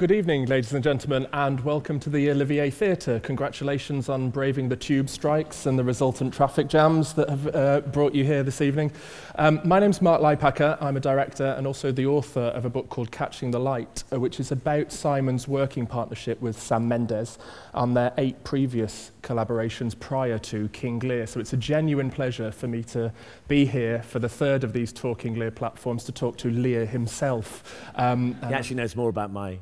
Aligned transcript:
Good 0.00 0.12
evening, 0.12 0.46
ladies 0.46 0.72
and 0.72 0.82
gentlemen, 0.82 1.26
and 1.34 1.60
welcome 1.60 2.00
to 2.00 2.08
the 2.08 2.30
Olivier 2.30 2.70
Theatre. 2.70 3.20
Congratulations 3.20 4.08
on 4.08 4.30
braving 4.30 4.70
the 4.70 4.76
tube 4.76 5.10
strikes 5.10 5.66
and 5.66 5.78
the 5.78 5.84
resultant 5.84 6.32
traffic 6.32 6.68
jams 6.68 7.12
that 7.12 7.28
have 7.28 7.54
uh, 7.54 7.80
brought 7.82 8.14
you 8.14 8.24
here 8.24 8.42
this 8.42 8.62
evening. 8.62 8.92
Um, 9.34 9.60
my 9.62 9.78
name's 9.78 10.00
Mark 10.00 10.22
Leipacker. 10.22 10.78
I'm 10.80 10.96
a 10.96 11.00
director 11.00 11.54
and 11.58 11.66
also 11.66 11.92
the 11.92 12.06
author 12.06 12.40
of 12.40 12.64
a 12.64 12.70
book 12.70 12.88
called 12.88 13.10
Catching 13.10 13.50
the 13.50 13.60
Light, 13.60 14.02
uh, 14.10 14.18
which 14.18 14.40
is 14.40 14.50
about 14.50 14.90
Simon's 14.90 15.46
working 15.46 15.86
partnership 15.86 16.40
with 16.40 16.58
Sam 16.58 16.88
Mendes 16.88 17.38
on 17.74 17.92
their 17.92 18.14
eight 18.16 18.42
previous 18.42 19.10
collaborations 19.22 20.00
prior 20.00 20.38
to 20.38 20.70
King 20.70 21.00
Lear. 21.00 21.26
So 21.26 21.40
it's 21.40 21.52
a 21.52 21.58
genuine 21.58 22.10
pleasure 22.10 22.50
for 22.50 22.68
me 22.68 22.82
to 22.84 23.12
be 23.48 23.66
here 23.66 24.02
for 24.02 24.18
the 24.18 24.30
third 24.30 24.64
of 24.64 24.72
these 24.72 24.94
Talking 24.94 25.38
Lear 25.38 25.50
platforms 25.50 26.04
to 26.04 26.12
talk 26.12 26.38
to 26.38 26.50
Lear 26.50 26.86
himself. 26.86 27.84
Um, 27.96 28.34
he 28.48 28.54
actually 28.54 28.76
knows 28.76 28.96
more 28.96 29.10
about 29.10 29.30
my 29.30 29.58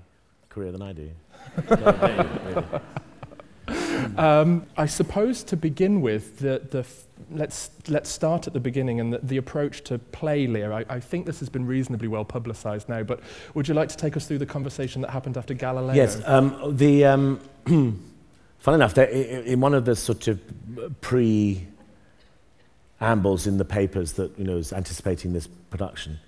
career 0.58 0.72
than 0.72 0.82
I 0.82 0.92
do. 0.92 1.10
um, 4.18 4.66
I 4.76 4.86
suppose 4.86 5.44
to 5.44 5.56
begin 5.56 6.00
with, 6.00 6.38
the, 6.38 6.62
the 6.70 6.80
f- 6.80 7.04
let's, 7.30 7.70
let's 7.86 8.10
start 8.10 8.48
at 8.48 8.52
the 8.52 8.60
beginning 8.60 8.98
and 8.98 9.12
the, 9.12 9.18
the 9.18 9.36
approach 9.36 9.84
to 9.84 9.98
play 9.98 10.46
Lear. 10.48 10.72
I, 10.72 10.84
I 10.88 11.00
think 11.00 11.26
this 11.26 11.38
has 11.38 11.48
been 11.48 11.66
reasonably 11.66 12.08
well 12.08 12.24
publicised 12.24 12.88
now, 12.88 13.04
but 13.04 13.20
would 13.54 13.68
you 13.68 13.74
like 13.74 13.88
to 13.90 13.96
take 13.96 14.16
us 14.16 14.26
through 14.26 14.38
the 14.38 14.46
conversation 14.46 15.00
that 15.02 15.10
happened 15.10 15.36
after 15.36 15.54
Galileo? 15.54 15.94
Yes. 15.94 16.20
Um, 16.26 16.76
the, 16.76 17.04
um, 17.04 17.40
fun 18.58 18.74
enough, 18.74 18.98
in 18.98 19.60
one 19.60 19.74
of 19.74 19.84
the 19.84 19.94
sort 19.94 20.26
of 20.26 20.40
pre 21.00 21.66
ambles 23.00 23.46
in 23.46 23.58
the 23.58 23.64
papers 23.64 24.14
that 24.14 24.36
you 24.36 24.44
know 24.44 24.56
was 24.56 24.72
anticipating 24.72 25.32
this 25.32 25.46
prodution, 25.46 26.18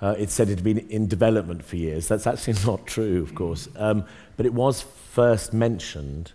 uh, 0.00 0.14
it 0.18 0.30
said 0.30 0.48
it 0.48 0.56
had 0.56 0.64
been 0.64 0.78
in 0.90 1.06
development 1.06 1.64
for 1.64 1.76
years. 1.76 2.08
That's 2.08 2.26
actually 2.26 2.58
not 2.66 2.86
true, 2.86 3.22
of 3.22 3.34
course. 3.34 3.68
Um, 3.76 4.04
but 4.36 4.46
it 4.46 4.52
was 4.54 4.82
first 4.82 5.52
mentioned 5.52 6.32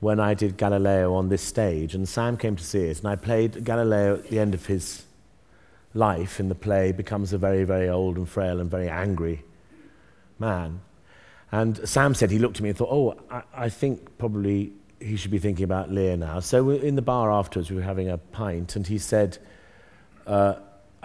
when 0.00 0.20
I 0.20 0.34
did 0.34 0.56
Galileo 0.58 1.14
on 1.14 1.30
this 1.30 1.42
stage, 1.42 1.94
and 1.94 2.08
Sam 2.08 2.36
came 2.36 2.56
to 2.56 2.64
see 2.64 2.84
it, 2.84 2.98
and 2.98 3.08
I 3.08 3.16
played 3.16 3.64
Galileo 3.64 4.16
at 4.16 4.28
the 4.28 4.38
end 4.38 4.54
of 4.54 4.66
his 4.66 5.04
life 5.94 6.38
in 6.38 6.50
the 6.50 6.54
play, 6.54 6.92
becomes 6.92 7.32
a 7.32 7.38
very, 7.38 7.64
very 7.64 7.88
old 7.88 8.18
and 8.18 8.28
frail 8.28 8.60
and 8.60 8.70
very 8.70 8.88
angry 8.88 9.42
man. 10.38 10.80
And 11.52 11.88
Sam 11.88 12.14
said 12.14 12.30
he 12.30 12.38
looked 12.38 12.56
at 12.58 12.62
me 12.62 12.70
and 12.70 12.78
thought, 12.78 12.90
oh, 12.90 13.18
I, 13.30 13.42
I 13.54 13.68
think 13.68 14.18
probably 14.18 14.72
he 15.00 15.16
should 15.16 15.30
be 15.30 15.38
thinking 15.38 15.64
about 15.64 15.90
Lear 15.90 16.16
now. 16.16 16.40
So 16.40 16.70
in 16.70 16.96
the 16.96 17.02
bar 17.02 17.30
afterwards, 17.30 17.70
we 17.70 17.76
were 17.76 17.82
having 17.82 18.08
a 18.08 18.18
pint, 18.18 18.76
and 18.76 18.86
he 18.86 18.98
said, 18.98 19.38
uh, 20.26 20.56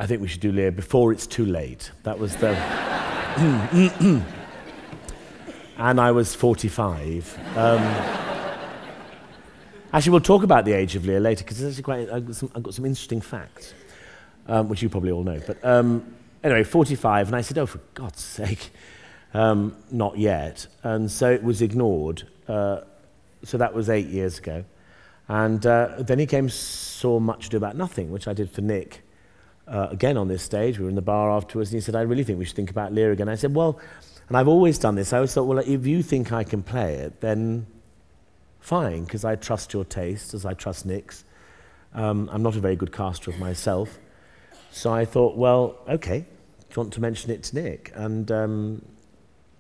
I 0.02 0.08
think 0.08 0.20
we 0.20 0.28
should 0.28 0.42
do 0.42 0.52
Lear 0.52 0.72
before 0.72 1.12
it's 1.12 1.28
too 1.28 1.46
late. 1.46 1.92
That 2.02 2.18
was 2.18 2.36
the. 2.38 2.50
and 5.78 6.02
I 6.02 6.10
was 6.12 6.34
45. 6.34 7.38
Um, 7.56 7.82
actually, 9.94 10.10
we'll 10.10 10.22
talk 10.22 10.42
about 10.42 10.66
the 10.66 10.74
age 10.74 10.96
of 10.96 11.06
Lear 11.06 11.20
later 11.20 11.44
because 11.44 11.62
it's 11.62 11.78
actually 11.78 11.84
quite. 11.84 12.10
I've 12.10 12.26
got, 12.26 12.36
some, 12.36 12.52
I've 12.56 12.64
got 12.64 12.74
some 12.74 12.86
interesting 12.86 13.22
facts, 13.22 13.76
um, 14.48 14.70
which 14.70 14.82
you 14.82 14.90
probably 14.90 15.12
all 15.12 15.24
know. 15.24 15.40
But 15.46 15.64
um, 15.64 16.16
anyway, 16.44 16.64
45, 16.64 17.28
and 17.28 17.36
I 17.36 17.42
said, 17.42 17.60
"Oh, 17.60 17.68
for 17.68 17.82
God's 17.94 18.24
sake, 18.24 18.72
um, 19.36 19.76
not 19.92 20.18
yet." 20.18 20.66
And 20.82 21.12
so 21.12 21.30
it 21.32 21.44
was 21.44 21.62
ignored. 21.62 22.28
Uh, 22.48 22.80
so 23.44 23.60
that 23.60 23.76
was 23.76 23.88
eight 23.88 24.08
years 24.08 24.40
ago, 24.40 24.66
and 25.28 25.64
uh, 25.64 25.98
then 26.00 26.18
he 26.18 26.26
came 26.26 26.50
saw 26.50 27.20
much 27.20 27.46
ado 27.46 27.58
about 27.58 27.76
nothing, 27.76 28.10
which 28.10 28.28
I 28.28 28.34
did 28.34 28.50
for 28.50 28.62
Nick 28.62 29.04
uh, 29.72 29.88
again 29.90 30.18
on 30.18 30.28
this 30.28 30.44
stage. 30.44 30.78
We 30.78 30.84
were 30.84 30.90
in 30.90 30.96
the 30.96 31.02
bar 31.02 31.32
afterwards, 31.32 31.72
and 31.72 31.78
he 31.78 31.82
said, 31.82 31.96
I 31.96 32.02
really 32.02 32.24
think 32.24 32.38
we 32.38 32.46
should 32.46 32.56
think 32.56 32.70
about 32.70 32.94
Lear 32.94 33.12
again. 33.12 33.30
I 33.30 33.36
said, 33.36 33.56
Well, 33.56 33.80
and 34.28 34.38
I've 34.38 34.48
always 34.48 34.78
done 34.78 34.96
this. 34.96 35.14
I 35.14 35.18
always 35.18 35.34
thought, 35.34 35.46
Well, 35.46 35.60
if 35.60 35.88
you 35.88 36.04
think 36.04 36.32
I 36.32 36.44
can 36.44 36.62
play 36.62 36.96
it, 36.96 37.22
then 37.22 37.66
fine, 38.60 39.06
because 39.06 39.24
I 39.24 39.36
trust 39.36 39.74
your 39.74 39.86
taste, 39.86 40.34
as 40.34 40.46
I 40.46 40.54
trust 40.54 40.86
Nick's. 40.86 41.24
Um, 41.94 42.30
I'm 42.32 42.44
not 42.44 42.56
a 42.56 42.60
very 42.60 42.76
good 42.76 42.92
caster 42.92 43.32
of 43.32 43.40
myself. 43.40 43.98
So 44.72 44.94
I 44.94 45.06
thought, 45.06 45.38
Well, 45.38 45.78
okay, 45.88 46.20
do 46.20 46.26
you 46.70 46.76
want 46.76 46.94
to 46.94 47.02
mention 47.02 47.32
it 47.32 47.44
to 47.44 47.56
Nick? 47.56 47.92
And 47.96 48.30
um, 48.32 48.86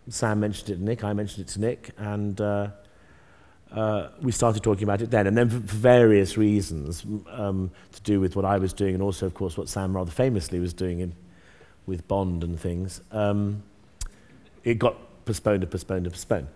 Sam 0.09 0.41
mentioned 0.41 0.69
it 0.69 0.75
to 0.75 0.83
Nick, 0.83 1.03
I 1.05 1.13
mentioned 1.13 1.47
it 1.47 1.51
to 1.53 1.61
Nick, 1.61 1.91
and. 1.97 2.39
Uh, 2.39 2.67
uh, 3.71 4.09
we 4.21 4.31
started 4.31 4.61
talking 4.61 4.83
about 4.83 5.01
it 5.01 5.11
then. 5.11 5.27
And 5.27 5.37
then, 5.37 5.49
for, 5.49 5.57
various 5.59 6.37
reasons, 6.37 7.05
um, 7.29 7.71
to 7.93 8.01
do 8.01 8.19
with 8.19 8.35
what 8.35 8.45
I 8.45 8.57
was 8.57 8.73
doing, 8.73 8.93
and 8.93 9.03
also, 9.03 9.25
of 9.25 9.33
course, 9.33 9.57
what 9.57 9.69
Sam 9.69 9.95
rather 9.95 10.11
famously 10.11 10.59
was 10.59 10.73
doing 10.73 10.99
in, 10.99 11.13
with 11.85 12.07
Bond 12.07 12.43
and 12.43 12.59
things, 12.59 13.01
um, 13.11 13.63
it 14.63 14.77
got 14.77 14.95
postponed 15.25 15.63
and 15.63 15.71
postponed 15.71 16.05
and 16.05 16.13
postponed. 16.13 16.47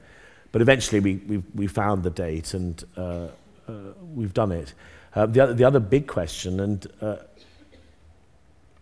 But 0.51 0.61
eventually, 0.61 0.99
we, 0.99 1.15
we, 1.15 1.43
we 1.53 1.67
found 1.67 2.03
the 2.03 2.09
date 2.09 2.53
and 2.53 2.83
uh, 2.97 3.27
uh, 3.67 3.73
we've 4.13 4.33
done 4.33 4.51
it. 4.51 4.73
Uh, 5.13 5.25
the, 5.25 5.39
other, 5.39 5.53
the 5.53 5.63
other 5.63 5.79
big 5.79 6.07
question, 6.07 6.59
and 6.59 6.87
uh, 7.01 7.17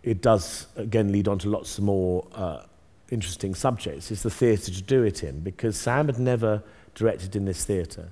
it 0.02 0.20
does 0.20 0.66
again 0.76 1.12
lead 1.12 1.28
on 1.28 1.38
to 1.38 1.48
lots 1.48 1.78
more 1.78 2.26
uh, 2.34 2.62
interesting 3.10 3.54
subjects, 3.54 4.10
is 4.10 4.22
the 4.22 4.30
theatre 4.30 4.72
to 4.72 4.82
do 4.82 5.04
it 5.04 5.22
in, 5.22 5.40
because 5.40 5.76
Sam 5.76 6.06
had 6.06 6.18
never 6.18 6.62
directed 6.94 7.36
in 7.36 7.44
this 7.44 7.64
theatre 7.64 8.10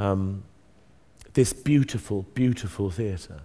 um, 0.00 0.42
this 1.34 1.52
beautiful, 1.52 2.22
beautiful 2.34 2.90
theatre, 2.90 3.40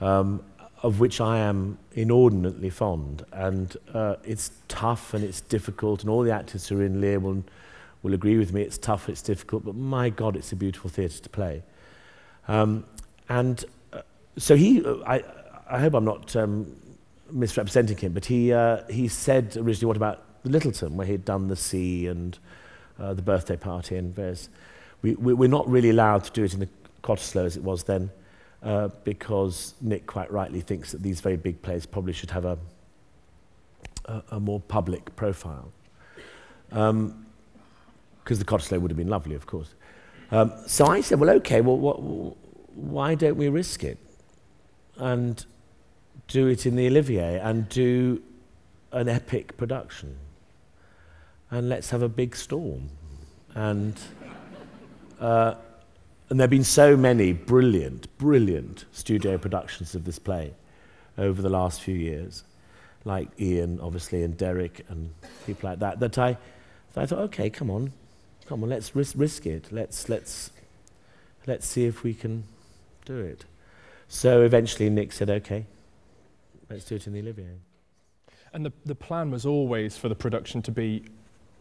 um, 0.00 0.44
of 0.82 1.00
which 1.00 1.20
I 1.20 1.38
am 1.38 1.78
inordinately 1.94 2.68
fond. 2.68 3.24
And 3.32 3.74
uh, 3.94 4.16
it's 4.24 4.50
tough 4.68 5.14
and 5.14 5.24
it's 5.24 5.40
difficult, 5.40 6.02
and 6.02 6.10
all 6.10 6.22
the 6.22 6.32
actors 6.32 6.68
who 6.68 6.80
are 6.80 6.84
in 6.84 7.00
Lear 7.00 7.18
will, 7.18 7.42
will 8.02 8.12
agree 8.12 8.36
with 8.36 8.52
me 8.52 8.60
it's 8.60 8.76
tough, 8.76 9.08
it's 9.08 9.22
difficult, 9.22 9.64
but 9.64 9.74
my 9.74 10.10
God, 10.10 10.36
it's 10.36 10.52
a 10.52 10.56
beautiful 10.56 10.90
theatre 10.90 11.22
to 11.22 11.30
play. 11.30 11.62
Um, 12.46 12.84
and 13.30 13.64
uh, 13.94 14.02
so 14.36 14.56
he, 14.56 14.84
uh, 14.84 14.96
I, 15.06 15.24
I 15.68 15.80
hope 15.80 15.94
I'm 15.94 16.04
not 16.04 16.36
um, 16.36 16.76
misrepresenting 17.30 17.96
him, 17.96 18.12
but 18.12 18.26
he, 18.26 18.52
uh, 18.52 18.82
he 18.90 19.08
said 19.08 19.56
originally, 19.56 19.86
what 19.86 19.96
about 19.96 20.24
Littleton, 20.44 20.98
where 20.98 21.06
he'd 21.06 21.24
done 21.24 21.48
the 21.48 21.56
sea 21.56 22.06
and 22.06 22.38
uh, 23.00 23.14
the 23.14 23.22
birthday 23.22 23.56
party 23.56 23.96
and 23.96 24.14
various. 24.14 24.50
We, 25.04 25.14
we, 25.16 25.34
we're 25.34 25.50
not 25.50 25.68
really 25.68 25.90
allowed 25.90 26.24
to 26.24 26.30
do 26.30 26.44
it 26.44 26.54
in 26.54 26.60
the 26.60 26.68
Cottesloe 27.02 27.44
as 27.44 27.58
it 27.58 27.62
was 27.62 27.84
then, 27.84 28.10
uh, 28.62 28.88
because 29.04 29.74
Nick 29.82 30.06
quite 30.06 30.32
rightly 30.32 30.62
thinks 30.62 30.92
that 30.92 31.02
these 31.02 31.20
very 31.20 31.36
big 31.36 31.60
plays 31.60 31.84
probably 31.84 32.14
should 32.14 32.30
have 32.30 32.46
a, 32.46 32.56
a, 34.06 34.22
a 34.30 34.40
more 34.40 34.60
public 34.60 35.14
profile. 35.14 35.70
Because 36.70 36.90
um, 36.90 37.26
the 38.24 38.44
Cottesloe 38.46 38.80
would 38.80 38.90
have 38.90 38.96
been 38.96 39.10
lovely, 39.10 39.34
of 39.34 39.46
course. 39.46 39.74
Um, 40.30 40.50
so 40.66 40.86
I 40.86 41.02
said, 41.02 41.20
well, 41.20 41.28
okay, 41.36 41.60
well, 41.60 41.76
what, 41.76 41.96
why 42.74 43.14
don't 43.14 43.36
we 43.36 43.50
risk 43.50 43.84
it 43.84 43.98
and 44.96 45.44
do 46.28 46.46
it 46.46 46.64
in 46.64 46.76
the 46.76 46.86
Olivier 46.86 47.38
and 47.40 47.68
do 47.68 48.22
an 48.90 49.10
epic 49.10 49.58
production? 49.58 50.16
And 51.50 51.68
let's 51.68 51.90
have 51.90 52.00
a 52.00 52.08
big 52.08 52.34
storm. 52.34 52.88
And 53.54 54.00
uh, 55.20 55.54
and 56.28 56.40
there 56.40 56.44
have 56.44 56.50
been 56.50 56.64
so 56.64 56.96
many 56.96 57.32
brilliant, 57.32 58.16
brilliant 58.18 58.86
studio 58.92 59.38
productions 59.38 59.94
of 59.94 60.04
this 60.04 60.18
play 60.18 60.54
over 61.18 61.42
the 61.42 61.48
last 61.48 61.82
few 61.82 61.94
years, 61.94 62.44
like 63.04 63.28
Ian, 63.40 63.78
obviously, 63.80 64.22
and 64.22 64.36
Derek, 64.36 64.84
and 64.88 65.10
people 65.46 65.70
like 65.70 65.78
that, 65.80 66.00
that 66.00 66.18
I, 66.18 66.36
that 66.94 67.02
I 67.02 67.06
thought, 67.06 67.20
okay, 67.20 67.50
come 67.50 67.70
on, 67.70 67.92
come 68.46 68.62
on, 68.62 68.68
let's 68.68 68.96
risk, 68.96 69.14
risk 69.16 69.46
it. 69.46 69.70
Let's, 69.70 70.08
let's, 70.08 70.50
let's 71.46 71.66
see 71.66 71.84
if 71.84 72.02
we 72.02 72.14
can 72.14 72.44
do 73.04 73.18
it. 73.18 73.44
So 74.08 74.42
eventually 74.42 74.90
Nick 74.90 75.12
said, 75.12 75.30
okay, 75.30 75.66
let's 76.70 76.84
do 76.84 76.96
it 76.96 77.06
in 77.06 77.12
the 77.12 77.20
Olivier. 77.20 77.58
And 78.52 78.64
the, 78.64 78.72
the 78.84 78.94
plan 78.94 79.30
was 79.30 79.44
always 79.44 79.96
for 79.96 80.08
the 80.08 80.14
production 80.14 80.62
to 80.62 80.70
be 80.70 81.04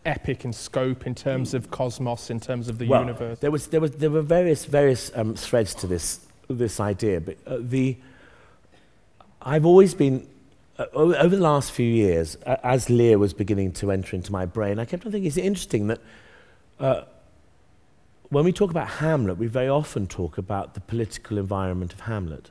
epic 0.06 0.46
in 0.46 0.54
scope 0.54 1.08
in 1.08 1.16
terms 1.16 1.54
of 1.54 1.72
cosmos, 1.72 2.30
in 2.30 2.40
terms 2.40 2.70
of 2.70 2.78
the 2.78 2.88
well, 2.88 3.02
universe? 3.02 3.40
There, 3.40 3.52
was, 3.52 3.68
there, 3.68 3.82
was, 3.82 3.92
there 3.92 4.10
were 4.10 4.22
various, 4.22 4.66
various 4.66 5.12
um, 5.16 5.36
threads 5.36 5.74
to 5.76 5.88
this, 5.88 6.26
this 6.50 6.80
idea, 6.80 7.22
but 7.22 7.38
uh, 7.46 7.58
the, 7.60 7.98
I've 9.42 9.66
always 9.66 9.94
been, 9.94 10.28
uh, 10.78 10.86
over 10.94 11.36
the 11.36 11.42
last 11.42 11.72
few 11.72 11.90
years, 11.90 12.38
uh, 12.46 12.58
as 12.64 12.90
Lear 12.90 13.18
was 13.18 13.34
beginning 13.34 13.72
to 13.74 13.92
enter 13.92 14.16
into 14.16 14.32
my 14.32 14.46
brain, 14.46 14.80
I 14.80 14.86
kept 14.86 15.06
on 15.06 15.12
thinking, 15.12 15.28
it's 15.28 15.38
interesting 15.38 15.88
that 15.88 16.00
uh, 16.80 17.04
when 18.30 18.44
we 18.44 18.52
talk 18.52 18.72
about 18.72 18.88
Hamlet, 18.88 19.38
we 19.38 19.48
very 19.48 19.70
often 19.70 20.08
talk 20.08 20.38
about 20.38 20.74
the 20.74 20.82
political 20.82 21.38
environment 21.38 21.94
of 21.94 22.02
Hamlet. 22.02 22.50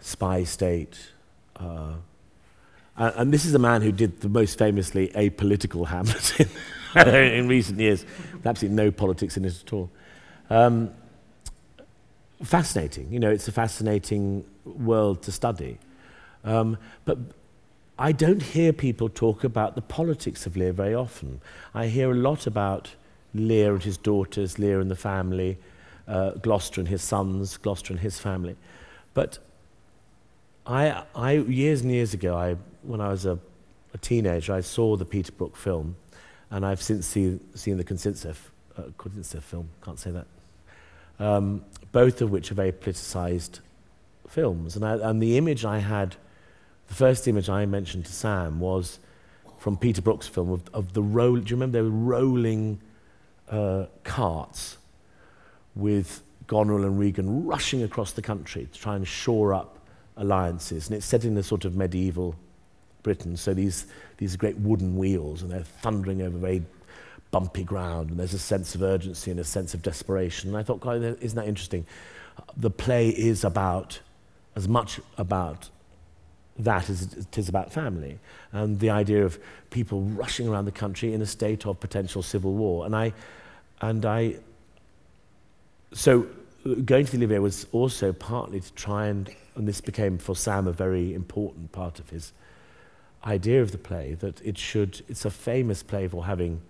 Spy 0.00 0.44
state, 0.44 1.10
Uh, 2.98 3.12
and 3.16 3.32
this 3.32 3.44
is 3.44 3.54
a 3.54 3.58
man 3.58 3.80
who 3.80 3.92
did 3.92 4.20
the 4.20 4.28
most 4.28 4.58
famously 4.58 5.08
apolitical 5.08 5.86
Hamlet 5.86 6.40
in, 6.40 6.48
in 7.14 7.48
recent 7.48 7.78
years. 7.78 8.04
Absolutely 8.44 8.76
no 8.76 8.90
politics 8.90 9.36
in 9.36 9.44
it 9.44 9.62
at 9.64 9.72
all. 9.72 9.88
Um, 10.50 10.90
fascinating. 12.42 13.12
You 13.12 13.20
know, 13.20 13.30
it's 13.30 13.46
a 13.46 13.52
fascinating 13.52 14.44
world 14.64 15.22
to 15.22 15.32
study. 15.32 15.78
Um, 16.42 16.76
but 17.04 17.18
I 18.00 18.10
don't 18.10 18.42
hear 18.42 18.72
people 18.72 19.08
talk 19.08 19.44
about 19.44 19.76
the 19.76 19.82
politics 19.82 20.44
of 20.44 20.56
Lear 20.56 20.72
very 20.72 20.94
often. 20.94 21.40
I 21.74 21.86
hear 21.86 22.10
a 22.10 22.14
lot 22.14 22.46
about 22.46 22.90
Lear 23.32 23.74
and 23.74 23.82
his 23.82 23.96
daughters, 23.96 24.58
Lear 24.58 24.80
and 24.80 24.90
the 24.90 24.96
family, 24.96 25.58
uh, 26.08 26.30
Gloucester 26.32 26.80
and 26.80 26.88
his 26.88 27.02
sons, 27.02 27.56
Gloucester 27.58 27.92
and 27.92 28.00
his 28.00 28.18
family. 28.18 28.56
But 29.14 29.38
I, 30.68 31.02
I, 31.14 31.32
years 31.32 31.80
and 31.80 31.90
years 31.90 32.12
ago, 32.12 32.36
I, 32.36 32.56
when 32.82 33.00
I 33.00 33.08
was 33.08 33.24
a, 33.24 33.38
a 33.94 33.98
teenager, 33.98 34.52
I 34.52 34.60
saw 34.60 34.96
the 34.96 35.06
Peter 35.06 35.32
Brook 35.32 35.56
film, 35.56 35.96
and 36.50 36.64
I've 36.64 36.82
since 36.82 37.06
see, 37.06 37.40
seen 37.54 37.78
the 37.78 37.84
Kozintsev, 37.84 38.36
uh, 38.76 39.40
film, 39.40 39.70
can't 39.82 39.98
say 39.98 40.10
that, 40.10 40.26
um, 41.18 41.64
both 41.90 42.20
of 42.20 42.30
which 42.30 42.52
are 42.52 42.54
very 42.54 42.72
politicized 42.72 43.60
films. 44.28 44.76
And, 44.76 44.84
I, 44.84 45.08
and 45.08 45.22
the 45.22 45.38
image 45.38 45.64
I 45.64 45.78
had, 45.78 46.16
the 46.88 46.94
first 46.94 47.26
image 47.26 47.48
I 47.48 47.64
mentioned 47.64 48.04
to 48.04 48.12
Sam 48.12 48.60
was 48.60 48.98
from 49.58 49.78
Peter 49.78 50.02
Brook's 50.02 50.28
film 50.28 50.50
of, 50.50 50.62
of 50.74 50.92
the 50.92 51.02
roll. 51.02 51.36
Do 51.36 51.48
you 51.48 51.56
remember 51.56 51.78
they 51.78 51.82
were 51.82 51.88
rolling 51.88 52.78
uh, 53.48 53.86
carts 54.04 54.76
with 55.74 56.22
Goneril 56.46 56.84
and 56.84 56.98
Regan 56.98 57.46
rushing 57.46 57.82
across 57.82 58.12
the 58.12 58.22
country 58.22 58.68
to 58.70 58.78
try 58.78 58.96
and 58.96 59.08
shore 59.08 59.54
up 59.54 59.77
alliances. 60.18 60.88
And 60.88 60.96
it's 60.96 61.06
set 61.06 61.24
in 61.24 61.36
a 61.36 61.42
sort 61.42 61.64
of 61.64 61.74
medieval 61.74 62.34
Britain, 63.02 63.36
so 63.36 63.54
these, 63.54 63.86
these 64.18 64.36
great 64.36 64.58
wooden 64.58 64.96
wheels, 64.96 65.42
and 65.42 65.50
they're 65.50 65.62
thundering 65.62 66.20
over 66.20 66.36
very 66.36 66.62
bumpy 67.30 67.62
ground, 67.62 68.10
and 68.10 68.18
there's 68.18 68.34
a 68.34 68.38
sense 68.38 68.74
of 68.74 68.82
urgency 68.82 69.30
and 69.30 69.40
a 69.40 69.44
sense 69.44 69.72
of 69.72 69.82
desperation. 69.82 70.50
And 70.50 70.58
I 70.58 70.62
thought, 70.62 70.80
God, 70.80 71.02
isn't 71.02 71.36
that 71.36 71.46
interesting? 71.46 71.86
The 72.56 72.70
play 72.70 73.08
is 73.08 73.44
about, 73.44 74.00
as 74.56 74.68
much 74.68 75.00
about 75.16 75.70
that 76.58 76.90
as 76.90 77.14
it 77.14 77.38
is 77.38 77.48
about 77.48 77.72
family, 77.72 78.18
and 78.52 78.80
the 78.80 78.90
idea 78.90 79.24
of 79.24 79.38
people 79.70 80.02
rushing 80.02 80.48
around 80.48 80.64
the 80.64 80.72
country 80.72 81.14
in 81.14 81.22
a 81.22 81.26
state 81.26 81.66
of 81.66 81.78
potential 81.78 82.22
civil 82.22 82.54
war. 82.54 82.84
And 82.84 82.96
I, 82.96 83.12
and 83.80 84.04
I, 84.04 84.36
so 85.92 86.26
going 86.84 87.06
to 87.06 87.12
the 87.12 87.18
Olivier 87.18 87.38
was 87.38 87.66
also 87.72 88.12
partly 88.12 88.60
to 88.60 88.72
try 88.74 89.06
and, 89.06 89.34
and 89.54 89.66
this 89.66 89.80
became 89.80 90.18
for 90.18 90.34
Sam 90.34 90.66
a 90.66 90.72
very 90.72 91.14
important 91.14 91.72
part 91.72 91.98
of 91.98 92.10
his 92.10 92.32
idea 93.24 93.62
of 93.62 93.72
the 93.72 93.78
play, 93.78 94.14
that 94.14 94.40
it 94.42 94.58
should, 94.58 95.02
it's 95.08 95.24
a 95.24 95.30
famous 95.30 95.82
play 95.82 96.08
for 96.08 96.24
having, 96.24 96.60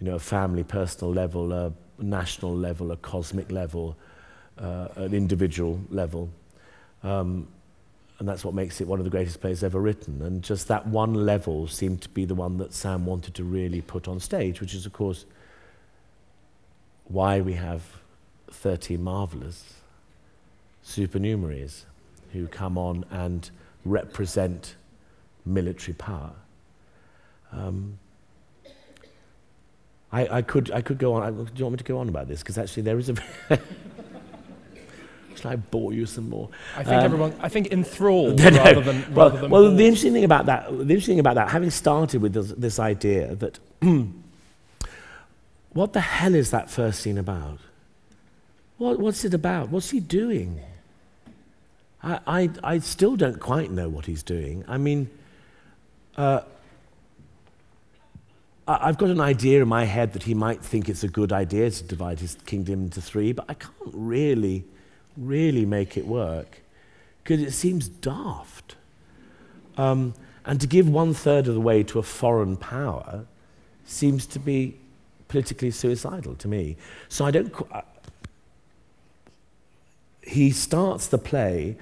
you 0.00 0.06
know, 0.06 0.14
a 0.14 0.20
family, 0.20 0.64
personal 0.64 1.12
level, 1.12 1.52
a 1.52 1.72
national 1.98 2.56
level, 2.56 2.92
a 2.92 2.96
cosmic 2.96 3.50
level, 3.50 3.96
uh, 4.58 4.88
an 4.96 5.14
individual 5.14 5.80
level. 5.90 6.28
Um, 7.02 7.48
and 8.18 8.28
that's 8.28 8.44
what 8.44 8.54
makes 8.54 8.80
it 8.80 8.86
one 8.86 9.00
of 9.00 9.04
the 9.04 9.10
greatest 9.10 9.40
plays 9.40 9.64
ever 9.64 9.80
written. 9.80 10.22
And 10.22 10.42
just 10.42 10.68
that 10.68 10.86
one 10.86 11.14
level 11.14 11.66
seemed 11.66 12.00
to 12.02 12.08
be 12.08 12.24
the 12.24 12.34
one 12.34 12.58
that 12.58 12.72
Sam 12.72 13.04
wanted 13.04 13.34
to 13.34 13.44
really 13.44 13.80
put 13.80 14.06
on 14.06 14.20
stage, 14.20 14.60
which 14.60 14.72
is, 14.72 14.86
of 14.86 14.92
course, 14.92 15.26
why 17.04 17.40
we 17.40 17.54
have 17.54 17.82
30 18.54 18.96
marvelous 18.96 19.74
supernumeraries 20.84 21.84
who 22.32 22.46
come 22.46 22.78
on 22.78 23.04
and 23.10 23.50
represent 23.84 24.76
military 25.44 25.94
power. 25.94 26.32
Um, 27.52 27.98
I, 30.12 30.38
I, 30.38 30.42
could, 30.42 30.70
I 30.70 30.80
could 30.80 30.98
go 30.98 31.14
on. 31.14 31.22
I, 31.22 31.30
do 31.30 31.50
you 31.56 31.64
want 31.64 31.72
me 31.72 31.78
to 31.78 31.84
go 31.84 31.98
on 31.98 32.08
about 32.08 32.28
this? 32.28 32.40
Because 32.40 32.56
actually, 32.58 32.84
there 32.84 32.98
is 32.98 33.08
a. 33.08 33.14
Shall 35.34 35.50
I 35.50 35.56
bore 35.56 35.92
you 35.92 36.06
some 36.06 36.28
more? 36.28 36.48
I 36.76 36.84
think 36.84 36.98
um, 36.98 37.04
everyone. 37.04 37.34
I 37.40 37.48
think 37.48 37.72
enthralled 37.72 38.38
no, 38.38 38.50
rather 38.50 38.80
than. 38.80 39.14
Well, 39.14 39.30
rather 39.30 39.40
than 39.42 39.50
well 39.50 39.74
the 39.74 39.84
interesting 39.84 40.12
thing 40.12 40.24
about 40.24 40.46
that, 40.46 40.66
the 40.70 40.82
interesting 40.82 41.14
thing 41.14 41.20
about 41.20 41.34
that, 41.34 41.48
having 41.48 41.70
started 41.70 42.22
with 42.22 42.32
this, 42.32 42.52
this 42.52 42.78
idea 42.78 43.34
that, 43.34 43.58
what 45.72 45.92
the 45.92 46.00
hell 46.00 46.34
is 46.34 46.52
that 46.52 46.70
first 46.70 47.00
scene 47.00 47.18
about? 47.18 47.58
What, 48.78 48.98
what's 48.98 49.24
it 49.24 49.34
about? 49.34 49.68
What's 49.68 49.90
he 49.90 50.00
doing? 50.00 50.60
I, 52.02 52.20
I, 52.26 52.50
I 52.62 52.78
still 52.80 53.16
don't 53.16 53.40
quite 53.40 53.70
know 53.70 53.88
what 53.88 54.06
he's 54.06 54.22
doing. 54.22 54.64
I 54.68 54.78
mean, 54.78 55.08
uh, 56.16 56.40
I've 58.66 58.98
got 58.98 59.10
an 59.10 59.20
idea 59.20 59.62
in 59.62 59.68
my 59.68 59.84
head 59.84 60.14
that 60.14 60.22
he 60.22 60.34
might 60.34 60.62
think 60.62 60.88
it's 60.88 61.04
a 61.04 61.08
good 61.08 61.32
idea 61.32 61.70
to 61.70 61.84
divide 61.84 62.20
his 62.20 62.36
kingdom 62.46 62.84
into 62.84 63.00
three, 63.00 63.32
but 63.32 63.44
I 63.48 63.54
can't 63.54 63.74
really, 63.92 64.64
really 65.16 65.66
make 65.66 65.96
it 65.96 66.06
work 66.06 66.60
because 67.22 67.40
it 67.42 67.52
seems 67.52 67.88
daft. 67.88 68.76
Um, 69.76 70.14
and 70.46 70.60
to 70.60 70.66
give 70.66 70.88
one 70.88 71.14
third 71.14 71.46
of 71.46 71.54
the 71.54 71.60
way 71.60 71.82
to 71.84 71.98
a 71.98 72.02
foreign 72.02 72.56
power 72.56 73.26
seems 73.84 74.26
to 74.26 74.38
be 74.38 74.76
politically 75.28 75.70
suicidal 75.70 76.34
to 76.36 76.48
me. 76.48 76.76
So 77.08 77.24
I 77.24 77.30
don't. 77.30 77.52
He 80.26 80.50
starts 80.50 81.06
the 81.06 81.18
play 81.18 81.76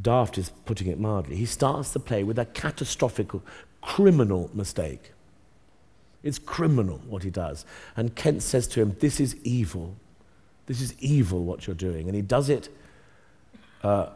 daft 0.00 0.38
is 0.38 0.50
putting 0.64 0.88
it 0.88 0.98
mildly, 0.98 1.36
he 1.36 1.46
starts 1.46 1.92
the 1.92 2.00
play 2.00 2.24
with 2.24 2.38
a 2.38 2.46
catastrophic, 2.46 3.28
criminal 3.82 4.50
mistake. 4.54 5.12
It's 6.22 6.38
criminal 6.38 7.00
what 7.08 7.22
he 7.22 7.30
does. 7.30 7.64
And 7.96 8.14
Kent 8.14 8.42
says 8.42 8.66
to 8.68 8.80
him, 8.80 8.96
This 9.00 9.20
is 9.20 9.36
evil. 9.42 9.96
This 10.66 10.80
is 10.80 10.94
evil 11.00 11.44
what 11.44 11.66
you're 11.66 11.74
doing. 11.74 12.06
And 12.06 12.14
he 12.14 12.22
does 12.22 12.50
it, 12.50 12.68
uh, 13.82 14.10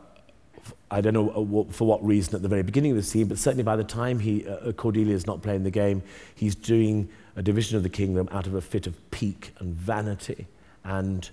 I 0.91 1.01
don't 1.01 1.15
know 1.15 1.31
uh, 1.31 1.73
for 1.73 1.87
what 1.87 2.05
reason 2.05 2.35
at 2.35 2.43
the 2.43 2.49
very 2.49 2.63
beginning 2.63 2.93
of 2.93 2.97
the 2.97 3.03
scene, 3.03 3.27
but 3.27 3.39
certainly 3.39 3.65
by 3.65 3.77
the 3.77 3.85
time 3.85 4.19
he, 4.19 4.47
uh, 4.47 4.73
Cordelia 4.73 5.15
is 5.15 5.27
not 5.27 5.43
playing 5.43 5.65
the 5.65 5.71
game, 5.71 6.03
he's 6.35 6.55
doing 6.55 7.09
a 7.37 7.43
division 7.43 7.77
of 7.77 7.83
the 7.83 7.89
kingdom 7.89 8.29
out 8.31 8.47
of 8.47 8.55
a 8.55 8.61
fit 8.61 8.87
of 8.87 9.11
pique 9.11 9.53
and 9.59 9.75
vanity 9.75 10.47
and 10.85 11.31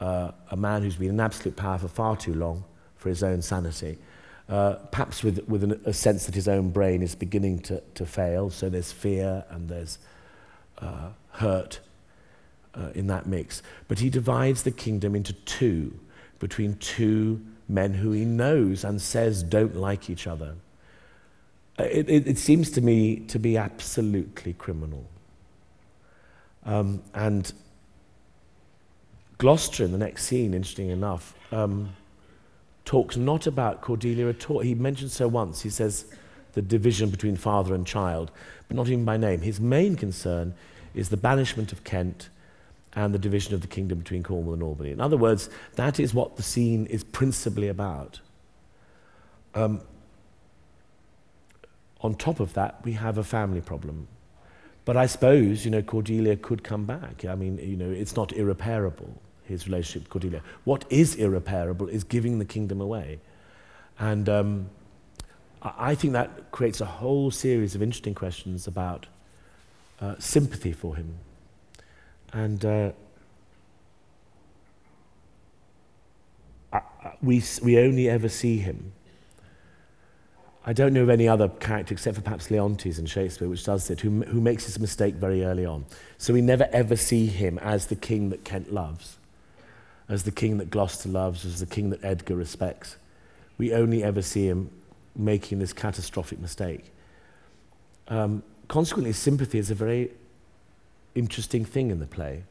uh, 0.00 0.32
a 0.50 0.56
man 0.56 0.82
who's 0.82 0.96
been 0.96 1.10
an 1.10 1.20
absolute 1.20 1.56
power 1.56 1.78
for 1.78 1.88
far 1.88 2.16
too 2.16 2.34
long 2.34 2.64
for 2.96 3.08
his 3.08 3.22
own 3.22 3.42
sanity, 3.42 3.98
uh, 4.48 4.74
perhaps 4.90 5.22
with, 5.22 5.46
with 5.48 5.62
an, 5.62 5.80
a 5.84 5.92
sense 5.92 6.26
that 6.26 6.34
his 6.34 6.48
own 6.48 6.70
brain 6.70 7.02
is 7.02 7.14
beginning 7.14 7.60
to, 7.60 7.80
to 7.94 8.04
fail, 8.04 8.50
so 8.50 8.68
there's 8.68 8.92
fear 8.92 9.44
and 9.50 9.68
there's 9.68 9.98
uh, 10.78 11.10
hurt 11.32 11.80
uh, 12.74 12.90
in 12.94 13.06
that 13.06 13.26
mix. 13.26 13.62
But 13.88 13.98
he 13.98 14.10
divides 14.10 14.62
the 14.62 14.70
kingdom 14.70 15.14
into 15.14 15.32
two, 15.32 15.98
between 16.38 16.76
two 16.76 17.40
men 17.68 17.94
who 17.94 18.12
he 18.12 18.24
knows 18.24 18.82
and 18.84 19.00
says 19.00 19.42
don't 19.42 19.76
like 19.76 20.10
each 20.10 20.26
other. 20.26 20.54
Uh, 21.78 21.84
it, 21.84 22.08
it, 22.10 22.26
it 22.26 22.38
seems 22.38 22.70
to 22.72 22.80
me 22.80 23.20
to 23.20 23.38
be 23.38 23.56
absolutely 23.56 24.54
criminal. 24.54 25.06
Um, 26.64 27.02
and 27.14 27.52
Gloucester 29.40 29.84
in 29.84 29.90
the 29.90 29.96
next 29.96 30.26
scene, 30.26 30.52
interesting 30.52 30.90
enough, 30.90 31.34
um, 31.50 31.96
talks 32.84 33.16
not 33.16 33.46
about 33.46 33.80
Cordelia 33.80 34.28
at 34.28 34.50
all. 34.50 34.60
He 34.60 34.74
mentions 34.74 35.16
her 35.16 35.28
once. 35.28 35.62
He 35.62 35.70
says 35.70 36.04
the 36.52 36.60
division 36.60 37.08
between 37.08 37.36
father 37.36 37.74
and 37.74 37.86
child, 37.86 38.30
but 38.68 38.76
not 38.76 38.88
even 38.88 39.06
by 39.06 39.16
name. 39.16 39.40
His 39.40 39.58
main 39.58 39.96
concern 39.96 40.54
is 40.92 41.08
the 41.08 41.16
banishment 41.16 41.72
of 41.72 41.84
Kent 41.84 42.28
and 42.92 43.14
the 43.14 43.18
division 43.18 43.54
of 43.54 43.62
the 43.62 43.66
kingdom 43.66 44.00
between 44.00 44.22
Cornwall 44.22 44.52
and 44.52 44.62
Albany. 44.62 44.90
In 44.90 45.00
other 45.00 45.16
words, 45.16 45.48
that 45.76 45.98
is 45.98 46.12
what 46.12 46.36
the 46.36 46.42
scene 46.42 46.84
is 46.86 47.02
principally 47.02 47.68
about. 47.68 48.20
Um, 49.54 49.80
on 52.02 52.14
top 52.14 52.40
of 52.40 52.52
that, 52.52 52.84
we 52.84 52.92
have 52.92 53.16
a 53.16 53.24
family 53.24 53.62
problem. 53.62 54.06
But 54.84 54.98
I 54.98 55.06
suppose, 55.06 55.64
you 55.64 55.70
know, 55.70 55.80
Cordelia 55.80 56.36
could 56.36 56.62
come 56.62 56.84
back. 56.84 57.24
I 57.24 57.34
mean, 57.36 57.56
you 57.56 57.78
know, 57.78 57.90
it's 57.90 58.16
not 58.16 58.34
irreparable 58.34 59.18
his 59.50 59.66
relationship 59.66 60.02
with 60.02 60.10
Cordelia. 60.10 60.42
What 60.64 60.84
is 60.88 61.14
irreparable 61.16 61.88
is 61.88 62.04
giving 62.04 62.38
the 62.38 62.44
kingdom 62.44 62.80
away. 62.80 63.20
And 63.98 64.28
um, 64.28 64.70
I 65.62 65.94
think 65.94 66.14
that 66.14 66.50
creates 66.50 66.80
a 66.80 66.86
whole 66.86 67.30
series 67.30 67.74
of 67.74 67.82
interesting 67.82 68.14
questions 68.14 68.66
about 68.66 69.06
uh, 70.00 70.14
sympathy 70.18 70.72
for 70.72 70.96
him. 70.96 71.16
And 72.32 72.64
uh, 72.64 72.92
we, 77.20 77.42
we 77.62 77.78
only 77.78 78.08
ever 78.08 78.28
see 78.28 78.58
him. 78.58 78.92
I 80.64 80.72
don't 80.72 80.92
know 80.92 81.02
of 81.02 81.10
any 81.10 81.26
other 81.26 81.48
character 81.48 81.94
except 81.94 82.16
for 82.16 82.22
perhaps 82.22 82.50
Leontes 82.50 82.98
in 82.98 83.06
Shakespeare, 83.06 83.48
which 83.48 83.64
does 83.64 83.90
it, 83.90 84.00
who, 84.00 84.22
who 84.22 84.40
makes 84.40 84.66
this 84.66 84.78
mistake 84.78 85.14
very 85.14 85.44
early 85.44 85.66
on. 85.66 85.86
So 86.18 86.32
we 86.32 86.42
never 86.42 86.68
ever 86.72 86.96
see 86.96 87.26
him 87.26 87.58
as 87.58 87.86
the 87.86 87.96
king 87.96 88.30
that 88.30 88.44
Kent 88.44 88.72
loves 88.72 89.16
as 90.10 90.24
the 90.24 90.32
king 90.32 90.58
that 90.58 90.70
Gloucester 90.70 91.08
loves, 91.08 91.46
as 91.46 91.60
the 91.60 91.66
king 91.66 91.90
that 91.90 92.04
Edgar 92.04 92.34
respects. 92.34 92.96
We 93.58 93.72
only 93.72 94.02
ever 94.02 94.22
see 94.22 94.46
him 94.46 94.70
making 95.14 95.60
this 95.60 95.72
catastrophic 95.72 96.40
mistake. 96.40 96.92
Um, 98.08 98.42
consequently, 98.66 99.12
sympathy 99.12 99.58
is 99.58 99.70
a 99.70 99.74
very 99.74 100.10
interesting 101.14 101.64
thing 101.64 101.92
in 101.92 102.00
the 102.00 102.06
play 102.06 102.42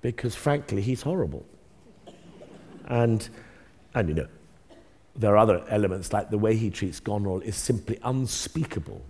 because, 0.00 0.36
frankly, 0.36 0.80
he's 0.80 1.02
horrible. 1.02 1.44
And, 2.86 3.28
and 3.92 4.08
you 4.08 4.14
know, 4.14 4.28
there 5.16 5.32
are 5.32 5.38
other 5.38 5.64
elements, 5.68 6.12
like 6.12 6.30
the 6.30 6.38
way 6.38 6.54
he 6.54 6.70
treats 6.70 7.00
Goneril 7.00 7.40
is 7.40 7.56
simply 7.56 7.98
unspeakable. 8.04 9.02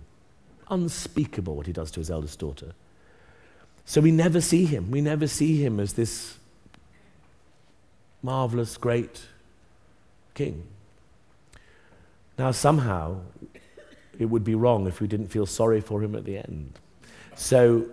Unspeakable 0.71 1.55
what 1.55 1.67
he 1.67 1.73
does 1.73 1.91
to 1.91 1.99
his 1.99 2.09
eldest 2.09 2.39
daughter. 2.39 2.73
So 3.85 4.01
we 4.01 4.09
never 4.09 4.41
see 4.41 4.65
him. 4.65 4.89
We 4.89 5.01
never 5.01 5.27
see 5.27 5.63
him 5.63 5.79
as 5.79 5.93
this 5.93 6.37
marvelous, 8.21 8.77
great 8.77 9.25
king. 10.33 10.63
Now, 12.37 12.51
somehow, 12.51 13.21
it 14.17 14.25
would 14.25 14.43
be 14.43 14.55
wrong 14.55 14.87
if 14.87 15.01
we 15.01 15.07
didn't 15.07 15.27
feel 15.27 15.45
sorry 15.45 15.81
for 15.81 16.03
him 16.03 16.15
at 16.15 16.25
the 16.25 16.37
end. 16.37 16.79
So, 17.35 17.85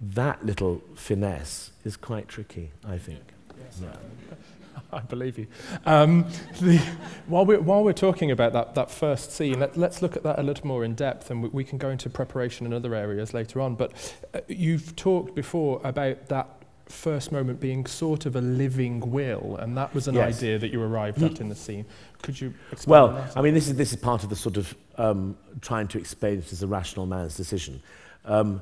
that 0.00 0.44
little 0.44 0.82
finesse 0.94 1.70
is 1.84 1.96
quite 1.96 2.28
tricky, 2.28 2.70
I 2.86 2.98
think. 2.98 3.20
Yes. 3.58 3.82
I 4.92 5.00
believe 5.00 5.38
you. 5.38 5.46
Um, 5.86 6.26
the, 6.60 6.78
while, 7.26 7.44
we're, 7.44 7.60
while 7.60 7.84
we're 7.84 7.92
talking 7.92 8.30
about 8.30 8.52
that, 8.54 8.74
that 8.74 8.90
first 8.90 9.32
scene, 9.32 9.60
let, 9.60 9.76
us 9.76 10.02
look 10.02 10.16
at 10.16 10.22
that 10.22 10.38
a 10.38 10.42
little 10.42 10.66
more 10.66 10.84
in 10.84 10.94
depth, 10.94 11.30
and 11.30 11.42
we, 11.42 11.48
we, 11.50 11.64
can 11.64 11.78
go 11.78 11.90
into 11.90 12.10
preparation 12.10 12.66
in 12.66 12.72
other 12.72 12.94
areas 12.94 13.34
later 13.34 13.60
on. 13.60 13.74
But 13.74 14.14
uh, 14.34 14.40
you've 14.48 14.96
talked 14.96 15.34
before 15.34 15.80
about 15.84 16.26
that 16.28 16.48
first 16.90 17.32
moment 17.32 17.60
being 17.60 17.86
sort 17.86 18.26
of 18.26 18.36
a 18.36 18.40
living 18.40 19.00
will, 19.10 19.56
and 19.56 19.76
that 19.76 19.94
was 19.94 20.08
an 20.08 20.14
yes. 20.14 20.38
idea 20.38 20.58
that 20.58 20.70
you 20.72 20.82
arrived 20.82 21.22
at 21.22 21.40
in 21.40 21.48
the 21.48 21.54
scene. 21.54 21.86
Could 22.22 22.40
you 22.40 22.52
explain 22.72 22.90
Well, 22.90 23.08
that? 23.12 23.36
I 23.36 23.42
mean, 23.42 23.54
this 23.54 23.68
is, 23.68 23.76
this 23.76 23.92
is 23.92 23.98
part 23.98 24.22
of 24.24 24.30
the 24.30 24.36
sort 24.36 24.56
of 24.56 24.74
um, 24.96 25.36
trying 25.60 25.88
to 25.88 25.98
explain 25.98 26.38
it 26.38 26.52
as 26.52 26.62
a 26.62 26.66
rational 26.66 27.06
man's 27.06 27.36
decision. 27.36 27.82
Um, 28.24 28.60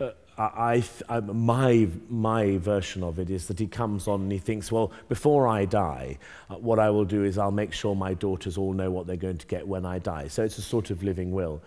uh, 0.00 0.10
I, 0.38 0.82
I, 1.08 1.20
my, 1.20 1.88
my 2.08 2.56
version 2.56 3.02
of 3.02 3.18
it 3.18 3.28
is 3.28 3.46
that 3.48 3.58
he 3.58 3.66
comes 3.66 4.08
on 4.08 4.22
and 4.22 4.32
he 4.32 4.38
thinks, 4.38 4.72
well, 4.72 4.92
before 5.08 5.46
I 5.46 5.66
die, 5.66 6.18
uh, 6.48 6.54
what 6.54 6.78
I 6.78 6.88
will 6.90 7.04
do 7.04 7.24
is 7.24 7.36
I'll 7.36 7.50
make 7.50 7.72
sure 7.72 7.94
my 7.94 8.14
daughters 8.14 8.56
all 8.56 8.72
know 8.72 8.90
what 8.90 9.06
they're 9.06 9.16
going 9.16 9.38
to 9.38 9.46
get 9.46 9.68
when 9.68 9.84
I 9.84 9.98
die. 9.98 10.28
So 10.28 10.42
it's 10.42 10.58
a 10.58 10.62
sort 10.62 10.90
of 10.90 11.02
living 11.02 11.32
will. 11.32 11.60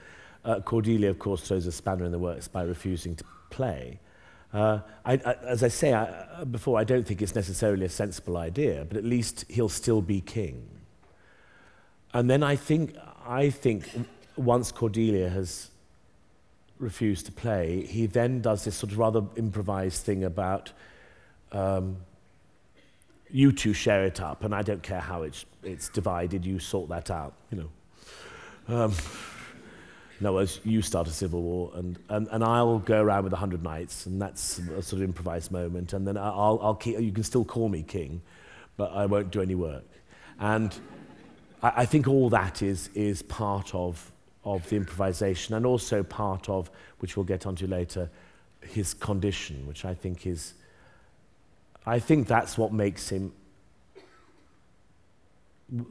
Uh, 0.44 0.60
Cordelia, 0.62 1.10
of 1.10 1.20
course, 1.20 1.42
throws 1.42 1.66
a 1.66 1.72
spanner 1.72 2.06
in 2.06 2.12
the 2.12 2.20
works 2.20 2.48
by 2.48 2.64
refusing 2.64 3.16
to 3.16 3.24
play. 3.50 4.00
Uh, 4.56 4.80
I, 5.04 5.14
I, 5.16 5.34
as 5.46 5.64
I 5.64 5.68
say 5.68 5.94
I, 5.94 6.46
before, 6.46 6.80
I 6.80 6.86
don't 6.86 7.06
think 7.06 7.22
it's 7.22 7.36
necessarily 7.36 7.86
a 7.86 7.90
sensible 7.90 8.38
idea, 8.38 8.86
but 8.88 8.96
at 8.96 9.04
least 9.04 9.44
he'll 9.50 9.68
still 9.68 10.02
be 10.02 10.22
king. 10.22 10.70
And 12.14 12.30
then 12.30 12.42
I 12.42 12.56
think, 12.56 12.96
I 13.28 13.50
think 13.50 13.90
once 14.38 14.72
Cordelia 14.72 15.28
has 15.28 15.72
refused 16.80 17.26
to 17.26 17.34
play, 17.34 17.86
he 17.86 18.06
then 18.06 18.40
does 18.40 18.64
this 18.64 18.78
sort 18.78 18.94
of 18.94 18.98
rather 18.98 19.24
improvised 19.36 20.06
thing 20.06 20.24
about 20.24 20.72
um, 21.52 21.98
you 23.30 23.52
two 23.52 23.74
share 23.74 24.06
it 24.06 24.22
up, 24.22 24.46
and 24.46 24.56
I 24.56 24.62
don't 24.62 24.82
care 24.82 25.02
how 25.02 25.24
it's, 25.24 25.44
it's 25.64 25.90
divided, 25.90 26.46
you 26.46 26.60
sort 26.60 26.88
that 26.88 27.12
out, 27.12 27.34
you 27.52 27.58
know. 27.58 27.70
Um, 28.74 28.94
no, 30.20 30.38
as 30.38 30.60
you 30.64 30.82
start 30.82 31.08
a 31.08 31.12
civil 31.12 31.42
war, 31.42 31.72
and, 31.76 32.00
and, 32.10 32.28
and 32.32 32.44
I'll 32.44 32.80
go 32.80 33.02
around 33.02 33.26
with 33.26 33.34
a 33.34 33.38
hundred 33.38 33.64
knights, 33.64 34.06
and 34.06 34.22
that's 34.22 34.60
a 34.60 34.82
sort 34.82 35.02
of 35.02 35.04
improvised 35.04 35.52
moment, 35.52 35.94
and 35.94 36.08
then 36.08 36.18
I'll, 36.18 36.60
I'll 36.62 36.76
keep, 36.76 37.00
you 37.00 37.12
can 37.12 37.24
still 37.24 37.46
call 37.46 37.70
me 37.70 37.84
king, 37.84 38.22
but 38.78 38.92
I 38.92 39.06
won't 39.06 39.32
do 39.32 39.42
any 39.42 39.56
work. 39.56 39.86
And 40.40 40.74
I, 41.62 41.74
I 41.78 41.86
think 41.86 42.08
all 42.08 42.30
that 42.30 42.62
is, 42.62 42.90
is 42.94 43.22
part 43.22 43.74
of 43.76 44.12
of 44.46 44.70
the 44.70 44.76
improvisation 44.76 45.56
and 45.56 45.66
also 45.66 46.04
part 46.04 46.48
of, 46.50 46.70
which 47.00 47.18
we'll 47.18 47.24
get 47.24 47.46
onto 47.46 47.66
later, 47.66 48.10
his 48.62 48.94
condition, 48.94 49.66
which 49.68 49.86
I 49.86 49.94
think 49.94 50.28
is, 50.28 50.54
I 51.86 52.00
think 52.00 52.28
that's 52.28 52.58
what 52.58 52.72
makes 52.72 53.10
him 53.10 53.34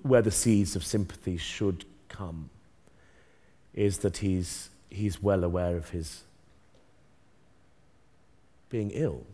where 0.03 0.23
the 0.23 0.31
seeds 0.31 0.77
of 0.77 0.85
sympathy 0.85 1.37
should 1.37 1.85
come, 2.09 2.49
is 3.75 3.99
that 3.99 4.19
he's, 4.19 4.71
he's 4.91 5.23
well 5.23 5.45
aware 5.45 5.77
of 5.77 5.91
his 5.91 6.23
being 8.71 8.91
ill, 8.93 9.25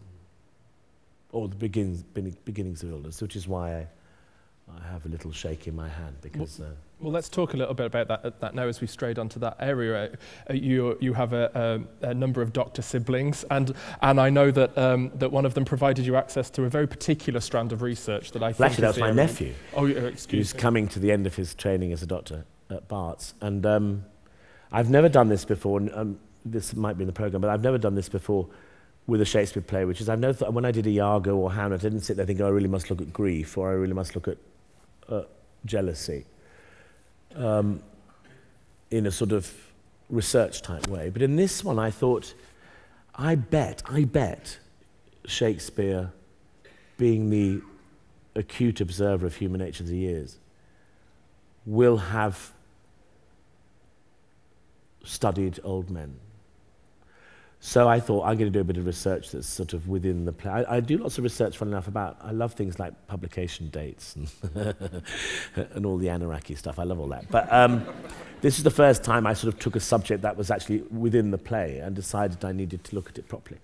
or 1.32 1.48
the 1.48 1.56
begins, 1.56 2.02
beginnings 2.02 2.82
of 2.82 2.90
illness, 2.90 3.22
which 3.22 3.36
is 3.36 3.46
why 3.46 3.74
I, 3.74 3.86
I 4.68 4.92
have 4.92 5.06
a 5.06 5.08
little 5.08 5.32
shake 5.32 5.66
in 5.66 5.74
my 5.74 5.88
hand 5.88 6.16
because. 6.20 6.58
Well, 6.58 6.68
uh, 6.68 6.72
well, 7.00 7.12
let's 7.12 7.30
talk 7.30 7.54
a 7.54 7.56
little 7.56 7.72
bit 7.72 7.86
about 7.86 8.08
that, 8.08 8.40
that 8.40 8.54
now 8.54 8.64
as 8.64 8.82
we 8.82 8.86
strayed 8.86 9.18
onto 9.18 9.40
that 9.40 9.56
area. 9.58 10.12
Uh, 10.48 10.52
you, 10.52 10.98
you 11.00 11.14
have 11.14 11.32
a, 11.32 11.82
a, 12.02 12.08
a, 12.08 12.14
number 12.14 12.42
of 12.42 12.52
doctor 12.52 12.82
siblings, 12.82 13.44
and, 13.50 13.74
and 14.02 14.20
I 14.20 14.28
know 14.28 14.50
that, 14.50 14.76
um, 14.76 15.10
that 15.14 15.32
one 15.32 15.46
of 15.46 15.54
them 15.54 15.64
provided 15.64 16.04
you 16.04 16.16
access 16.16 16.50
to 16.50 16.64
a 16.64 16.68
very 16.68 16.86
particular 16.86 17.40
strand 17.40 17.72
of 17.72 17.80
research 17.80 18.32
that 18.32 18.42
I 18.42 18.48
well, 18.48 18.52
think 18.52 18.72
Actually, 18.72 18.82
that 18.82 18.88
was 18.88 18.98
my 18.98 19.12
nephew. 19.12 19.54
Oh, 19.74 19.86
excuse 19.86 20.50
Who's 20.50 20.54
me. 20.54 20.60
coming 20.60 20.88
to 20.88 20.98
the 20.98 21.10
end 21.10 21.26
of 21.26 21.36
his 21.36 21.54
training 21.54 21.92
as 21.92 22.02
a 22.02 22.06
doctor 22.06 22.44
at 22.68 22.86
Barts. 22.88 23.32
And 23.40 23.64
um, 23.64 24.04
I've 24.72 24.90
never 24.90 25.08
done 25.08 25.28
this 25.28 25.44
before, 25.44 25.78
and 25.78 25.90
um, 25.94 26.18
this 26.44 26.74
might 26.74 26.96
be 26.96 27.02
in 27.02 27.06
the 27.06 27.12
programme, 27.12 27.40
but 27.40 27.50
I've 27.50 27.62
never 27.62 27.78
done 27.78 27.94
this 27.94 28.08
before 28.08 28.48
with 29.06 29.20
a 29.20 29.24
Shakespeare 29.24 29.62
play, 29.62 29.84
which 29.84 30.00
is 30.00 30.08
I've 30.08 30.20
never 30.20 30.32
thought, 30.32 30.52
when 30.52 30.64
I 30.64 30.70
did 30.70 30.86
Iago 30.86 31.36
or 31.36 31.52
Hamlet, 31.52 31.80
I 31.80 31.82
didn't 31.82 32.02
sit 32.02 32.16
there 32.16 32.26
thinking, 32.26 32.44
oh, 32.44 32.48
I 32.48 32.50
really 32.50 32.68
must 32.68 32.90
look 32.90 33.00
at 33.00 33.12
grief, 33.12 33.58
or 33.58 33.70
I 33.70 33.74
really 33.74 33.94
must 33.94 34.14
look 34.14 34.28
at 34.28 34.38
uh, 35.08 35.22
jealousy 35.64 36.24
um, 37.34 37.82
in 38.90 39.06
a 39.06 39.10
sort 39.10 39.32
of 39.32 39.52
research 40.08 40.62
type 40.62 40.86
way. 40.88 41.10
But 41.10 41.22
in 41.22 41.36
this 41.36 41.64
one, 41.64 41.78
I 41.78 41.90
thought, 41.90 42.34
I 43.14 43.34
bet, 43.34 43.82
I 43.86 44.04
bet 44.04 44.58
Shakespeare, 45.26 46.12
being 46.96 47.30
the 47.30 47.62
acute 48.34 48.80
observer 48.80 49.26
of 49.26 49.34
human 49.36 49.60
nature 49.60 49.82
that 49.82 49.92
he 49.92 50.06
is, 50.06 50.38
will 51.66 51.96
have 51.96 52.52
studied 55.04 55.58
old 55.64 55.90
men. 55.90 56.18
So 57.62 57.88
I 57.88 58.00
thought 58.00 58.22
I'm 58.22 58.38
going 58.38 58.50
to 58.50 58.58
do 58.58 58.60
a 58.60 58.64
bit 58.64 58.78
of 58.78 58.86
research 58.86 59.32
that's 59.32 59.46
sort 59.46 59.74
of 59.74 59.86
within 59.86 60.24
the 60.24 60.32
play. 60.32 60.50
I, 60.50 60.76
I 60.76 60.80
do 60.80 60.96
lots 60.96 61.18
of 61.18 61.24
research, 61.24 61.58
fun 61.58 61.68
enough, 61.68 61.88
about, 61.88 62.16
I 62.22 62.30
love 62.30 62.54
things 62.54 62.78
like 62.78 63.06
publication 63.06 63.68
dates 63.68 64.16
and, 64.16 64.74
and 65.74 65.84
all 65.84 65.98
the 65.98 66.08
anarchy 66.08 66.54
stuff. 66.54 66.78
I 66.78 66.84
love 66.84 66.98
all 66.98 67.08
that. 67.08 67.30
But 67.30 67.52
um, 67.52 67.86
this 68.40 68.56
is 68.56 68.64
the 68.64 68.70
first 68.70 69.04
time 69.04 69.26
I 69.26 69.34
sort 69.34 69.52
of 69.52 69.60
took 69.60 69.76
a 69.76 69.80
subject 69.80 70.22
that 70.22 70.38
was 70.38 70.50
actually 70.50 70.80
within 70.90 71.30
the 71.30 71.38
play 71.38 71.78
and 71.78 71.94
decided 71.94 72.42
I 72.46 72.52
needed 72.52 72.82
to 72.84 72.94
look 72.94 73.10
at 73.10 73.18
it 73.18 73.28
properly. 73.28 73.60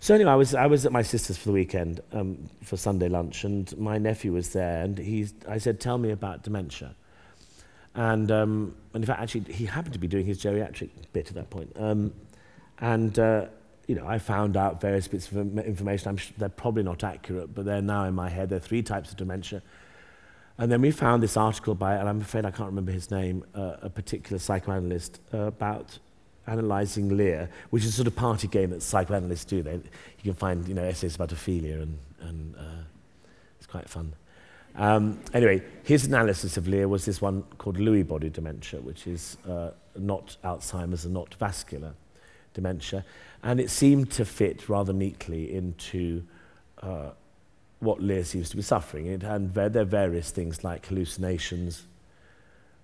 So 0.00 0.14
anyway, 0.14 0.32
I 0.32 0.36
was, 0.36 0.54
I 0.54 0.66
was 0.66 0.84
at 0.84 0.92
my 0.92 1.02
sister's 1.02 1.38
for 1.38 1.48
the 1.48 1.52
weekend 1.52 2.00
um, 2.12 2.50
for 2.62 2.76
Sunday 2.76 3.08
lunch, 3.08 3.44
and 3.44 3.76
my 3.78 3.96
nephew 3.96 4.32
was 4.32 4.50
there, 4.50 4.82
and 4.82 4.96
he's, 4.98 5.34
I 5.46 5.58
said, 5.58 5.78
tell 5.78 5.98
me 5.98 6.10
about 6.10 6.42
dementia. 6.42 6.94
And, 7.94 8.30
um, 8.30 8.74
and 8.94 9.02
in 9.02 9.06
fact, 9.06 9.20
actually, 9.20 9.52
he 9.52 9.66
happened 9.66 9.94
to 9.94 9.98
be 9.98 10.06
doing 10.06 10.26
his 10.26 10.38
geriatric 10.38 10.90
bit 11.12 11.28
at 11.28 11.34
that 11.34 11.50
point. 11.50 11.72
Um, 11.76 12.12
and, 12.78 13.18
uh, 13.18 13.46
you 13.86 13.94
know, 13.96 14.06
I 14.06 14.18
found 14.18 14.56
out 14.56 14.80
various 14.80 15.08
bits 15.08 15.30
of 15.30 15.58
information. 15.58 16.08
I'm 16.08 16.18
they're 16.38 16.48
probably 16.48 16.84
not 16.84 17.02
accurate, 17.02 17.54
but 17.54 17.64
they're 17.64 17.82
now 17.82 18.04
in 18.04 18.14
my 18.14 18.28
head. 18.28 18.48
There 18.48 18.56
are 18.58 18.60
three 18.60 18.82
types 18.82 19.10
of 19.10 19.16
dementia. 19.16 19.62
And 20.58 20.70
then 20.70 20.80
we 20.82 20.90
found 20.90 21.22
this 21.22 21.36
article 21.36 21.74
by, 21.74 21.96
and 21.96 22.08
I'm 22.08 22.20
afraid 22.20 22.44
I 22.44 22.50
can't 22.50 22.68
remember 22.68 22.92
his 22.92 23.10
name, 23.10 23.44
uh, 23.54 23.76
a 23.82 23.90
particular 23.90 24.38
psychoanalyst, 24.38 25.18
uh, 25.34 25.38
about 25.38 25.98
analysing 26.46 27.16
Lear, 27.16 27.48
which 27.70 27.82
is 27.84 27.90
a 27.90 27.92
sort 27.92 28.06
of 28.06 28.14
party 28.14 28.46
game 28.46 28.70
that 28.70 28.82
psychoanalysts 28.82 29.46
do. 29.46 29.62
They, 29.62 29.72
you 29.72 29.82
can 30.22 30.34
find, 30.34 30.68
you 30.68 30.74
know, 30.74 30.84
essays 30.84 31.16
about 31.16 31.32
Ophelia, 31.32 31.80
and, 31.80 31.98
and 32.20 32.54
uh, 32.56 32.82
it's 33.58 33.66
quite 33.66 33.88
fun. 33.88 34.12
Um, 34.76 35.20
anyway, 35.34 35.62
his 35.82 36.06
analysis 36.06 36.56
of 36.56 36.68
Lear 36.68 36.88
was 36.88 37.04
this 37.04 37.20
one 37.20 37.42
called 37.58 37.76
Lewy 37.76 38.06
body 38.06 38.30
dementia, 38.30 38.80
which 38.80 39.06
is 39.06 39.36
uh, 39.48 39.70
not 39.96 40.36
Alzheimer's 40.44 41.04
and 41.04 41.14
not 41.14 41.34
vascular 41.34 41.94
dementia. 42.54 43.04
And 43.42 43.60
it 43.60 43.70
seemed 43.70 44.10
to 44.12 44.24
fit 44.24 44.68
rather 44.68 44.92
neatly 44.92 45.52
into 45.52 46.22
uh, 46.82 47.10
what 47.80 48.00
Lear 48.00 48.24
seems 48.24 48.50
to 48.50 48.56
be 48.56 48.62
suffering. 48.62 49.06
It, 49.06 49.22
and 49.22 49.52
there, 49.54 49.68
there 49.68 49.82
are 49.82 49.86
various 49.86 50.30
things 50.30 50.62
like 50.62 50.86
hallucinations, 50.86 51.86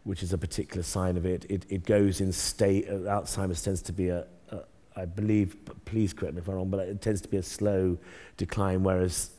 which 0.05 0.23
is 0.23 0.33
a 0.33 0.39
particular 0.39 0.83
sign 0.83 1.17
of 1.17 1.27
it. 1.27 1.47
It, 1.49 1.67
it 1.69 1.85
goes 1.85 2.21
in 2.21 2.33
state, 2.33 2.89
uh, 2.89 3.21
Alzheimer's 3.21 3.63
tends 3.63 3.83
to 3.83 3.93
be 3.93 4.09
a, 4.09 4.27
a, 4.51 4.61
I 4.97 5.05
believe, 5.05 5.57
please 5.85 6.13
correct 6.13 6.35
me 6.35 6.41
if 6.41 6.49
I'm 6.49 6.55
wrong, 6.55 6.71
but 6.71 6.81
it 6.89 7.01
tends 7.01 7.21
to 7.23 7.29
be 7.29 7.37
a 7.37 7.43
slow 7.43 7.99
decline, 8.37 8.83
whereas 8.83 9.31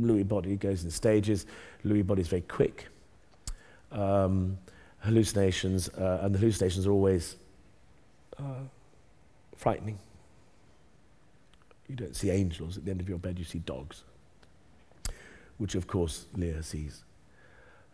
Lewy 0.00 0.26
body 0.26 0.56
goes 0.56 0.84
in 0.84 0.90
stages. 0.90 1.46
Lewy 1.84 2.06
body 2.06 2.22
is 2.22 2.28
very 2.28 2.42
quick. 2.42 2.88
Um, 3.92 4.58
hallucinations, 5.00 5.88
uh, 5.90 6.20
and 6.22 6.34
the 6.34 6.38
hallucinations 6.38 6.86
are 6.86 6.92
always 6.92 7.36
uh, 8.38 8.64
frightening. 9.56 9.98
You 11.88 11.96
don't 11.96 12.16
see 12.16 12.30
angels 12.30 12.76
at 12.76 12.84
the 12.84 12.90
end 12.90 13.00
of 13.00 13.08
your 13.08 13.18
bed, 13.18 13.38
you 13.38 13.44
see 13.44 13.60
dogs, 13.60 14.02
which 15.58 15.74
of 15.74 15.86
course 15.86 16.26
Lear 16.34 16.62
sees. 16.62 17.04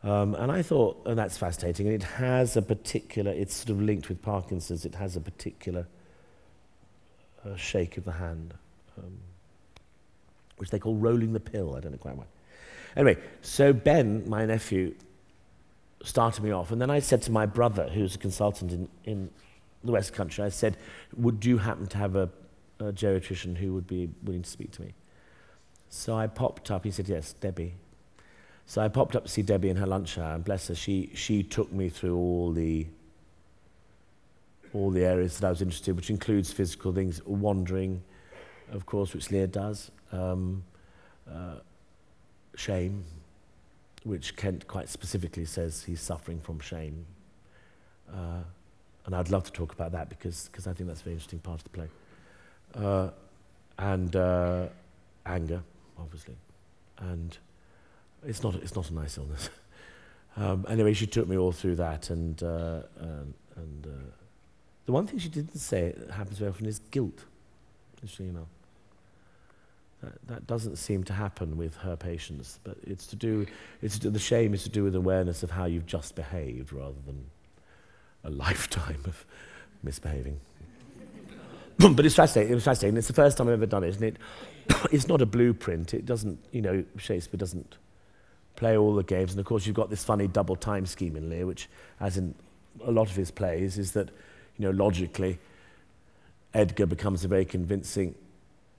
Um, 0.02 0.34
and 0.34 0.50
I 0.50 0.62
thought, 0.62 1.00
and 1.06 1.16
that's 1.16 1.36
fascinating, 1.36 1.86
and 1.86 1.94
it 1.94 2.02
has 2.02 2.56
a 2.56 2.62
particular, 2.62 3.30
it's 3.30 3.54
sort 3.54 3.70
of 3.70 3.80
linked 3.80 4.08
with 4.08 4.20
Parkinson's, 4.20 4.84
it 4.84 4.96
has 4.96 5.14
a 5.14 5.20
particular 5.20 5.86
uh, 7.44 7.54
shake 7.54 7.96
of 7.98 8.04
the 8.04 8.12
hand, 8.12 8.54
um, 8.98 9.18
which 10.62 10.70
they 10.70 10.78
call 10.78 10.94
rolling 10.94 11.32
the 11.32 11.40
pill, 11.40 11.74
I 11.76 11.80
don't 11.80 11.92
know 11.92 11.98
quite 11.98 12.16
why. 12.16 12.24
Anyway, 12.96 13.18
so 13.40 13.72
Ben, 13.72 14.28
my 14.28 14.46
nephew, 14.46 14.94
started 16.04 16.42
me 16.42 16.52
off. 16.52 16.70
And 16.70 16.80
then 16.80 16.88
I 16.88 17.00
said 17.00 17.22
to 17.22 17.32
my 17.32 17.46
brother, 17.46 17.88
who's 17.88 18.14
a 18.14 18.18
consultant 18.18 18.72
in, 18.72 18.88
in 19.04 19.30
the 19.84 19.92
West 19.92 20.12
Country, 20.12 20.44
I 20.44 20.48
said, 20.48 20.76
Would 21.16 21.44
you 21.44 21.58
happen 21.58 21.86
to 21.88 21.98
have 21.98 22.16
a, 22.16 22.28
a 22.78 22.92
geriatrician 22.92 23.56
who 23.56 23.74
would 23.74 23.86
be 23.86 24.08
willing 24.22 24.42
to 24.42 24.50
speak 24.50 24.70
to 24.72 24.82
me? 24.82 24.94
So 25.88 26.16
I 26.16 26.26
popped 26.26 26.70
up. 26.70 26.84
He 26.84 26.90
said, 26.90 27.08
Yes, 27.08 27.32
Debbie. 27.32 27.74
So 28.66 28.80
I 28.80 28.88
popped 28.88 29.16
up 29.16 29.24
to 29.24 29.30
see 29.30 29.42
Debbie 29.42 29.70
in 29.70 29.76
her 29.76 29.86
lunch 29.86 30.16
hour, 30.18 30.34
and 30.34 30.44
bless 30.44 30.68
her, 30.68 30.74
she, 30.74 31.10
she 31.14 31.42
took 31.42 31.72
me 31.72 31.88
through 31.88 32.16
all 32.16 32.52
the, 32.52 32.86
all 34.72 34.90
the 34.90 35.04
areas 35.04 35.38
that 35.38 35.46
I 35.46 35.50
was 35.50 35.60
interested 35.60 35.90
in, 35.90 35.96
which 35.96 36.10
includes 36.10 36.52
physical 36.52 36.92
things, 36.92 37.20
wandering, 37.26 38.02
of 38.70 38.86
course, 38.86 39.14
which 39.14 39.30
Lear 39.30 39.48
does, 39.48 39.90
um, 40.12 40.62
uh, 41.30 41.56
shame, 42.54 43.04
which 44.04 44.36
Kent 44.36 44.66
quite 44.66 44.88
specifically 44.88 45.44
says 45.44 45.84
he's 45.84 46.00
suffering 46.00 46.40
from 46.40 46.60
shame. 46.60 47.06
Uh, 48.12 48.42
and 49.06 49.14
I'd 49.14 49.30
love 49.30 49.44
to 49.44 49.52
talk 49.52 49.72
about 49.72 49.92
that 49.92 50.08
because 50.08 50.48
cause 50.52 50.66
I 50.66 50.72
think 50.74 50.88
that's 50.88 51.00
a 51.00 51.04
very 51.04 51.14
interesting 51.14 51.40
part 51.40 51.60
of 51.60 51.64
the 51.64 51.70
play. 51.70 51.88
Uh, 52.74 53.08
and 53.78 54.14
uh, 54.14 54.66
anger, 55.26 55.62
obviously. 55.98 56.36
And 56.98 57.36
it's 58.24 58.42
not, 58.42 58.54
it's 58.56 58.76
not 58.76 58.90
a 58.90 58.94
nice 58.94 59.18
illness. 59.18 59.50
um, 60.36 60.66
anyway, 60.68 60.92
she 60.92 61.06
took 61.06 61.26
me 61.26 61.36
all 61.36 61.52
through 61.52 61.76
that. 61.76 62.10
And, 62.10 62.40
uh, 62.42 62.82
and, 63.00 63.34
and 63.56 63.86
uh, 63.86 64.10
the 64.86 64.92
one 64.92 65.06
thing 65.06 65.18
she 65.18 65.28
didn't 65.28 65.58
say 65.58 65.94
that 65.96 66.12
happens 66.12 66.38
very 66.38 66.50
often 66.50 66.66
is 66.66 66.78
guilt, 66.78 67.24
interesting 67.96 68.28
enough. 68.28 68.48
That, 70.02 70.26
that 70.26 70.46
doesn't 70.46 70.76
seem 70.76 71.04
to 71.04 71.12
happen 71.12 71.56
with 71.56 71.76
her 71.76 71.96
patients, 71.96 72.58
but 72.64 72.76
it's 72.84 73.06
to 73.08 73.16
do, 73.16 73.46
it's 73.82 73.98
to 74.00 74.10
the 74.10 74.18
shame 74.18 74.52
is 74.52 74.64
to 74.64 74.68
do 74.68 74.82
with 74.82 74.96
awareness 74.96 75.42
of 75.42 75.50
how 75.52 75.66
you've 75.66 75.86
just 75.86 76.16
behaved 76.16 76.72
rather 76.72 77.00
than 77.06 77.24
a 78.24 78.30
lifetime 78.44 79.02
of 79.06 79.24
misbehaving. 79.82 80.40
but 81.78 82.04
it's 82.04 82.16
fascinating. 82.16 82.56
It's 82.56 82.64
fascinating. 82.64 82.96
It's 82.96 83.06
the 83.06 83.12
first 83.12 83.38
time 83.38 83.46
I've 83.46 83.54
ever 83.54 83.66
done 83.66 83.84
it, 83.84 83.88
isn't 83.90 84.02
it? 84.02 84.16
it's 84.92 85.06
not 85.06 85.20
a 85.20 85.26
blueprint. 85.26 85.94
It 85.94 86.04
doesn't, 86.04 86.38
you 86.50 86.62
know, 86.62 86.84
Shakespeare 86.96 87.38
doesn't 87.38 87.76
play 88.56 88.76
all 88.76 88.94
the 88.94 89.04
games. 89.04 89.32
And 89.32 89.40
of 89.40 89.46
course, 89.46 89.66
you've 89.66 89.76
got 89.76 89.90
this 89.90 90.04
funny 90.04 90.26
double 90.26 90.56
time 90.56 90.86
scheme 90.86 91.16
in 91.16 91.28
Lear, 91.28 91.46
which, 91.46 91.68
as 92.00 92.16
in 92.16 92.34
a 92.84 92.90
lot 92.90 93.08
of 93.08 93.16
his 93.16 93.30
plays, 93.30 93.78
is 93.78 93.92
that, 93.92 94.08
you 94.58 94.66
know, 94.66 94.70
logically, 94.70 95.38
Edgar 96.54 96.86
becomes 96.86 97.24
a 97.24 97.28
very 97.28 97.44
convincing 97.44 98.14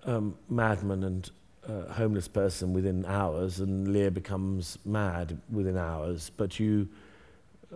um, 0.05 0.35
madman 0.49 1.03
and 1.03 1.31
uh, 1.67 1.91
homeless 1.93 2.27
person 2.27 2.73
within 2.73 3.05
hours, 3.05 3.59
and 3.59 3.87
Lear 3.87 4.11
becomes 4.11 4.77
mad 4.85 5.39
within 5.51 5.77
hours. 5.77 6.31
But 6.35 6.59
you, 6.59 6.89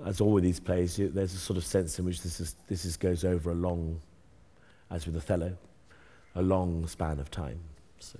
as 0.06 0.20
all 0.22 0.32
with 0.32 0.44
these 0.44 0.60
plays, 0.60 1.00
you, 1.00 1.10
there's 1.10 1.34
a 1.34 1.38
sort 1.38 1.58
of 1.58 1.66
sense 1.66 1.98
in 2.00 2.06
which 2.06 2.22
this 2.22 2.40
is 2.40 2.56
this 2.68 2.86
is 2.86 2.98
goes 2.98 3.24
over 3.24 3.52
a 3.52 3.56
long, 3.56 4.02
as 4.92 5.06
with 5.06 5.16
Othello, 5.16 5.58
a 6.36 6.42
long 6.42 6.88
span 6.88 7.20
of 7.20 7.32
time. 7.32 7.60
So. 8.00 8.20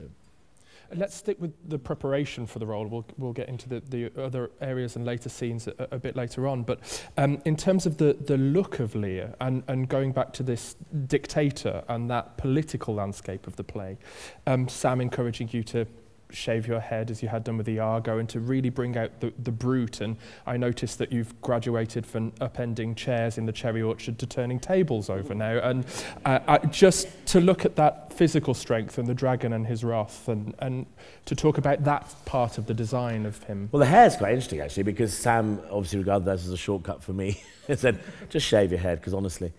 Let's 0.96 1.16
stick 1.16 1.40
with 1.40 1.54
the 1.68 1.78
preparation 1.78 2.46
for 2.46 2.60
the 2.60 2.66
role. 2.66 2.88
We'll, 2.88 3.06
we'll 3.18 3.34
get 3.34 3.50
into 3.50 3.68
the, 3.70 3.80
the 3.82 4.12
other 4.22 4.52
areas 4.62 4.96
and 4.96 5.06
later 5.06 5.30
scenes 5.30 5.68
a, 5.68 5.88
a 5.92 6.00
bit 6.00 6.16
later 6.16 6.48
on. 6.48 6.64
But 6.64 6.80
um, 7.18 7.42
in 7.46 7.56
terms 7.56 7.86
of 7.86 7.98
the, 7.98 8.14
the 8.14 8.38
look 8.38 8.80
of 8.80 8.96
Lear 8.96 9.36
and, 9.42 9.64
and 9.68 9.90
going 9.90 10.12
back 10.12 10.34
to 10.34 10.44
this 10.44 10.76
dictator 11.08 11.84
and 11.88 12.10
that 12.10 12.38
political 12.38 12.94
landscape 12.94 13.48
of 13.48 13.56
the 13.56 13.64
play, 13.64 13.98
um, 14.46 14.68
Sam 14.68 15.02
encouraging 15.02 15.50
you 15.52 15.64
to 15.64 15.86
shave 16.30 16.68
your 16.68 16.80
head 16.80 17.10
as 17.10 17.24
you 17.24 17.30
had 17.30 17.44
done 17.44 17.58
with 17.58 17.70
Iago 17.70 18.18
and 18.18 18.28
to 18.30 18.40
really 18.40 18.70
bring 18.70 18.98
out 18.98 19.20
the, 19.20 19.34
the 19.44 19.52
brute. 19.52 20.02
And 20.02 20.18
I 20.46 20.58
noticed 20.58 20.98
that 21.00 21.12
you've 21.12 21.40
graduated 21.42 22.06
from 22.06 22.32
upending 22.34 22.96
chairs 22.96 23.38
in 23.38 23.46
the 23.46 23.52
cherry 23.52 23.82
orchard 23.82 24.20
to 24.20 24.26
turning 24.28 24.60
tables 24.60 25.10
over 25.10 25.34
now. 25.34 25.58
And 25.60 25.86
uh, 26.26 26.40
I, 26.48 26.58
just 26.68 27.08
to 27.28 27.40
look 27.40 27.66
at 27.66 27.76
that 27.78 28.14
physical 28.14 28.54
strength 28.54 28.98
and 28.98 29.08
the 29.08 29.14
dragon 29.14 29.54
and 29.54 29.66
his 29.66 29.84
wrath 29.84 30.28
and, 30.28 30.56
and 30.60 30.86
to 31.26 31.36
talk 31.36 31.58
about 31.58 31.84
that 31.84 32.14
part 32.26 32.58
of 32.58 32.66
the 32.66 32.74
design 32.74 33.26
of 33.26 33.42
him. 33.44 33.70
Well, 33.72 33.80
the 33.80 33.86
hair 33.86 34.08
is 34.08 34.16
quite 34.16 34.32
interesting 34.32 34.60
actually 34.60 34.84
because 34.84 35.14
Sam 35.14 35.60
obviously 35.72 36.00
regarded 36.00 36.26
that 36.26 36.36
as 36.36 36.50
a 36.50 36.58
shortcut 36.58 37.04
for 37.04 37.14
me. 37.14 37.42
he 37.68 37.76
said, 37.76 38.00
just 38.30 38.46
shave 38.46 38.72
your 38.72 38.80
head 38.80 39.00
because 39.00 39.14
honestly, 39.14 39.54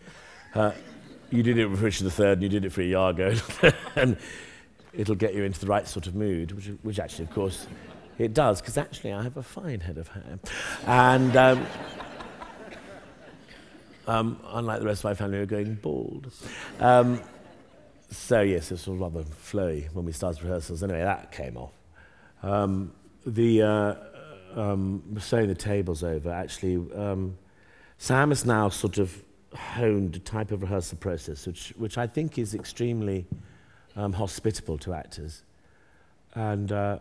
uh, 0.55 0.73
you 1.31 1.43
did 1.43 1.59
it 1.59 1.69
for 1.69 1.77
Richard 1.77 2.19
III 2.19 2.33
and 2.33 2.43
you 2.43 2.49
did 2.49 2.65
it 2.65 2.71
for 2.71 2.81
Iago. 2.81 3.35
and 3.97 4.17
it'll 4.93 5.15
get 5.15 5.35
you 5.35 5.45
into 5.45 5.61
the 5.61 5.67
right 5.67 5.87
sort 5.87 6.07
of 6.07 6.15
mood, 6.15 6.53
which, 6.53 6.67
which 6.83 6.99
actually, 6.99 7.25
of 7.25 7.31
course, 7.33 7.67
it 8.19 8.35
does, 8.35 8.61
because 8.61 8.77
actually 8.77 9.13
I 9.13 9.23
have 9.23 9.37
a 9.37 9.43
fine 9.43 9.81
head 9.81 9.99
of 9.99 10.09
hair. 10.09 10.39
And 10.87 11.37
um, 11.37 11.67
um, 14.07 14.41
unlike 14.49 14.81
the 14.81 14.87
rest 14.87 15.01
of 15.01 15.05
my 15.05 15.15
family, 15.15 15.39
we're 15.39 15.47
going 15.47 15.75
bald. 15.75 16.33
Um, 16.81 17.21
so, 18.11 18.41
yes, 18.41 18.73
it 18.73 18.87
was 18.87 18.89
rather 18.89 19.23
flowy 19.23 19.93
when 19.93 20.05
we 20.05 20.13
started 20.13 20.43
rehearsals. 20.43 20.83
Anyway, 20.83 21.01
that 21.01 21.31
came 21.31 21.57
off. 21.57 21.73
Um, 22.43 22.93
the 23.27 23.63
uh, 23.63 23.95
um, 24.57 25.03
sewing 25.21 25.49
the 25.49 25.55
tables 25.55 26.03
over, 26.03 26.31
actually, 26.31 26.77
um, 26.95 27.37
Sam 27.99 28.31
has 28.31 28.47
now 28.47 28.71
sort 28.71 28.99
of 28.99 29.23
honed 29.55 30.17
a 30.17 30.21
type 30.21 30.53
of 30.53 30.63
rehearsal 30.63 30.99
process, 30.99 31.47
which, 31.47 31.75
which 31.77 31.99
I 31.99 32.07
think 32.07 32.39
is 32.39 32.55
extremely 32.55 33.27
um, 33.99 34.13
hospitable 34.15 34.79
to 34.79 34.95
actors. 34.95 35.43
And 36.35 36.71
uh, 36.73 37.01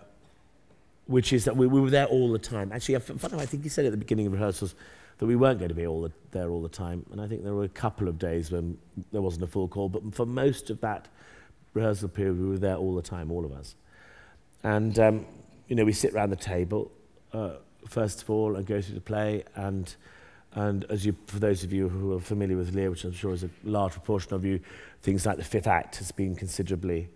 which 1.05 1.31
is 1.31 1.45
that 1.45 1.55
we, 1.55 1.67
we, 1.67 1.79
were 1.79 1.89
there 1.89 2.07
all 2.07 2.31
the 2.31 2.39
time. 2.39 2.71
Actually, 2.73 2.95
I, 2.95 2.99
think 2.99 3.63
he 3.63 3.69
said 3.69 3.85
at 3.85 3.91
the 3.91 3.97
beginning 3.97 4.27
of 4.27 4.33
rehearsals 4.33 4.75
that 5.19 5.25
we 5.25 5.35
weren't 5.35 5.59
going 5.59 5.69
to 5.69 5.75
be 5.75 5.87
all 5.87 6.01
the, 6.01 6.11
there 6.31 6.49
all 6.49 6.61
the 6.61 6.69
time. 6.69 7.05
And 7.11 7.21
I 7.21 7.27
think 7.27 7.43
there 7.43 7.53
were 7.53 7.63
a 7.63 7.69
couple 7.69 8.07
of 8.07 8.19
days 8.19 8.51
when 8.51 8.77
there 9.11 9.21
wasn't 9.21 9.43
a 9.43 9.47
full 9.47 9.67
call, 9.67 9.89
but 9.89 10.13
for 10.13 10.25
most 10.25 10.69
of 10.69 10.81
that 10.81 11.07
rehearsal 11.73 12.09
period, 12.09 12.39
we 12.39 12.49
were 12.49 12.57
there 12.57 12.75
all 12.75 12.95
the 12.95 13.01
time, 13.01 13.31
all 13.31 13.45
of 13.45 13.51
us. 13.51 13.75
And, 14.63 14.97
um, 14.99 15.25
you 15.67 15.75
know, 15.75 15.85
we 15.85 15.93
sit 15.93 16.13
around 16.13 16.31
the 16.31 16.35
table, 16.35 16.91
uh, 17.31 17.55
first 17.87 18.23
of 18.23 18.29
all, 18.29 18.55
and 18.55 18.65
go 18.65 18.81
through 18.81 18.95
the 18.95 19.01
play. 19.01 19.43
And, 19.55 19.95
and 20.53 20.85
as 20.89 21.05
you, 21.05 21.15
for 21.27 21.39
those 21.39 21.63
of 21.63 21.71
you 21.71 21.89
who 21.89 22.13
are 22.13 22.19
familiar 22.19 22.57
with 22.57 22.73
Lear, 22.73 22.89
which 22.89 23.03
I'm 23.03 23.11
sure 23.11 23.33
is 23.33 23.43
a 23.43 23.49
large 23.63 23.91
proportion 23.93 24.33
of 24.33 24.45
you, 24.45 24.59
things 25.01 25.25
like 25.25 25.37
the 25.37 25.43
fifth 25.43 25.67
act 25.67 25.97
has 25.97 26.11
been 26.11 26.35
considerably 26.35 27.09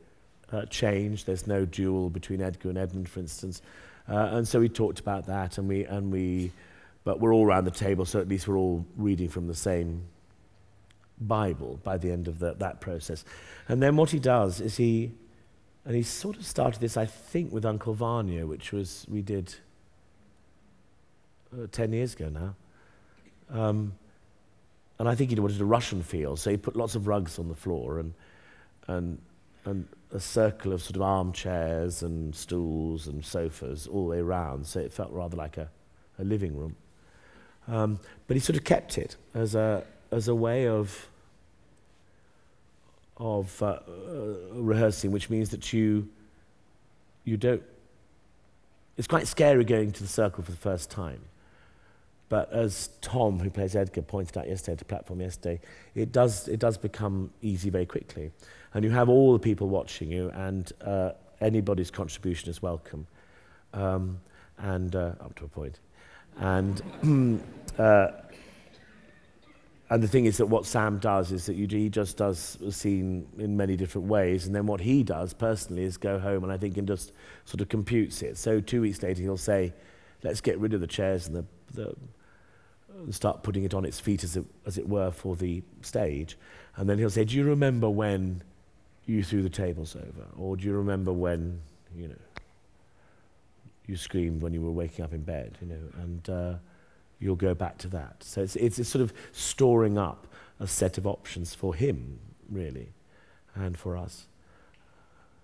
uh, 0.52 0.66
changed. 0.66 1.26
There's 1.26 1.48
no 1.48 1.66
duel 1.66 2.10
between 2.10 2.42
Edgar 2.42 2.70
and 2.70 2.78
Edmund, 2.78 3.10
for 3.10 3.20
instance. 3.20 3.62
Uh, 4.08 4.30
and 4.34 4.48
so 4.48 4.60
we 4.60 4.70
talked 4.70 5.00
about 5.00 5.26
that, 5.28 5.58
and 5.58 5.68
we, 5.68 5.86
and 5.86 6.12
we, 6.12 6.52
but 7.04 7.20
we're 7.20 7.34
all 7.34 7.46
around 7.46 7.66
the 7.66 7.72
table, 7.72 8.06
so 8.06 8.20
at 8.20 8.28
least 8.28 8.48
we're 8.48 8.58
all 8.58 8.86
reading 8.98 9.30
from 9.30 9.48
the 9.48 9.56
same 9.56 10.04
Bible 11.20 11.80
by 11.84 11.98
the 11.98 12.12
end 12.12 12.28
of 12.28 12.40
the, 12.40 12.54
that 12.56 12.82
process. 12.82 13.24
And 13.68 13.82
then 13.82 13.96
what 13.96 14.10
he 14.10 14.20
does 14.20 14.60
is 14.60 14.78
he, 14.78 15.12
and 15.86 15.96
he 15.96 16.04
sort 16.04 16.36
of 16.36 16.46
started 16.46 16.82
this, 16.82 16.98
I 16.98 17.06
think, 17.06 17.52
with 17.52 17.66
Uncle 17.66 17.94
Vanya, 17.94 18.46
which 18.46 18.72
was, 18.72 19.06
we 19.10 19.22
did 19.22 19.56
uh, 21.54 21.68
10 21.72 21.94
years 21.94 22.14
ago 22.14 22.30
now. 22.30 22.56
Um, 23.52 23.94
and 25.00 25.10
I 25.10 25.16
think 25.16 25.32
he 25.32 25.40
wanted 25.40 25.60
a 25.60 25.66
Russian 25.66 26.04
feel, 26.04 26.38
so 26.38 26.52
he 26.52 26.58
put 26.58 26.76
lots 26.76 26.96
of 26.96 27.08
rugs 27.08 27.40
on 27.40 27.48
the 27.48 27.56
floor 27.56 28.00
and, 28.00 28.14
and, 28.88 29.18
and 29.66 29.88
a 30.14 30.20
circle 30.20 30.74
of 30.74 30.82
sort 30.82 30.96
of 30.96 31.02
armchairs 31.02 32.04
and 32.04 32.36
stools 32.36 33.08
and 33.08 33.26
sofas 33.26 33.88
all 33.88 34.04
the 34.04 34.12
way 34.12 34.20
around, 34.20 34.68
so 34.68 34.80
it 34.80 34.94
felt 34.94 35.12
rather 35.12 35.36
like 35.36 35.58
a, 35.58 35.70
a 36.20 36.24
living 36.24 36.56
room. 36.56 36.76
Um, 37.68 38.00
but 38.28 38.36
he 38.36 38.40
sort 38.40 38.58
of 38.58 38.64
kept 38.64 38.98
it 38.98 39.16
as 39.34 39.56
a, 39.56 39.84
as 40.12 40.28
a 40.28 40.36
way 40.36 40.68
of, 40.68 41.08
of 43.18 43.62
uh, 43.64 43.66
uh, 43.66 44.36
rehearsing, 44.54 45.12
which 45.12 45.30
means 45.30 45.50
that 45.50 45.74
you, 45.74 46.08
you 47.24 47.38
don't. 47.38 47.64
It's 48.98 49.08
quite 49.08 49.28
scary 49.28 49.64
going 49.64 49.92
to 49.94 50.04
the 50.04 50.10
circle 50.10 50.44
for 50.44 50.52
the 50.52 50.58
first 50.58 50.92
time. 50.92 51.22
But 52.32 52.50
as 52.54 52.92
Tom, 53.02 53.40
who 53.40 53.50
plays 53.50 53.76
Edgar, 53.76 54.04
pointed 54.04 54.38
out 54.38 54.48
yesterday 54.48 54.78
to 54.78 54.86
platform 54.86 55.20
yesterday, 55.20 55.60
it 55.96 56.14
does, 56.14 56.48
it 56.48 56.62
does 56.62 56.78
become 56.78 57.30
easy 57.42 57.70
very 57.70 57.86
quickly. 57.86 58.32
And 58.74 58.86
you 58.86 58.92
have 58.92 59.10
all 59.10 59.34
the 59.34 59.40
people 59.40 59.68
watching 59.68 60.10
you, 60.10 60.30
and 60.30 60.72
uh, 60.80 61.12
anybody's 61.42 61.92
contribution 61.92 62.50
is 62.50 62.62
welcome. 62.62 63.06
Um, 63.74 64.22
and 64.60 64.96
uh, 64.96 65.12
up 65.20 65.36
to 65.36 65.44
a 65.44 65.48
point. 65.50 65.80
And, 66.38 66.82
uh, 67.78 68.12
and 69.90 70.02
the 70.02 70.08
thing 70.08 70.24
is 70.24 70.38
that 70.38 70.46
what 70.46 70.66
Sam 70.66 71.00
does 71.00 71.34
is 71.34 71.46
that 71.48 71.56
you, 71.56 71.68
he 71.68 71.90
just 71.90 72.16
does 72.16 72.58
a 72.66 72.72
scene 72.72 73.28
in 73.40 73.58
many 73.58 73.76
different 73.76 74.08
ways. 74.08 74.46
And 74.46 74.56
then 74.56 74.68
what 74.68 74.80
he 74.80 75.04
does 75.04 75.34
personally 75.34 75.84
is 75.84 75.98
go 75.98 76.18
home 76.18 76.46
and 76.46 76.54
I 76.54 76.56
think 76.56 76.78
and 76.78 76.88
just 76.88 77.12
sort 77.44 77.60
of 77.60 77.68
computes 77.68 78.22
it. 78.22 78.38
So 78.38 78.62
two 78.62 78.80
weeks 78.80 79.04
later, 79.04 79.22
he'll 79.22 79.36
say, 79.36 79.74
let's 80.24 80.40
get 80.40 80.58
rid 80.60 80.74
of 80.74 80.80
the 80.80 80.88
chairs 80.88 81.28
and 81.28 81.36
the, 81.36 81.46
the 81.74 81.94
and 83.04 83.16
start 83.16 83.44
putting 83.44 83.64
it 83.64 83.74
on 83.74 83.86
its 83.86 84.00
feet, 84.00 84.24
as 84.24 84.38
it, 84.38 84.46
as 84.66 84.78
it 84.78 84.88
were, 84.88 85.12
for 85.12 85.36
the 85.36 85.64
stage. 85.82 86.38
And 86.76 86.90
then 86.90 86.98
he'll 86.98 87.10
say, 87.10 87.26
Do 87.26 87.36
you 87.36 87.44
remember 87.44 87.90
when 87.90 88.44
you 89.06 89.24
threw 89.24 89.42
the 89.42 89.50
tables 89.50 89.96
over? 89.96 90.28
Or 90.38 90.56
do 90.56 90.66
you 90.66 90.74
remember 90.74 91.12
when, 91.12 91.62
you 91.96 92.08
know, 92.08 92.16
you 93.88 93.98
screamed 93.98 94.42
when 94.42 94.54
you 94.54 94.62
were 94.62 94.72
waking 94.72 95.04
up 95.04 95.14
in 95.14 95.22
bed, 95.22 95.58
you 95.62 95.68
know? 95.68 96.02
And 96.02 96.30
uh, 96.30 96.54
you'll 97.20 97.36
go 97.36 97.54
back 97.54 97.78
to 97.80 97.88
that. 97.90 98.24
So 98.24 98.42
it's, 98.42 98.56
it's, 98.56 98.80
it's 98.80 98.90
sort 98.90 99.02
of 99.02 99.14
storing 99.32 99.98
up 99.98 100.28
a 100.60 100.68
set 100.68 100.98
of 100.98 101.08
options 101.08 101.54
for 101.56 101.74
him, 101.74 102.20
really, 102.50 102.94
and 103.56 103.78
for 103.78 103.98
us. 103.98 104.28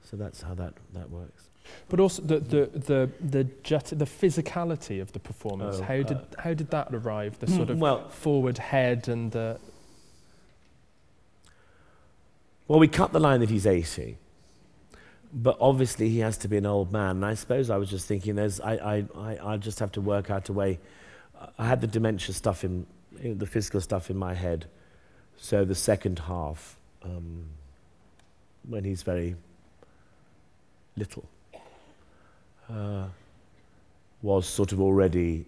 So 0.04 0.16
that's 0.16 0.42
how 0.42 0.54
that, 0.56 0.76
that 0.94 1.10
works. 1.10 1.47
But 1.90 2.00
also 2.00 2.22
the 2.22 2.40
the 2.40 2.66
the 2.66 3.10
the, 3.20 3.44
jet, 3.64 3.86
the 3.86 4.06
physicality 4.06 5.02
of 5.02 5.12
the 5.14 5.20
performance. 5.20 5.78
Oh, 5.80 5.84
how 5.84 6.02
did 6.04 6.18
uh, 6.18 6.24
how 6.40 6.54
did 6.54 6.70
that 6.72 6.94
arrive? 6.94 7.40
The 7.40 7.48
sort 7.48 7.70
of 7.70 7.80
well, 7.80 8.10
forward 8.10 8.58
head 8.58 9.08
and 9.08 9.32
the 9.32 9.60
well, 12.68 12.80
we 12.80 12.88
cut 12.88 13.14
the 13.14 13.20
line 13.20 13.40
that 13.40 13.50
he's 13.50 13.66
80. 13.66 14.18
But 15.34 15.58
obviously, 15.60 16.10
he 16.10 16.20
has 16.20 16.38
to 16.40 16.48
be 16.48 16.58
an 16.58 16.66
old 16.66 16.92
man. 16.92 17.18
And 17.18 17.26
I 17.26 17.34
suppose 17.34 17.70
I 17.70 17.78
was 17.78 17.90
just 17.90 18.08
thinking, 18.08 18.36
there's, 18.36 18.60
I, 18.60 18.74
I, 18.74 19.06
I, 19.16 19.54
I 19.54 19.58
just 19.58 19.80
have 19.80 19.92
to 19.94 20.02
work 20.02 20.30
out 20.30 20.50
a 20.50 20.54
way. 20.54 20.80
I 21.58 21.68
had 21.68 21.82
the 21.82 21.88
dementia 21.88 22.34
stuff 22.34 22.64
in, 22.64 22.86
in 23.22 23.38
the 23.38 23.46
physical 23.46 23.80
stuff 23.80 24.10
in 24.10 24.18
my 24.18 24.34
head. 24.34 24.66
So 25.38 25.64
the 25.64 25.76
second 25.76 26.20
half, 26.20 26.78
um, 27.04 27.46
when 28.68 28.84
he's 28.84 29.04
very 29.04 29.36
little, 30.98 31.26
uh, 32.70 33.06
was 34.22 34.48
sort 34.48 34.72
of 34.72 34.82
already 34.82 35.46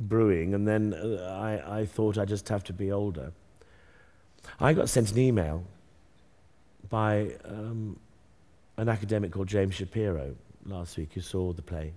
brewing. 0.00 0.54
And 0.54 0.66
then 0.66 0.94
uh, 0.94 1.38
I, 1.40 1.80
I 1.80 1.86
thought 1.86 2.18
I 2.18 2.24
just 2.24 2.48
have 2.48 2.64
to 2.64 2.72
be 2.72 2.92
older. 2.92 3.32
I 4.60 4.72
got 4.72 4.88
sent 4.88 5.12
an 5.12 5.18
email 5.18 5.64
by 6.90 7.32
um, 7.44 7.98
an 8.76 8.88
academic 8.88 9.32
called 9.32 9.48
James 9.48 9.74
Shapiro 9.74 10.34
last 10.66 10.96
week 10.96 11.12
who 11.14 11.20
saw 11.20 11.52
the 11.52 11.62
play, 11.62 11.92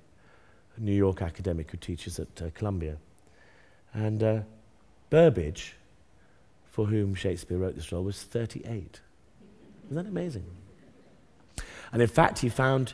a 0.75 0.79
New 0.79 0.93
York 0.93 1.21
academic 1.21 1.71
who 1.71 1.77
teaches 1.77 2.19
at 2.19 2.41
uh, 2.41 2.49
Columbia. 2.53 2.97
And 3.93 4.23
uh, 4.23 4.39
Burbage, 5.09 5.73
for 6.71 6.85
whom 6.85 7.15
Shakespeare 7.15 7.57
wrote 7.57 7.75
this 7.75 7.91
role, 7.91 8.03
was 8.03 8.21
38. 8.23 8.99
Isn't 9.89 10.03
that 10.03 10.09
amazing? 10.09 10.45
And 11.91 12.01
in 12.01 12.07
fact, 12.07 12.39
he 12.39 12.49
found 12.49 12.93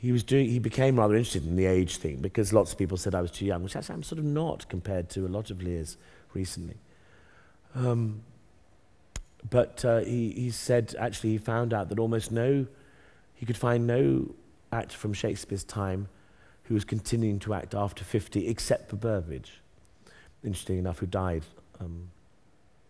he 0.00 0.12
was 0.12 0.22
doing, 0.22 0.48
he 0.48 0.58
became 0.58 0.98
rather 0.98 1.14
interested 1.14 1.46
in 1.46 1.56
the 1.56 1.66
age 1.66 1.96
thing 1.96 2.16
because 2.16 2.52
lots 2.52 2.72
of 2.72 2.78
people 2.78 2.96
said 2.96 3.14
I 3.14 3.22
was 3.22 3.30
too 3.30 3.46
young, 3.46 3.62
which 3.62 3.76
I'm 3.76 4.02
sort 4.02 4.18
of 4.18 4.24
not 4.24 4.68
compared 4.68 5.08
to 5.10 5.26
a 5.26 5.28
lot 5.28 5.50
of 5.50 5.62
Lear's 5.62 5.96
recently. 6.34 6.76
Um, 7.74 8.22
but 9.48 9.84
uh, 9.84 10.00
he, 10.00 10.30
he 10.32 10.50
said 10.50 10.94
actually 10.98 11.30
he 11.30 11.38
found 11.38 11.72
out 11.72 11.88
that 11.88 11.98
almost 11.98 12.30
no, 12.30 12.66
he 13.34 13.46
could 13.46 13.56
find 13.56 13.86
no 13.86 14.34
actor 14.72 14.96
from 14.96 15.12
Shakespeare's 15.12 15.64
time 15.64 16.08
who 16.64 16.74
was 16.74 16.84
continuing 16.84 17.38
to 17.38 17.54
act 17.54 17.74
after 17.74 18.04
50 18.04 18.48
except 18.48 18.90
for 18.90 18.96
Burbage, 18.96 19.60
interesting 20.44 20.78
enough, 20.78 20.98
who 20.98 21.06
died 21.06 21.44
um, 21.80 22.10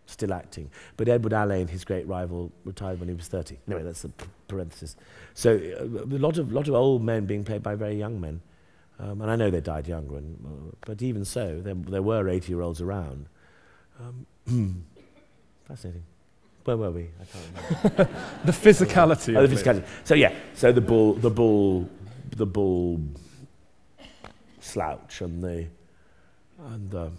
still 0.07 0.33
acting. 0.33 0.71
But 0.95 1.07
Edward 1.07 1.33
Alleyne, 1.33 1.67
his 1.67 1.85
great 1.85 2.07
rival, 2.07 2.51
retired 2.65 2.99
when 2.99 3.09
he 3.09 3.15
was 3.15 3.27
30. 3.27 3.57
Anyway, 3.67 3.83
that's 3.83 4.03
a 4.03 4.11
parenthesis. 4.47 4.95
So 5.33 5.55
uh, 5.55 5.83
a 5.83 6.17
lot 6.17 6.37
of, 6.37 6.51
lot 6.51 6.67
of 6.67 6.73
old 6.73 7.03
men 7.03 7.25
being 7.25 7.43
played 7.43 7.61
by 7.61 7.75
very 7.75 7.95
young 7.95 8.19
men. 8.19 8.41
Um, 8.99 9.21
and 9.21 9.29
I 9.29 9.35
know 9.35 9.51
they 9.51 9.61
died 9.61 9.87
younger, 9.87 10.17
and, 10.17 10.43
uh, 10.43 10.75
but 10.85 11.03
even 11.03 11.23
so, 11.23 11.61
there, 11.61 11.75
there 11.75 12.01
were 12.01 12.27
80 12.27 12.51
year 12.51 12.61
olds 12.61 12.81
around. 12.81 13.27
Um, 13.99 14.25
fascinating. 15.67 16.03
Where 16.63 16.77
were 16.77 16.91
we? 16.91 17.09
I 17.21 17.25
can't 17.25 17.83
remember. 17.83 18.09
the 18.45 18.51
physicality. 18.51 19.37
oh, 19.37 19.45
the 19.45 19.55
physicality. 19.55 19.85
So 20.03 20.15
yeah, 20.15 20.33
so 20.55 20.71
the 20.71 20.81
bull, 20.81 21.13
the 21.13 21.29
bull, 21.29 21.87
the 22.35 22.45
bull 22.47 22.99
slouch, 24.59 25.21
and 25.21 25.43
the, 25.43 25.67
and 26.59 26.95
um, 26.95 27.17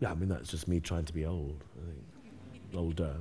yeah, 0.00 0.10
I 0.10 0.14
mean 0.14 0.28
that's 0.28 0.50
just 0.50 0.68
me 0.68 0.80
trying 0.80 1.04
to 1.04 1.12
be 1.12 1.24
old. 1.24 1.64
I 1.76 1.86
think 1.86 2.76
older. 2.76 3.16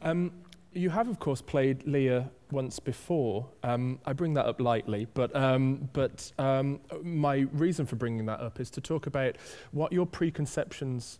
Um, 0.00 0.32
you 0.72 0.90
have, 0.90 1.08
of 1.08 1.18
course, 1.18 1.42
played 1.42 1.86
Lear 1.86 2.30
once 2.50 2.78
before. 2.78 3.46
Um, 3.62 3.98
I 4.06 4.12
bring 4.12 4.34
that 4.34 4.46
up 4.46 4.60
lightly, 4.60 5.06
but, 5.12 5.34
um, 5.36 5.88
but 5.92 6.32
um, 6.38 6.80
my 7.02 7.46
reason 7.52 7.86
for 7.86 7.96
bringing 7.96 8.26
that 8.26 8.40
up 8.40 8.58
is 8.58 8.70
to 8.70 8.80
talk 8.80 9.06
about 9.06 9.36
what 9.72 9.92
your 9.92 10.06
preconceptions 10.06 11.18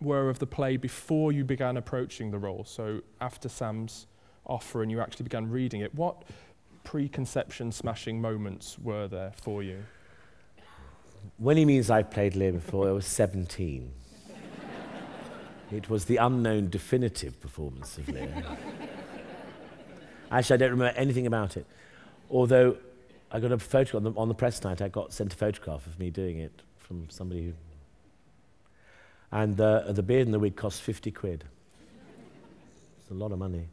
were 0.00 0.28
of 0.28 0.38
the 0.38 0.46
play 0.46 0.76
before 0.76 1.32
you 1.32 1.44
began 1.44 1.78
approaching 1.78 2.30
the 2.30 2.38
role. 2.38 2.64
So 2.64 3.00
after 3.20 3.48
Sam's 3.48 4.06
offer 4.44 4.82
and 4.82 4.90
you 4.90 5.00
actually 5.00 5.24
began 5.24 5.48
reading 5.48 5.80
it, 5.80 5.94
what 5.94 6.24
preconception 6.84 7.72
smashing 7.72 8.20
moments 8.20 8.78
were 8.78 9.08
there 9.08 9.32
for 9.42 9.62
you? 9.62 9.82
When 11.38 11.58
he 11.58 11.66
means 11.66 11.90
I've 11.90 12.10
played 12.10 12.34
Lear 12.34 12.52
before, 12.52 12.88
I 12.88 12.92
was 12.92 13.06
17. 13.06 13.92
it 15.70 15.90
was 15.90 16.06
the 16.06 16.16
unknown 16.16 16.70
definitive 16.70 17.38
performance 17.40 17.98
of 17.98 18.08
Lear. 18.08 18.32
Actually, 20.30 20.54
I 20.54 20.56
don't 20.56 20.70
remember 20.70 20.98
anything 20.98 21.26
about 21.26 21.58
it. 21.58 21.66
Although 22.30 22.78
I 23.30 23.38
got 23.38 23.52
a 23.52 23.58
photograph 23.58 23.96
on 23.96 24.04
the, 24.04 24.18
on 24.18 24.28
the 24.28 24.34
press 24.34 24.64
night, 24.64 24.80
I 24.80 24.88
got 24.88 25.12
sent 25.12 25.34
a 25.34 25.36
photograph 25.36 25.86
of 25.86 25.98
me 25.98 26.10
doing 26.10 26.38
it 26.38 26.62
from 26.78 27.08
somebody 27.10 27.44
who. 27.46 27.52
And 29.30 29.60
uh, 29.60 29.92
the 29.92 30.02
beard 30.02 30.26
and 30.26 30.32
the 30.32 30.38
wig 30.38 30.56
cost 30.56 30.80
50 30.80 31.10
quid. 31.10 31.44
It's 33.00 33.10
a 33.10 33.14
lot 33.14 33.32
of 33.32 33.38
money 33.38 33.68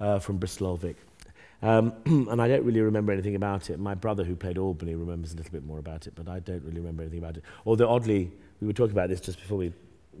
uh, 0.00 0.18
from 0.18 0.38
Bristol 0.38 0.68
Old 0.68 0.80
Vic. 0.80 0.96
Um, 1.64 1.94
and 2.30 2.42
I 2.42 2.46
don't 2.46 2.62
really 2.62 2.82
remember 2.82 3.10
anything 3.10 3.36
about 3.36 3.70
it. 3.70 3.80
My 3.80 3.94
brother, 3.94 4.22
who 4.22 4.36
played 4.36 4.58
Albany, 4.58 4.94
remembers 4.94 5.32
a 5.32 5.36
little 5.36 5.50
bit 5.50 5.64
more 5.64 5.78
about 5.78 6.06
it, 6.06 6.12
but 6.14 6.28
I 6.28 6.38
don't 6.38 6.62
really 6.62 6.78
remember 6.78 7.02
anything 7.02 7.20
about 7.20 7.38
it. 7.38 7.42
Although, 7.64 7.88
oddly, 7.88 8.30
we 8.60 8.66
were 8.66 8.74
talking 8.74 8.92
about 8.92 9.08
this 9.08 9.18
just 9.18 9.40
before 9.40 9.56
we 9.56 9.72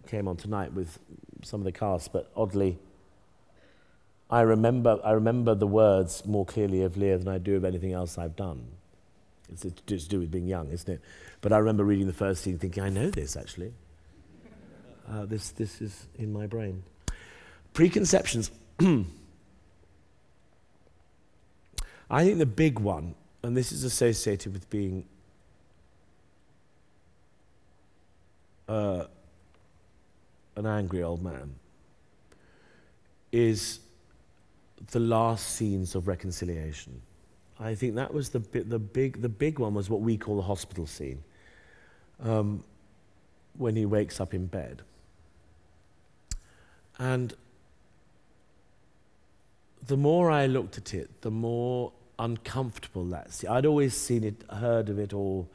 came 0.06 0.26
on 0.26 0.38
tonight 0.38 0.72
with 0.72 0.98
some 1.42 1.60
of 1.60 1.64
the 1.64 1.72
cast, 1.72 2.14
but 2.14 2.30
oddly, 2.34 2.78
I 4.30 4.40
remember, 4.40 4.98
I 5.04 5.12
remember 5.12 5.54
the 5.54 5.66
words 5.66 6.24
more 6.24 6.46
clearly 6.46 6.80
of 6.80 6.96
Lear 6.96 7.18
than 7.18 7.28
I 7.28 7.36
do 7.36 7.56
of 7.56 7.64
anything 7.66 7.92
else 7.92 8.16
I've 8.16 8.36
done. 8.36 8.64
It's, 9.52 9.60
to 9.60 10.08
do 10.08 10.20
with 10.20 10.30
being 10.30 10.46
young, 10.46 10.70
isn't 10.70 10.88
it? 10.88 11.02
But 11.42 11.52
I 11.52 11.58
remember 11.58 11.84
reading 11.84 12.06
the 12.06 12.14
first 12.14 12.42
scene 12.42 12.58
thinking, 12.58 12.82
I 12.82 12.88
know 12.88 13.10
this 13.10 13.36
actually. 13.36 13.74
Uh, 15.06 15.26
this, 15.26 15.50
this 15.50 15.82
is 15.82 16.06
in 16.18 16.32
my 16.32 16.46
brain. 16.46 16.82
Preconceptions. 17.74 18.50
I 22.10 22.24
think 22.24 22.38
the 22.38 22.46
big 22.46 22.78
one, 22.78 23.14
and 23.42 23.56
this 23.56 23.72
is 23.72 23.84
associated 23.84 24.52
with 24.52 24.68
being 24.70 25.06
uh, 28.68 29.04
an 30.56 30.66
angry 30.66 31.02
old 31.02 31.22
man, 31.22 31.54
is 33.32 33.80
the 34.90 35.00
last 35.00 35.56
scenes 35.56 35.94
of 35.94 36.06
reconciliation. 36.06 37.00
I 37.58 37.74
think 37.74 37.94
that 37.94 38.12
was 38.12 38.30
the, 38.30 38.40
bi- 38.40 38.64
the, 38.66 38.78
big, 38.78 39.22
the 39.22 39.28
big 39.28 39.58
one 39.58 39.74
was 39.74 39.88
what 39.88 40.00
we 40.00 40.16
call 40.16 40.36
the 40.36 40.42
hospital 40.42 40.86
scene, 40.86 41.22
um, 42.22 42.62
when 43.56 43.76
he 43.76 43.86
wakes 43.86 44.20
up 44.20 44.34
in 44.34 44.46
bed. 44.46 44.82
And 46.98 47.34
the 49.86 49.96
more 49.96 50.30
I 50.30 50.46
looked 50.46 50.78
at 50.78 50.94
it, 50.94 51.22
the 51.22 51.30
more 51.30 51.92
uncomfortable 52.18 53.04
that 53.06 53.32
scene. 53.32 53.50
I'd 53.50 53.66
always 53.66 53.94
seen 53.94 54.24
it, 54.24 54.42
heard 54.50 54.88
of 54.88 54.98
it, 54.98 55.12
or 55.12 55.46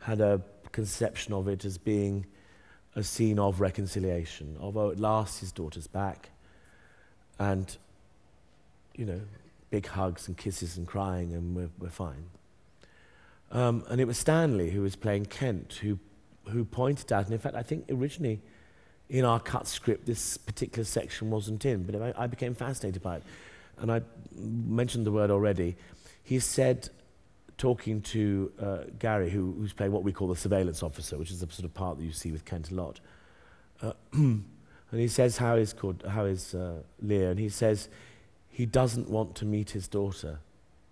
had 0.00 0.20
a 0.20 0.40
conception 0.72 1.32
of 1.32 1.48
it 1.48 1.64
as 1.64 1.78
being 1.78 2.26
a 2.94 3.02
scene 3.02 3.38
of 3.38 3.60
reconciliation, 3.60 4.56
of 4.60 4.76
oh, 4.76 4.90
at 4.90 4.98
last 4.98 5.40
his 5.40 5.52
daughter's 5.52 5.86
back, 5.86 6.30
and 7.38 7.76
you 8.94 9.04
know, 9.04 9.20
big 9.70 9.86
hugs 9.86 10.26
and 10.28 10.36
kisses 10.36 10.76
and 10.78 10.86
crying, 10.86 11.34
and 11.34 11.54
we're, 11.54 11.68
we're 11.78 11.90
fine. 11.90 12.24
Um, 13.52 13.84
and 13.88 14.00
it 14.00 14.06
was 14.06 14.18
Stanley 14.18 14.70
who 14.70 14.80
was 14.80 14.96
playing 14.96 15.26
Kent 15.26 15.74
who, 15.82 15.98
who 16.48 16.64
pointed 16.64 17.12
out, 17.12 17.24
and 17.24 17.34
in 17.34 17.38
fact, 17.38 17.54
I 17.54 17.62
think 17.62 17.84
originally 17.90 18.40
in 19.08 19.24
our 19.24 19.38
cut 19.38 19.66
script, 19.66 20.06
this 20.06 20.36
particular 20.36 20.84
section 20.84 21.30
wasn't 21.30 21.64
in, 21.64 21.84
but 21.84 22.00
I, 22.00 22.24
I 22.24 22.26
became 22.26 22.54
fascinated 22.54 23.02
by 23.02 23.16
it. 23.16 23.22
And 23.78 23.92
I 23.92 24.02
mentioned 24.34 25.06
the 25.06 25.12
word 25.12 25.30
already. 25.30 25.76
He 26.22 26.38
said, 26.38 26.88
talking 27.58 28.02
to 28.02 28.52
uh, 28.60 28.78
Gary, 28.98 29.30
who, 29.30 29.52
who's 29.52 29.72
playing 29.72 29.92
what 29.92 30.02
we 30.02 30.12
call 30.12 30.28
the 30.28 30.36
surveillance 30.36 30.82
officer, 30.82 31.16
which 31.16 31.30
is 31.30 31.40
the 31.40 31.50
sort 31.50 31.64
of 31.64 31.74
part 31.74 31.98
that 31.98 32.04
you 32.04 32.12
see 32.12 32.32
with 32.32 32.44
Kent 32.44 32.70
a 32.70 32.74
lot. 32.74 33.00
Uh, 33.82 33.92
and 34.12 34.44
he 34.90 35.08
says, 35.08 35.38
How 35.38 35.56
is, 35.56 35.72
called, 35.72 36.04
how 36.08 36.24
is 36.24 36.54
uh, 36.54 36.82
Lear? 37.00 37.30
And 37.30 37.40
he 37.40 37.48
says, 37.48 37.88
he 38.56 38.64
doesn't 38.64 39.10
want 39.10 39.34
to 39.36 39.44
meet 39.44 39.70
his 39.70 39.86
daughter. 39.86 40.38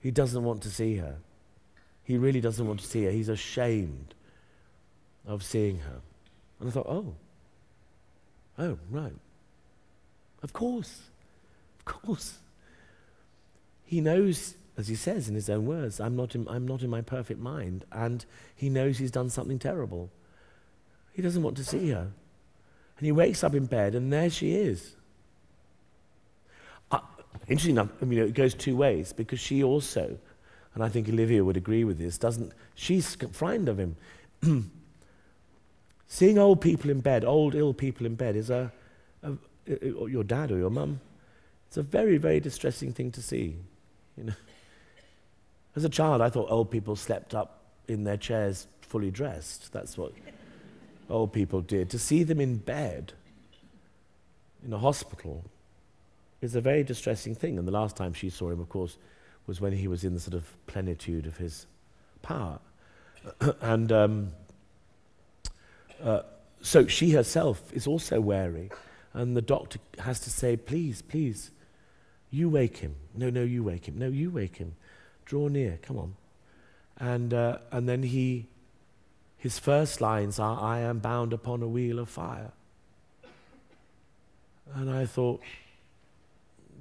He 0.01 0.11
doesn't 0.11 0.45
want 0.45 0.63
to 0.65 0.71
see 0.71 0.97
her. 0.97 1.17
He 2.03 2.19
really 2.19 2.43
doesn't 2.43 2.67
want 2.67 2.81
to 2.81 2.87
see 2.87 3.05
her. 3.05 3.11
He's 3.11 3.31
ashamed 3.31 4.15
of 5.27 5.43
seeing 5.43 5.79
her. 5.79 6.01
And 6.61 6.69
I 6.69 6.73
thought, 6.73 6.87
oh, 6.87 7.15
oh, 8.59 8.79
right. 8.91 9.15
Of 10.43 10.53
course. 10.53 11.05
Of 11.79 11.85
course. 11.87 12.39
He 13.85 14.01
knows, 14.01 14.55
as 14.77 14.89
he 14.89 14.95
says 14.95 15.29
in 15.29 15.35
his 15.35 15.49
own 15.51 15.67
words, 15.67 16.01
I'm 16.01 16.17
not 16.17 16.35
in, 16.35 16.47
I'm 16.49 16.67
not 16.67 16.83
in 16.83 16.91
my 16.91 17.01
perfect 17.01 17.41
mind. 17.41 17.85
And 17.93 18.25
he 18.55 18.69
knows 18.69 18.99
he's 18.99 19.11
done 19.11 19.31
something 19.31 19.59
terrible. 19.59 20.11
He 21.13 21.23
doesn't 21.23 21.43
want 21.43 21.57
to 21.59 21.65
see 21.65 21.91
her. 21.91 22.11
And 22.99 23.07
he 23.07 23.13
wakes 23.13 23.43
up 23.43 23.55
in 23.55 23.67
bed, 23.67 23.95
and 23.95 24.13
there 24.13 24.31
she 24.31 24.55
is. 24.55 24.97
Uh, 26.91 27.01
interesting 27.49 27.77
enough, 27.77 27.91
I 28.01 28.05
mean, 28.05 28.19
it 28.19 28.35
goes 28.35 28.55
two 28.55 28.77
ways 28.77 29.13
because 29.13 29.41
she 29.41 29.63
also, 29.63 30.19
and 30.75 30.83
I 30.85 30.89
think 30.89 31.09
Olivia 31.09 31.45
would 31.45 31.57
agree 31.57 31.85
with 31.85 31.99
this, 31.99 32.19
doesn't, 32.19 32.53
she's 32.75 33.17
frightened 33.33 33.69
of 33.69 33.79
him. 33.79 33.97
Seeing 36.07 36.39
old 36.39 36.61
people 36.61 36.91
in 36.91 37.01
bed, 37.01 37.25
old, 37.25 37.55
ill 37.55 37.75
people 37.75 38.07
in 38.07 38.15
bed, 38.15 38.37
is 38.37 38.51
a, 38.51 38.73
a, 39.23 39.33
a, 39.69 40.09
your 40.09 40.23
dad 40.23 40.53
or 40.53 40.59
your 40.59 40.71
mum, 40.71 41.01
it's 41.67 41.77
a 41.77 41.83
very, 41.83 42.19
very 42.19 42.39
distressing 42.39 42.93
thing 42.93 43.11
to 43.13 43.23
see. 43.23 43.57
You 44.17 44.25
know? 44.25 44.33
As 45.77 45.85
a 45.85 45.89
child, 45.89 46.21
I 46.23 46.31
thought 46.31 46.51
old 46.51 46.71
people 46.71 46.95
slept 46.95 47.35
up 47.35 47.65
in 47.89 48.05
their 48.05 48.17
chairs 48.17 48.67
fully 48.81 49.11
dressed. 49.11 49.73
That's 49.73 49.99
what 49.99 50.13
old 51.11 51.33
people 51.33 51.61
did. 51.61 51.91
To 51.91 51.99
see 51.99 52.23
them 52.23 52.41
in 52.41 52.57
bed 52.57 53.13
in 54.65 54.73
a 54.73 54.79
hospital 54.79 55.45
is 56.41 56.55
a 56.55 56.61
very 56.61 56.85
distressing 56.85 57.35
thing. 57.35 57.59
And 57.59 57.67
the 57.67 57.73
last 57.73 57.97
time 57.97 58.13
she 58.13 58.31
saw 58.31 58.51
him, 58.51 58.61
of 58.61 58.69
course, 58.69 58.99
was 59.47 59.61
when 59.61 59.73
he 59.73 59.89
was 59.89 60.05
in 60.05 60.15
the 60.15 60.21
sort 60.21 60.35
of 60.35 60.45
plenitude 60.67 61.27
of 61.27 61.37
his 61.37 61.67
power. 62.23 62.59
and 63.61 63.91
um, 63.93 64.33
uh, 66.03 66.21
so 66.63 66.87
she 66.87 67.11
herself 67.11 67.73
is 67.73 67.87
also 67.87 68.21
wary. 68.21 68.71
And 69.13 69.37
the 69.37 69.43
doctor 69.43 69.79
has 69.99 70.21
to 70.21 70.31
say, 70.31 70.57
please, 70.57 71.03
please, 71.03 71.51
you 72.35 72.49
wake 72.49 72.79
him. 72.79 72.97
No, 73.15 73.31
no, 73.31 73.43
you 73.43 73.63
wake 73.63 73.87
him. 73.87 73.97
No, 73.97 74.09
you 74.09 74.31
wake 74.31 74.57
him. 74.57 74.75
Draw 75.25 75.49
near, 75.49 75.79
come 75.83 75.97
on. 75.97 76.17
And, 76.99 77.33
uh, 77.33 77.59
and 77.71 77.89
then 77.89 78.03
he, 78.03 78.47
his 79.37 79.59
first 79.59 80.01
lines 80.01 80.39
are, 80.39 80.61
I 80.61 80.81
am 80.81 80.99
bound 80.99 81.33
upon 81.33 81.63
a 81.63 81.69
wheel 81.69 81.99
of 82.01 82.09
fire. 82.09 82.51
And 84.75 84.91
I 84.91 85.07
thought, 85.07 85.41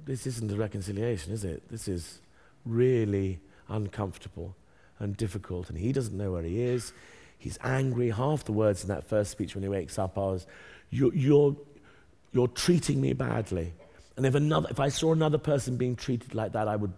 this 0.04 0.26
isn't 0.26 0.50
a 0.50 0.56
reconciliation, 0.56 1.32
is 1.32 1.44
it? 1.44 1.62
This 1.70 1.86
is 1.86 2.18
really 2.66 3.38
uncomfortable 3.68 4.56
and 4.98 5.16
difficult. 5.16 5.70
And 5.70 5.78
he 5.78 5.92
doesn't 5.92 6.16
know 6.16 6.32
where 6.32 6.42
he 6.42 6.62
is. 6.62 6.92
He's 7.38 7.58
angry. 7.62 8.10
Half 8.10 8.44
the 8.44 8.52
words 8.52 8.82
in 8.82 8.88
that 8.88 9.04
first 9.04 9.30
speech 9.30 9.54
when 9.54 9.62
he 9.62 9.68
wakes 9.68 9.98
up 9.98 10.18
are, 10.18 10.38
you're, 10.90 11.14
you're, 11.14 11.56
you're 12.32 12.48
treating 12.48 13.00
me 13.00 13.12
badly. 13.12 13.72
And 14.16 14.26
if, 14.26 14.34
another, 14.34 14.68
if 14.70 14.78
I 14.78 14.88
saw 14.88 15.12
another 15.12 15.38
person 15.38 15.76
being 15.76 15.96
treated 15.96 16.34
like 16.34 16.52
that, 16.52 16.68
I 16.68 16.76
would 16.76 16.92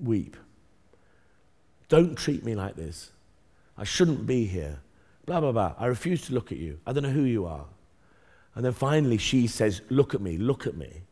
weep. 0.00 0.36
Don't 1.88 2.16
treat 2.16 2.44
me 2.44 2.54
like 2.54 2.76
this. 2.76 3.10
I 3.76 3.84
shouldn't 3.84 4.26
be 4.26 4.46
here. 4.46 4.80
Blah, 5.26 5.40
blah, 5.40 5.52
blah. 5.52 5.74
I 5.78 5.86
refuse 5.86 6.22
to 6.26 6.34
look 6.34 6.52
at 6.52 6.58
you. 6.58 6.78
I 6.86 6.92
don't 6.92 7.02
know 7.02 7.10
who 7.10 7.22
you 7.22 7.46
are. 7.46 7.66
And 8.54 8.64
then 8.64 8.72
finally 8.72 9.18
she 9.18 9.46
says, 9.46 9.82
Look 9.90 10.14
at 10.14 10.20
me, 10.20 10.38
look 10.38 10.66
at 10.66 10.76
me. 10.76 11.02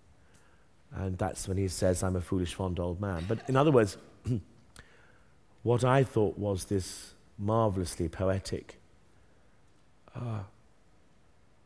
And 0.94 1.18
that's 1.18 1.48
when 1.48 1.56
he 1.56 1.68
says, 1.68 2.02
I'm 2.02 2.16
a 2.16 2.20
foolish, 2.20 2.54
fond 2.54 2.78
old 2.78 3.00
man. 3.00 3.24
But 3.28 3.40
in 3.48 3.56
other 3.56 3.72
words, 3.72 3.96
what 5.62 5.84
I 5.84 6.04
thought 6.04 6.38
was 6.38 6.66
this 6.66 7.14
marvelously 7.36 8.08
poetic 8.08 8.80
uh, 10.14 10.40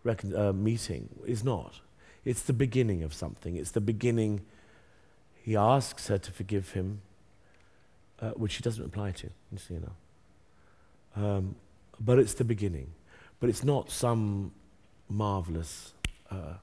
uh, 0.06 0.52
meeting 0.52 1.08
is 1.26 1.44
not. 1.44 1.80
It's 2.28 2.42
the 2.42 2.52
beginning 2.52 3.02
of 3.04 3.14
something. 3.14 3.56
It's 3.56 3.70
the 3.70 3.80
beginning. 3.80 4.42
He 5.42 5.56
asks 5.56 6.08
her 6.08 6.18
to 6.18 6.30
forgive 6.30 6.72
him 6.72 7.00
uh, 8.20 8.32
which 8.32 8.52
she 8.52 8.62
doesn't 8.62 8.84
reply 8.84 9.12
to, 9.12 9.30
you 9.50 9.56
see 9.56 9.78
know. 9.78 9.92
Um, 11.16 11.54
but 11.98 12.18
it's 12.18 12.34
the 12.34 12.44
beginning. 12.44 12.88
But 13.40 13.48
it's 13.48 13.64
not 13.64 13.90
some 13.90 14.52
marvelous 15.08 15.94
uh, 16.30 16.58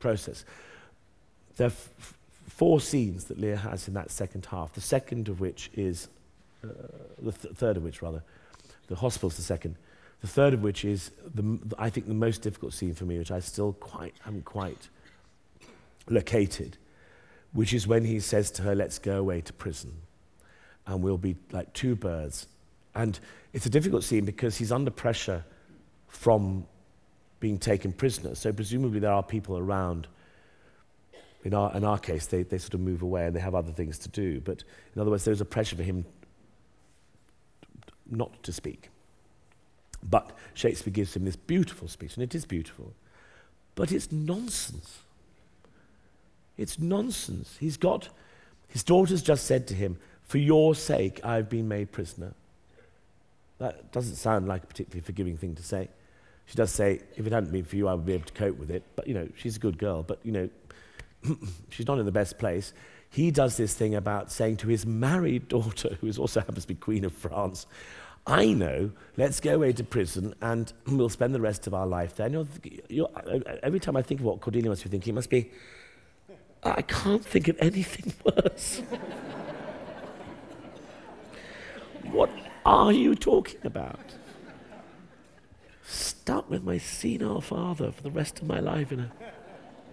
process. 0.00 0.44
There 1.56 1.68
are 1.68 1.70
f- 1.70 2.14
four 2.48 2.80
scenes 2.80 3.26
that 3.26 3.38
Lear 3.38 3.54
has 3.54 3.86
in 3.86 3.94
that 3.94 4.10
second 4.10 4.46
half, 4.46 4.72
the 4.72 4.80
second 4.80 5.28
of 5.28 5.38
which 5.38 5.70
is, 5.74 6.08
uh, 6.64 6.68
the 7.22 7.30
th- 7.30 7.54
third 7.54 7.76
of 7.76 7.84
which 7.84 8.02
rather, 8.02 8.24
the 8.88 8.96
hospital's 8.96 9.36
the 9.36 9.42
second, 9.42 9.76
the 10.24 10.30
third 10.30 10.54
of 10.54 10.62
which 10.62 10.86
is, 10.86 11.10
the, 11.34 11.58
I 11.78 11.90
think, 11.90 12.06
the 12.06 12.14
most 12.14 12.40
difficult 12.40 12.72
scene 12.72 12.94
for 12.94 13.04
me, 13.04 13.18
which 13.18 13.30
I 13.30 13.40
still 13.40 13.74
quite, 13.74 14.14
haven't 14.22 14.46
quite 14.46 14.88
located, 16.08 16.78
which 17.52 17.74
is 17.74 17.86
when 17.86 18.06
he 18.06 18.20
says 18.20 18.50
to 18.52 18.62
her, 18.62 18.74
let's 18.74 18.98
go 18.98 19.18
away 19.18 19.42
to 19.42 19.52
prison 19.52 19.92
and 20.86 21.02
we'll 21.02 21.18
be 21.18 21.36
like 21.52 21.70
two 21.74 21.94
birds. 21.94 22.46
And 22.94 23.20
it's 23.52 23.66
a 23.66 23.68
difficult 23.68 24.02
scene 24.02 24.24
because 24.24 24.56
he's 24.56 24.72
under 24.72 24.90
pressure 24.90 25.44
from 26.08 26.66
being 27.38 27.58
taken 27.58 27.92
prisoner. 27.92 28.34
So 28.34 28.50
presumably 28.50 29.00
there 29.00 29.12
are 29.12 29.22
people 29.22 29.58
around. 29.58 30.06
In 31.44 31.52
our, 31.52 31.70
in 31.76 31.84
our 31.84 31.98
case, 31.98 32.28
they, 32.28 32.44
they 32.44 32.56
sort 32.56 32.72
of 32.72 32.80
move 32.80 33.02
away 33.02 33.26
and 33.26 33.36
they 33.36 33.40
have 33.40 33.54
other 33.54 33.72
things 33.72 33.98
to 33.98 34.08
do. 34.08 34.40
But 34.40 34.64
in 34.94 35.02
other 35.02 35.10
words, 35.10 35.26
there's 35.26 35.42
a 35.42 35.44
pressure 35.44 35.76
for 35.76 35.82
him 35.82 36.06
not 38.10 38.42
to 38.44 38.50
speak. 38.50 38.88
But 40.08 40.36
Shakespeare 40.52 40.92
gives 40.92 41.16
him 41.16 41.24
this 41.24 41.36
beautiful 41.36 41.88
speech, 41.88 42.14
and 42.14 42.22
it 42.22 42.34
is 42.34 42.44
beautiful. 42.44 42.92
But 43.74 43.90
it's 43.90 44.12
nonsense. 44.12 44.98
It's 46.56 46.78
nonsense. 46.78 47.56
He's 47.58 47.76
got, 47.76 48.10
his 48.68 48.82
daughter's 48.82 49.22
just 49.22 49.46
said 49.46 49.66
to 49.68 49.74
him, 49.74 49.98
for 50.22 50.38
your 50.38 50.74
sake, 50.74 51.24
I've 51.24 51.48
been 51.48 51.68
made 51.68 51.92
prisoner. 51.92 52.34
That 53.58 53.92
doesn't 53.92 54.16
sound 54.16 54.48
like 54.48 54.64
a 54.64 54.66
particularly 54.66 55.00
forgiving 55.00 55.36
thing 55.36 55.54
to 55.54 55.62
say. 55.62 55.88
She 56.46 56.56
does 56.56 56.70
say, 56.70 57.00
if 57.16 57.26
it 57.26 57.32
hadn't 57.32 57.52
been 57.52 57.64
for 57.64 57.76
you, 57.76 57.88
I 57.88 57.94
would 57.94 58.04
be 58.04 58.12
able 58.12 58.26
to 58.26 58.32
cope 58.32 58.58
with 58.58 58.70
it. 58.70 58.82
But, 58.96 59.06
you 59.08 59.14
know, 59.14 59.28
she's 59.36 59.56
a 59.56 59.60
good 59.60 59.78
girl. 59.78 60.02
But, 60.02 60.20
you 60.22 60.32
know, 60.32 60.48
she's 61.70 61.86
not 61.86 61.98
in 61.98 62.06
the 62.06 62.12
best 62.12 62.38
place. 62.38 62.72
He 63.10 63.30
does 63.30 63.56
this 63.56 63.74
thing 63.74 63.94
about 63.94 64.30
saying 64.30 64.58
to 64.58 64.68
his 64.68 64.84
married 64.84 65.48
daughter, 65.48 65.96
who 66.00 66.10
also 66.12 66.40
happens 66.40 66.64
to 66.64 66.68
be 66.68 66.74
Queen 66.74 67.04
of 67.04 67.12
France, 67.12 67.66
I 68.26 68.46
know, 68.46 68.90
let's 69.16 69.38
go 69.40 69.54
away 69.54 69.72
to 69.72 69.84
prison 69.84 70.34
and 70.40 70.72
we'll 70.86 71.08
spend 71.08 71.34
the 71.34 71.40
rest 71.40 71.66
of 71.66 71.74
our 71.74 71.86
life 71.86 72.16
there. 72.16 72.28
You're, 72.28 72.46
you're, 72.88 73.08
every 73.62 73.80
time 73.80 73.96
I 73.96 74.02
think 74.02 74.20
of 74.20 74.26
what 74.26 74.40
Cordelia 74.40 74.70
must 74.70 74.82
be 74.82 74.88
thinking, 74.88 75.12
it 75.12 75.14
must 75.14 75.30
be, 75.30 75.50
I 76.62 76.82
can't 76.82 77.24
think 77.24 77.48
of 77.48 77.56
anything 77.60 78.14
worse. 78.24 78.80
What 82.10 82.30
are 82.64 82.92
you 82.92 83.14
talking 83.14 83.60
about? 83.64 84.00
Stuck 85.86 86.48
with 86.48 86.64
my 86.64 86.78
senile 86.78 87.42
father 87.42 87.92
for 87.92 88.02
the 88.02 88.10
rest 88.10 88.40
of 88.40 88.46
my 88.46 88.60
life 88.60 88.90
in 88.90 89.00
a, 89.00 89.12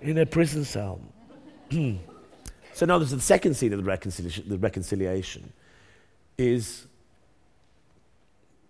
in 0.02 0.18
a 0.18 0.26
prison 0.26 0.64
cell. 0.64 1.02
so 1.72 2.86
now 2.86 2.98
there's 2.98 3.12
the 3.12 3.20
second 3.20 3.56
scene 3.56 3.74
of 3.74 3.80
the 3.80 3.84
reconciliation, 3.84 4.48
the 4.48 4.58
reconciliation 4.58 5.52
is 6.38 6.88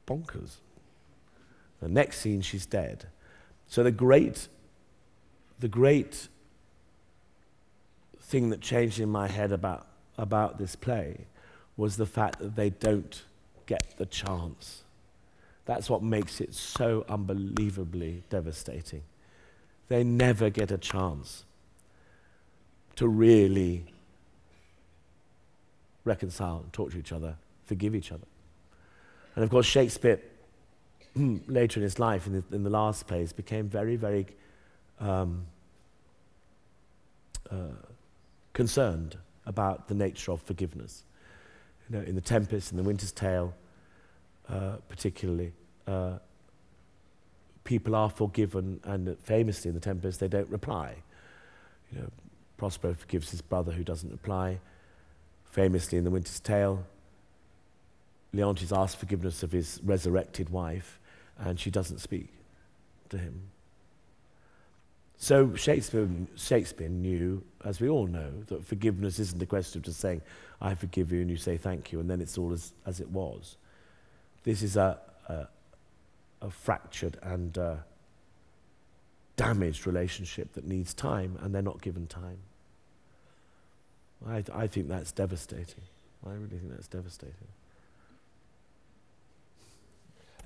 bonkers. 0.08 0.56
The 1.82 1.90
next 1.90 2.20
scene, 2.20 2.42
she's 2.42 2.66
dead. 2.66 3.08
So 3.68 3.84
the 3.84 3.92
great, 3.92 4.48
the 5.60 5.68
great 5.68 6.28
thing 8.20 8.50
that 8.50 8.62
changed 8.62 9.00
in 9.00 9.10
my 9.10 9.28
head 9.28 9.52
about, 9.52 9.88
about 10.18 10.58
this 10.58 10.76
play 10.76 11.26
was 11.76 11.98
the 11.98 12.06
fact 12.06 12.40
that 12.40 12.56
they 12.56 12.70
don't 12.70 13.24
get 13.66 13.98
the 13.98 14.06
chance. 14.06 14.84
That's 15.66 15.90
what 15.90 16.04
makes 16.04 16.42
it 16.42 16.54
so 16.54 17.06
unbelievably 17.08 18.24
devastating. 18.30 19.04
They 19.88 20.04
never 20.04 20.50
get 20.50 20.72
a 20.72 20.78
chance 20.78 21.46
to 22.96 23.08
really 23.08 23.86
reconcile 26.04 26.58
and 26.58 26.74
talk 26.74 26.92
to 26.92 26.98
each 26.98 27.12
other, 27.12 27.36
forgive 27.66 27.96
each 27.96 28.12
other. 28.12 28.26
And 29.36 29.44
of 29.44 29.50
course, 29.50 29.66
Shakespeare, 29.66 30.20
later 31.16 31.80
in 31.80 31.84
his 31.84 32.00
life, 32.00 32.28
in 32.28 32.34
the, 32.34 32.56
in 32.56 32.64
the 32.64 32.70
last 32.70 33.08
plays, 33.08 33.34
became 33.34 33.70
very, 33.70 33.96
very 33.96 34.28
um, 35.00 35.46
uh, 37.50 37.76
concerned 38.54 39.18
about 39.46 39.88
the 39.88 39.96
nature 39.96 40.32
of 40.32 40.42
forgiveness. 40.42 41.04
You 41.90 41.98
know, 41.98 42.04
in 42.04 42.16
The 42.16 42.22
Tempest, 42.22 42.72
in 42.72 42.78
The 42.78 42.84
Winter's 42.84 43.12
Tale, 43.12 43.54
uh, 44.50 44.78
particularly, 44.90 45.54
uh, 45.88 46.18
people 47.64 47.96
are 47.96 48.10
forgiven, 48.10 48.80
and 48.84 49.18
famously 49.20 49.70
in 49.70 49.76
The 49.76 49.82
Tempest, 49.82 50.20
they 50.20 50.28
don't 50.28 50.50
reply. 50.50 50.96
You 51.92 52.00
know, 52.00 52.08
Prospero 52.58 52.94
forgives 52.94 53.32
his 53.32 53.42
brother 53.42 53.72
who 53.72 53.84
doesn't 53.84 54.12
reply. 54.12 54.60
Famously 55.46 55.98
in 55.98 56.04
The 56.04 56.12
Winter's 56.12 56.40
Tale, 56.40 56.86
Leontes 58.34 58.72
asks 58.72 58.96
forgiveness 58.96 59.44
of 59.44 59.52
his 59.52 59.80
resurrected 59.84 60.50
wife, 60.50 61.00
and 61.38 61.60
she 61.60 61.70
doesn't 61.70 62.00
speak 62.00 62.30
to 63.10 63.18
him. 63.18 63.42
So 65.18 65.54
Shakespeare, 65.56 66.08
Shakespeare 66.36 66.90
knew, 66.90 67.44
as 67.64 67.80
we 67.80 67.90
all 67.90 68.08
know, 68.08 68.32
that 68.48 68.66
forgiveness 68.66 69.20
isn't 69.20 69.42
a 69.42 69.46
question 69.46 69.80
of 69.80 69.86
just 69.86 70.00
saying, 70.00 70.22
I 70.60 70.74
forgive 70.74 71.12
you, 71.12 71.22
and 71.22 71.30
you 71.30 71.38
say 71.38 71.58
thank 71.58 71.92
you, 71.92 72.00
and 72.00 72.10
then 72.10 72.22
it's 72.22 72.38
all 72.38 72.52
as, 72.54 72.74
as 72.86 73.00
it 73.00 73.10
was. 73.10 73.58
This 74.44 74.64
is 74.64 74.78
a, 74.78 75.00
a, 75.28 75.48
a 76.42 76.50
fractured 76.50 77.18
and 77.22 77.56
uh, 77.58 77.76
damaged 79.36 79.86
relationship 79.86 80.54
that 80.54 80.66
needs 80.66 80.94
time, 80.94 81.38
and 81.42 81.54
they're 81.54 81.62
not 81.62 81.82
given 81.82 82.08
time. 82.08 82.40
I, 84.28 84.44
I 84.54 84.68
think 84.68 84.88
that's 84.88 85.12
devastating. 85.12 85.84
I 86.26 86.34
really 86.34 86.58
think 86.58 86.72
that's 86.72 86.88
devastating. 86.88 87.48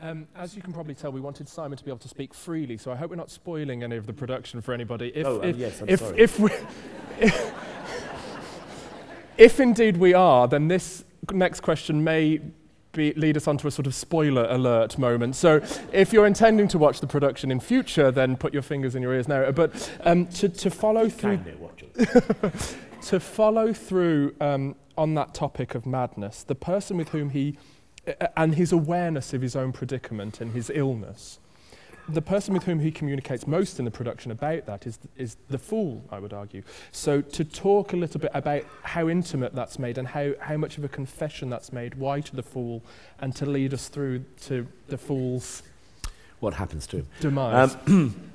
Um, 0.02 0.28
as 0.36 0.56
you 0.56 0.62
can 0.62 0.74
probably 0.74 0.94
tell, 0.94 1.12
we 1.12 1.22
wanted 1.22 1.48
Simon 1.48 1.78
to 1.78 1.84
be 1.84 1.90
able 1.90 2.00
to 2.00 2.08
speak 2.08 2.34
freely, 2.34 2.78
so 2.78 2.92
I 2.92 2.96
hope 2.96 3.10
we're 3.10 3.16
not 3.16 3.32
spoiling 3.32 3.84
any 3.84 3.96
of 3.96 4.06
the 4.06 4.14
production 4.14 4.62
for 4.62 4.74
anybody. 4.74 5.12
If, 5.16 5.26
oh, 5.26 5.42
um, 5.42 5.50
if, 5.50 5.58
yes, 5.58 5.82
I'm 5.82 5.90
if, 5.90 6.00
sorry. 6.00 6.20
if, 6.20 6.40
we, 6.40 6.50
if, 7.20 7.54
if 9.38 9.60
indeed 9.60 9.98
we 9.98 10.14
are, 10.14 10.48
then 10.48 10.68
this 10.68 11.06
next 11.32 11.62
question 11.62 12.04
may 12.04 12.42
be, 12.92 13.14
lead 13.14 13.38
us 13.38 13.48
onto 13.48 13.68
a 13.68 13.72
sort 13.72 13.88
of 13.88 13.96
spoiler 13.96 14.46
alert 14.50 14.98
moment. 14.98 15.36
So 15.36 15.62
if 15.92 16.12
you're 16.12 16.28
intending 16.28 16.68
to 16.70 16.78
watch 16.78 17.00
the 17.00 17.08
production 17.08 17.52
in 17.52 17.60
future, 17.60 18.12
then 18.12 18.36
put 18.36 18.54
your 18.54 18.64
fingers 18.64 18.96
in 18.96 19.02
your 19.02 19.14
ears 19.14 19.28
now. 19.28 19.50
But 19.52 19.92
um, 20.04 20.28
to, 20.28 20.50
to 20.50 20.70
follow 20.70 21.10
through... 21.10 21.40
Watch 21.60 21.84
it. 21.96 22.76
to 23.04 23.20
follow 23.20 23.72
through 23.74 24.36
um, 24.42 24.76
on 24.98 25.14
that 25.16 25.34
topic 25.34 25.76
of 25.76 25.86
madness, 25.86 26.44
the 26.44 26.56
person 26.56 26.98
with 26.98 27.10
whom 27.10 27.30
he, 27.30 27.58
and 28.36 28.56
his 28.56 28.72
awareness 28.72 29.34
of 29.34 29.42
his 29.42 29.56
own 29.56 29.72
predicament 29.72 30.42
and 30.42 30.54
his 30.54 30.72
illness, 30.74 31.40
the 32.08 32.22
person 32.22 32.54
with 32.54 32.64
whom 32.64 32.80
he 32.80 32.92
communicates 32.92 33.48
most 33.48 33.80
in 33.80 33.86
the 33.86 33.92
production 33.92 34.32
about 34.32 34.66
that 34.68 34.86
is, 34.86 35.00
is 35.18 35.38
the 35.50 35.58
fool, 35.58 36.04
I 36.12 36.20
would 36.20 36.34
argue. 36.34 36.62
So 36.92 37.22
to 37.22 37.44
talk 37.44 37.94
a 37.94 37.96
little 37.96 38.20
bit 38.20 38.32
about 38.34 38.64
how 38.84 39.10
intimate 39.10 39.56
that's 39.56 39.80
made 39.80 39.98
and 39.98 40.08
how, 40.08 40.34
how 40.40 40.58
much 40.58 40.78
of 40.78 40.84
a 40.84 40.88
confession 40.88 41.50
that's 41.50 41.74
made, 41.74 41.96
why 41.96 42.22
to 42.22 42.36
the 42.36 42.44
fool, 42.44 42.84
and 43.20 43.36
to 43.38 43.46
lead 43.46 43.74
us 43.74 43.88
through 43.88 44.24
to 44.42 44.68
the 44.88 44.98
fool's 44.98 45.64
What 46.42 46.54
happens 46.54 46.86
to 46.88 46.98
him? 46.98 47.08
demise. 47.22 47.76
Um, 47.88 48.32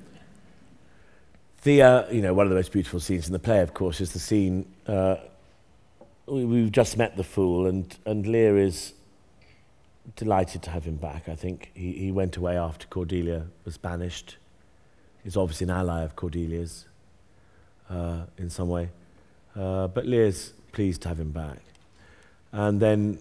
the, 1.63 1.83
uh, 1.83 2.11
you 2.11 2.23
know, 2.23 2.35
one 2.35 2.47
of 2.47 2.51
the 2.51 2.57
most 2.57 2.73
beautiful 2.73 2.99
scenes 2.99 3.29
in 3.29 3.33
the 3.33 3.39
play, 3.39 3.61
of 3.61 3.73
course, 3.73 4.01
is 4.01 4.13
the 4.13 4.19
scene. 4.19 4.67
Uh, 4.87 5.17
we, 6.27 6.45
we've 6.45 6.73
just 6.73 6.97
met 6.97 7.17
the 7.17 7.25
fool, 7.25 7.67
and, 7.67 7.97
and 8.05 8.27
Lear 8.27 8.59
is 8.59 8.95
delighted 10.17 10.63
to 10.63 10.71
have 10.71 10.85
him 10.85 10.97
back. 10.97 11.29
I 11.29 11.35
think 11.35 11.71
he, 11.75 11.93
he 11.93 12.13
went 12.13 12.37
away 12.37 12.57
after 12.57 12.87
Cordelia 12.87 13.47
was 13.65 13.77
banished. 13.77 14.37
He's 15.23 15.37
obviously 15.37 15.65
an 15.65 15.71
ally 15.71 16.03
of 16.03 16.17
Cordelia's 16.17 16.87
uh, 17.89 18.23
in 18.39 18.51
some 18.51 18.69
way. 18.69 18.89
Uh, 19.55 19.89
but 19.89 20.07
Lear's 20.07 20.53
pleased 20.73 21.03
to 21.03 21.09
have 21.09 21.21
him 21.21 21.33
back. 21.33 21.59
And 22.53 22.81
then 22.81 23.19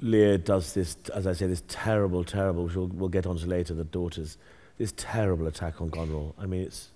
Lear 0.00 0.38
does 0.38 0.74
this, 0.74 0.96
as 1.14 1.26
I 1.26 1.32
say, 1.32 1.46
this 1.46 1.62
terrible, 1.68 2.24
terrible, 2.24 2.64
which 2.64 2.74
we'll, 2.74 2.86
we'll 2.86 3.08
get 3.08 3.26
onto 3.26 3.46
later, 3.46 3.74
the 3.74 3.84
daughters, 3.84 4.36
this 4.76 4.92
terrible 4.96 5.46
attack 5.46 5.80
on 5.80 5.88
Goneril. 5.88 6.34
I 6.38 6.46
mean, 6.46 6.62
it's. 6.62 6.88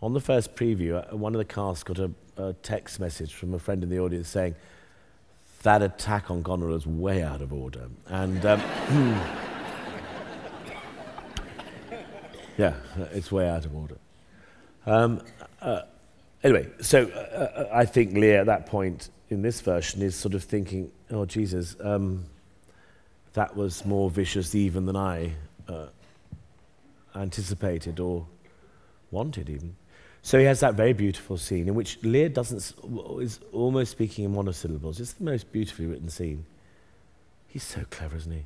On 0.00 0.12
the 0.12 0.20
first 0.20 0.54
preview, 0.54 1.12
uh, 1.12 1.16
one 1.16 1.34
of 1.34 1.38
the 1.38 1.44
cast 1.44 1.84
got 1.84 1.98
a, 1.98 2.10
a 2.36 2.52
text 2.62 3.00
message 3.00 3.34
from 3.34 3.52
a 3.52 3.58
friend 3.58 3.82
in 3.82 3.90
the 3.90 3.98
audience 3.98 4.28
saying, 4.28 4.54
that 5.62 5.82
attack 5.82 6.30
on 6.30 6.42
Goneril 6.42 6.76
is 6.76 6.86
way 6.86 7.22
out 7.22 7.42
of 7.42 7.52
order. 7.52 7.88
And 8.06 8.44
um, 8.46 8.60
yeah, 12.56 12.74
it's 13.12 13.32
way 13.32 13.48
out 13.48 13.64
of 13.64 13.74
order. 13.74 13.96
Um, 14.86 15.22
uh, 15.60 15.82
anyway, 16.42 16.68
so 16.80 17.04
uh, 17.04 17.16
uh, 17.18 17.68
I 17.72 17.84
think 17.84 18.14
Lear 18.14 18.40
at 18.40 18.46
that 18.46 18.66
point 18.66 19.10
in 19.30 19.42
this 19.42 19.60
version 19.60 20.02
is 20.02 20.16
sort 20.16 20.34
of 20.34 20.44
thinking, 20.44 20.90
oh, 21.10 21.24
Jesus, 21.24 21.76
um, 21.80 22.24
that 23.34 23.54
was 23.56 23.84
more 23.84 24.10
vicious 24.10 24.54
even 24.54 24.86
than 24.86 24.96
I 24.96 25.32
uh, 25.68 25.86
anticipated 27.14 28.00
or 28.00 28.26
wanted, 29.10 29.50
even. 29.50 29.76
So 30.28 30.38
he 30.38 30.44
has 30.44 30.60
that 30.60 30.74
very 30.74 30.92
beautiful 30.92 31.38
scene 31.38 31.68
in 31.68 31.74
which 31.74 31.98
Lear 32.02 32.28
doesn't 32.28 32.74
is 33.22 33.40
almost 33.50 33.92
speaking 33.92 34.26
in 34.26 34.34
monosyllables. 34.34 35.00
It's 35.00 35.14
the 35.14 35.24
most 35.24 35.50
beautifully 35.50 35.86
written 35.86 36.10
scene. 36.10 36.44
He's 37.46 37.62
so 37.62 37.86
clever, 37.88 38.18
isn't 38.18 38.32
he? 38.32 38.44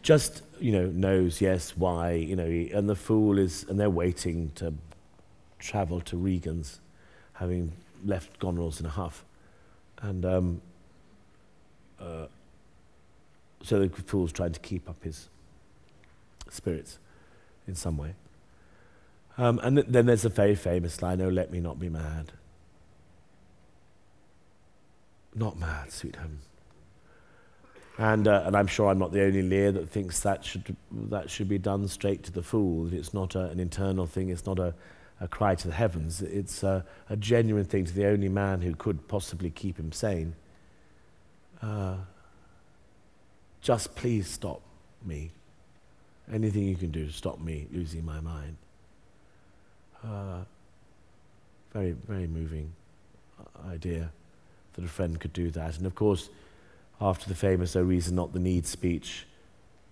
Just 0.00 0.40
you 0.58 0.72
know 0.72 0.86
knows 0.86 1.42
yes 1.42 1.76
why 1.76 2.12
you 2.12 2.34
know 2.34 2.46
he, 2.46 2.70
and 2.70 2.88
the 2.88 2.94
fool 2.94 3.38
is 3.38 3.66
and 3.68 3.78
they're 3.78 3.90
waiting 3.90 4.52
to 4.54 4.72
travel 5.58 6.00
to 6.00 6.16
Regan's, 6.16 6.80
having 7.34 7.72
left 8.02 8.38
Goneril's 8.38 8.80
in 8.80 8.86
a 8.86 8.88
huff, 9.02 9.22
and 10.00 10.24
um, 10.24 10.62
uh, 12.00 12.24
so 13.62 13.80
the 13.80 13.90
fool's 13.90 14.32
trying 14.32 14.52
to 14.52 14.60
keep 14.60 14.88
up 14.88 15.04
his 15.04 15.28
spirits 16.48 16.98
in 17.68 17.74
some 17.74 17.98
way. 17.98 18.14
Um, 19.38 19.58
and 19.62 19.76
th- 19.76 19.86
then 19.88 20.06
there's 20.06 20.24
a 20.24 20.28
very 20.28 20.54
famous 20.54 21.00
line, 21.02 21.20
oh, 21.20 21.28
let 21.28 21.50
me 21.50 21.60
not 21.60 21.78
be 21.78 21.88
mad. 21.88 22.32
Not 25.34 25.58
mad, 25.58 25.90
sweet 25.90 26.16
home. 26.16 26.40
And, 27.98 28.26
uh, 28.26 28.42
and 28.46 28.56
I'm 28.56 28.66
sure 28.66 28.88
I'm 28.88 28.98
not 28.98 29.12
the 29.12 29.22
only 29.22 29.42
Lear 29.42 29.72
that 29.72 29.88
thinks 29.88 30.20
that 30.20 30.44
should, 30.44 30.76
that 30.90 31.30
should 31.30 31.48
be 31.48 31.58
done 31.58 31.88
straight 31.88 32.22
to 32.24 32.32
the 32.32 32.42
fool. 32.42 32.92
It's 32.92 33.14
not 33.14 33.34
a, 33.34 33.46
an 33.46 33.60
internal 33.60 34.06
thing, 34.06 34.28
it's 34.28 34.46
not 34.46 34.58
a, 34.58 34.74
a 35.20 35.28
cry 35.28 35.54
to 35.54 35.68
the 35.68 35.74
heavens. 35.74 36.20
It's 36.20 36.62
a, 36.62 36.84
a 37.08 37.16
genuine 37.16 37.64
thing 37.64 37.84
to 37.84 37.92
the 37.92 38.06
only 38.06 38.28
man 38.28 38.60
who 38.60 38.74
could 38.74 39.08
possibly 39.08 39.50
keep 39.50 39.78
him 39.78 39.92
sane. 39.92 40.34
Uh, 41.62 41.96
just 43.60 43.94
please 43.94 44.26
stop 44.26 44.62
me. 45.04 45.30
Anything 46.32 46.64
you 46.64 46.76
can 46.76 46.90
do 46.90 47.06
to 47.06 47.12
stop 47.12 47.40
me 47.40 47.68
losing 47.72 48.04
my 48.04 48.20
mind. 48.20 48.56
Uh, 50.04 50.40
very, 51.72 51.92
very 51.92 52.26
moving 52.26 52.72
idea 53.68 54.10
that 54.74 54.84
a 54.84 54.88
friend 54.88 55.18
could 55.20 55.32
do 55.32 55.50
that. 55.50 55.76
And 55.76 55.86
of 55.86 55.94
course, 55.94 56.28
after 57.00 57.28
the 57.28 57.34
famous 57.34 57.76
"Oh 57.76 57.82
reason 57.82 58.14
not 58.14 58.32
the 58.32 58.38
need" 58.40 58.66
speech, 58.66 59.26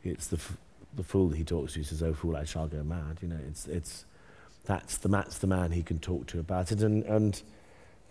it's 0.05 0.27
the 0.27 0.37
f- 0.37 0.57
the 0.95 1.03
fool 1.03 1.29
that 1.29 1.37
he 1.37 1.45
talks 1.45 1.75
to 1.75 1.81
He 1.81 1.85
says, 1.85 2.03
"Oh 2.03 2.15
fool, 2.15 2.37
I 2.37 2.45
shall 2.45 2.67
go 2.67 2.83
mad." 2.83 3.19
You 3.23 3.29
know, 3.29 3.39
it's 3.49 3.67
it's 3.67 4.05
that's 4.65 4.99
the 4.99 5.09
that's 5.09 5.39
the 5.39 5.47
man 5.47 5.73
he 5.73 5.83
can 5.83 5.99
talk 5.99 6.27
to 6.29 6.41
about 6.41 6.73
it, 6.73 6.83
and 6.83 7.05
and 7.05 7.41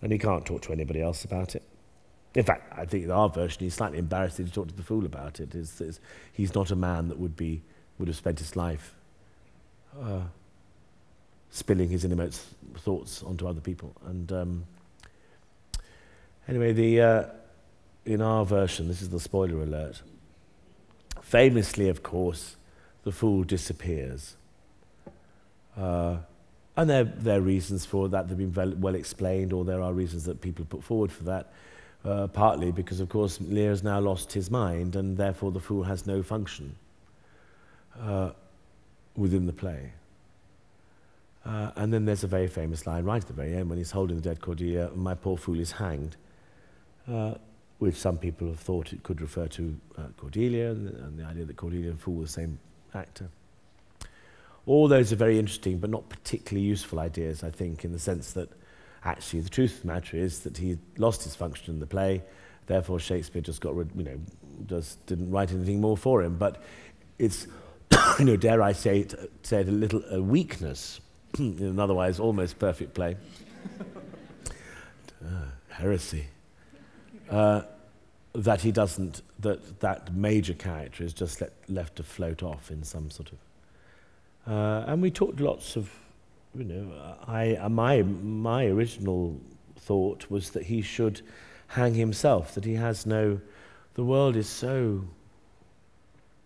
and 0.02 0.12
he 0.12 0.18
can't 0.18 0.44
talk 0.44 0.62
to 0.62 0.72
anybody 0.72 1.00
else 1.02 1.24
about 1.24 1.54
it. 1.54 1.62
In 2.34 2.44
fact, 2.44 2.72
I 2.78 2.84
think 2.84 3.04
in 3.04 3.10
our 3.10 3.28
version, 3.28 3.60
he's 3.60 3.74
slightly 3.74 3.98
embarrassed 3.98 4.36
to 4.36 4.44
talk 4.44 4.68
to 4.68 4.74
the 4.74 4.82
fool 4.82 5.04
about 5.04 5.40
it. 5.40 5.54
Is, 5.54 5.80
is 5.80 6.00
he's 6.32 6.54
not 6.54 6.70
a 6.70 6.76
man 6.76 7.08
that 7.08 7.18
would 7.18 7.36
be 7.36 7.62
would 7.98 8.08
have 8.08 8.16
spent 8.16 8.38
his 8.38 8.56
life. 8.56 8.94
Uh, 10.00 10.22
spilling 11.50 11.88
his 11.88 12.04
innermost 12.04 12.42
thoughts 12.78 13.22
onto 13.22 13.46
other 13.46 13.60
people. 13.60 13.92
And 14.06 14.32
um, 14.32 14.64
anyway, 16.48 16.72
the, 16.72 17.00
uh, 17.00 17.24
in 18.04 18.22
our 18.22 18.44
version, 18.44 18.88
this 18.88 19.02
is 19.02 19.10
the 19.10 19.20
spoiler 19.20 19.62
alert. 19.62 20.02
Famously, 21.22 21.88
of 21.88 22.02
course, 22.02 22.56
the 23.04 23.12
fool 23.12 23.44
disappears. 23.44 24.36
Uh, 25.76 26.18
and 26.76 26.88
there, 26.88 27.04
there 27.04 27.38
are 27.38 27.42
reasons 27.42 27.84
for 27.84 28.08
that 28.08 28.28
They've 28.28 28.38
been 28.38 28.54
well, 28.54 28.72
well 28.78 28.94
explained, 28.94 29.52
or 29.52 29.64
there 29.64 29.82
are 29.82 29.92
reasons 29.92 30.24
that 30.24 30.40
people 30.40 30.64
put 30.64 30.82
forward 30.82 31.12
for 31.12 31.24
that. 31.24 31.52
Uh, 32.02 32.26
partly 32.28 32.72
because, 32.72 33.00
of 33.00 33.10
course, 33.10 33.38
Lear 33.40 33.70
has 33.70 33.82
now 33.82 34.00
lost 34.00 34.32
his 34.32 34.50
mind, 34.50 34.96
and 34.96 35.16
therefore 35.18 35.50
the 35.50 35.60
fool 35.60 35.82
has 35.82 36.06
no 36.06 36.22
function 36.22 36.74
uh, 38.00 38.30
within 39.16 39.46
the 39.46 39.52
play. 39.52 39.92
Uh, 41.44 41.70
and 41.76 41.92
then 41.92 42.04
there's 42.04 42.24
a 42.24 42.28
very 42.28 42.46
famous 42.46 42.86
line 42.86 43.04
right 43.04 43.22
at 43.22 43.26
the 43.26 43.32
very 43.32 43.56
end 43.56 43.68
when 43.68 43.78
he's 43.78 43.90
holding 43.90 44.16
the 44.16 44.22
dead 44.22 44.40
Cordelia, 44.40 44.90
my 44.94 45.14
poor 45.14 45.36
fool 45.38 45.58
is 45.58 45.72
hanged, 45.72 46.16
uh, 47.08 47.34
which 47.78 47.94
some 47.94 48.18
people 48.18 48.48
have 48.48 48.60
thought 48.60 48.92
it 48.92 49.02
could 49.02 49.22
refer 49.22 49.46
to 49.48 49.74
uh, 49.96 50.02
Cordelia 50.18 50.70
and, 50.70 50.88
and, 50.88 51.18
the 51.18 51.24
idea 51.24 51.46
that 51.46 51.56
Cordelia 51.56 51.90
and 51.90 51.98
fool 51.98 52.16
were 52.16 52.24
the 52.24 52.28
same 52.28 52.58
actor. 52.94 53.28
All 54.66 54.86
those 54.86 55.12
are 55.12 55.16
very 55.16 55.38
interesting 55.38 55.78
but 55.78 55.88
not 55.88 56.10
particularly 56.10 56.66
useful 56.66 57.00
ideas, 57.00 57.42
I 57.42 57.50
think, 57.50 57.86
in 57.86 57.92
the 57.92 57.98
sense 57.98 58.32
that 58.34 58.50
actually 59.02 59.40
the 59.40 59.48
truth 59.48 59.76
of 59.76 59.82
the 59.82 59.88
matter 59.88 60.18
is 60.18 60.40
that 60.40 60.58
he 60.58 60.78
lost 60.98 61.24
his 61.24 61.34
function 61.34 61.72
in 61.72 61.80
the 61.80 61.86
play, 61.86 62.22
therefore 62.66 63.00
Shakespeare 63.00 63.40
just 63.40 63.62
got 63.62 63.74
rid, 63.74 63.90
you 63.96 64.04
know, 64.04 64.20
just 64.66 65.04
didn't 65.06 65.30
write 65.30 65.52
anything 65.52 65.80
more 65.80 65.96
for 65.96 66.22
him. 66.22 66.36
But 66.36 66.62
it's, 67.18 67.46
you 68.18 68.26
know, 68.26 68.36
dare 68.36 68.62
I 68.62 68.72
say 68.72 69.00
it, 69.00 69.14
say 69.42 69.62
it 69.62 69.68
a 69.68 69.72
little 69.72 70.04
a 70.10 70.20
weakness 70.20 71.00
in 71.38 71.58
an 71.60 71.78
otherwise 71.78 72.18
almost 72.18 72.58
perfect 72.58 72.94
play. 72.94 73.16
uh, 75.24 75.44
heresy. 75.68 76.26
Uh, 77.28 77.62
that 78.32 78.60
he 78.60 78.70
doesn't, 78.70 79.22
that 79.40 79.80
that 79.80 80.14
major 80.14 80.54
character 80.54 81.02
is 81.04 81.12
just 81.12 81.40
let, 81.40 81.52
left 81.68 81.96
to 81.96 82.02
float 82.02 82.42
off 82.42 82.70
in 82.70 82.82
some 82.82 83.10
sort 83.10 83.32
of. 83.32 84.52
Uh, 84.52 84.84
and 84.86 85.02
we 85.02 85.10
talked 85.10 85.40
lots 85.40 85.76
of, 85.76 85.90
you 86.54 86.64
know, 86.64 87.16
I, 87.26 87.56
uh, 87.56 87.68
my, 87.68 88.02
my 88.02 88.66
original 88.66 89.38
thought 89.76 90.30
was 90.30 90.50
that 90.50 90.64
he 90.64 90.82
should 90.82 91.22
hang 91.68 91.94
himself, 91.94 92.54
that 92.54 92.64
he 92.64 92.74
has 92.74 93.06
no, 93.06 93.40
the 93.94 94.04
world 94.04 94.36
is 94.36 94.48
so 94.48 95.04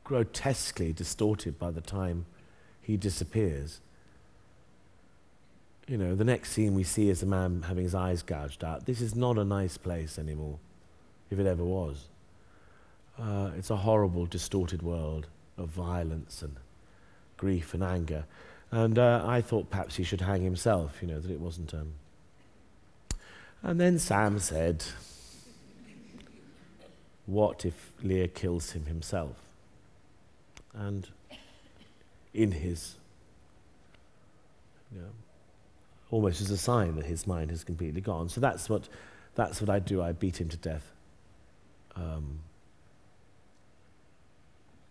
grotesquely 0.05 0.93
distorted 0.93 1.59
by 1.59 1.71
the 1.71 1.81
time 1.81 2.27
he 2.83 2.97
disappears. 2.97 3.81
You 5.87 5.99
know, 5.99 6.15
the 6.15 6.25
next 6.25 6.53
scene 6.53 6.75
we 6.75 6.83
see 6.83 7.11
is 7.11 7.23
a 7.23 7.27
man 7.27 7.63
having 7.69 7.85
his 7.85 7.95
eyes 7.95 8.23
gouged 8.23 8.65
out. 8.65 8.87
This 8.87 9.03
is 9.03 9.15
not 9.15 9.37
a 9.37 9.45
nice 9.45 9.77
place 9.77 10.19
anymore, 10.19 10.59
if 11.31 11.39
it 11.39 11.47
ever 11.47 11.65
was. 11.65 12.09
Uh, 13.19 13.51
it's 13.57 13.71
a 13.71 13.77
horrible, 13.77 14.25
distorted 14.25 14.83
world 14.83 15.27
of 15.59 15.69
violence 15.69 16.41
and 16.41 16.57
grief 17.37 17.75
and 17.75 17.83
anger. 17.83 18.25
And 18.71 18.99
uh, 18.99 19.23
I 19.27 19.43
thought 19.43 19.71
perhaps 19.71 19.97
he 19.97 20.05
should 20.05 20.23
hang 20.23 20.43
himself, 20.43 20.99
you 21.03 21.09
know, 21.09 21.21
that 21.21 21.31
it 21.31 21.39
wasn't. 21.39 21.75
Um. 21.75 21.93
And 23.63 23.79
then 23.79 23.99
Sam 23.99 24.39
said, 24.39 24.85
What 27.27 27.65
if 27.65 27.93
Lear 28.03 28.29
kills 28.29 28.73
him 28.73 28.87
himself? 28.87 29.37
And 30.73 31.09
in 32.33 32.53
his, 32.53 32.97
you 34.93 35.03
know, 35.03 35.11
almost 36.15 36.41
as 36.41 36.51
a 36.53 36.57
sign 36.57 36.95
that 36.95 37.07
his 37.07 37.27
mind 37.27 37.51
has 37.51 37.65
completely 37.65 38.01
gone. 38.01 38.29
So 38.29 38.41
that's 38.41 38.69
what, 38.69 38.89
that's 39.35 39.61
what 39.61 39.69
I 39.69 39.81
do. 39.81 40.01
I 40.01 40.13
beat 40.13 40.41
him 40.41 40.49
to 40.49 40.57
death. 40.57 40.93
Um, 41.97 42.39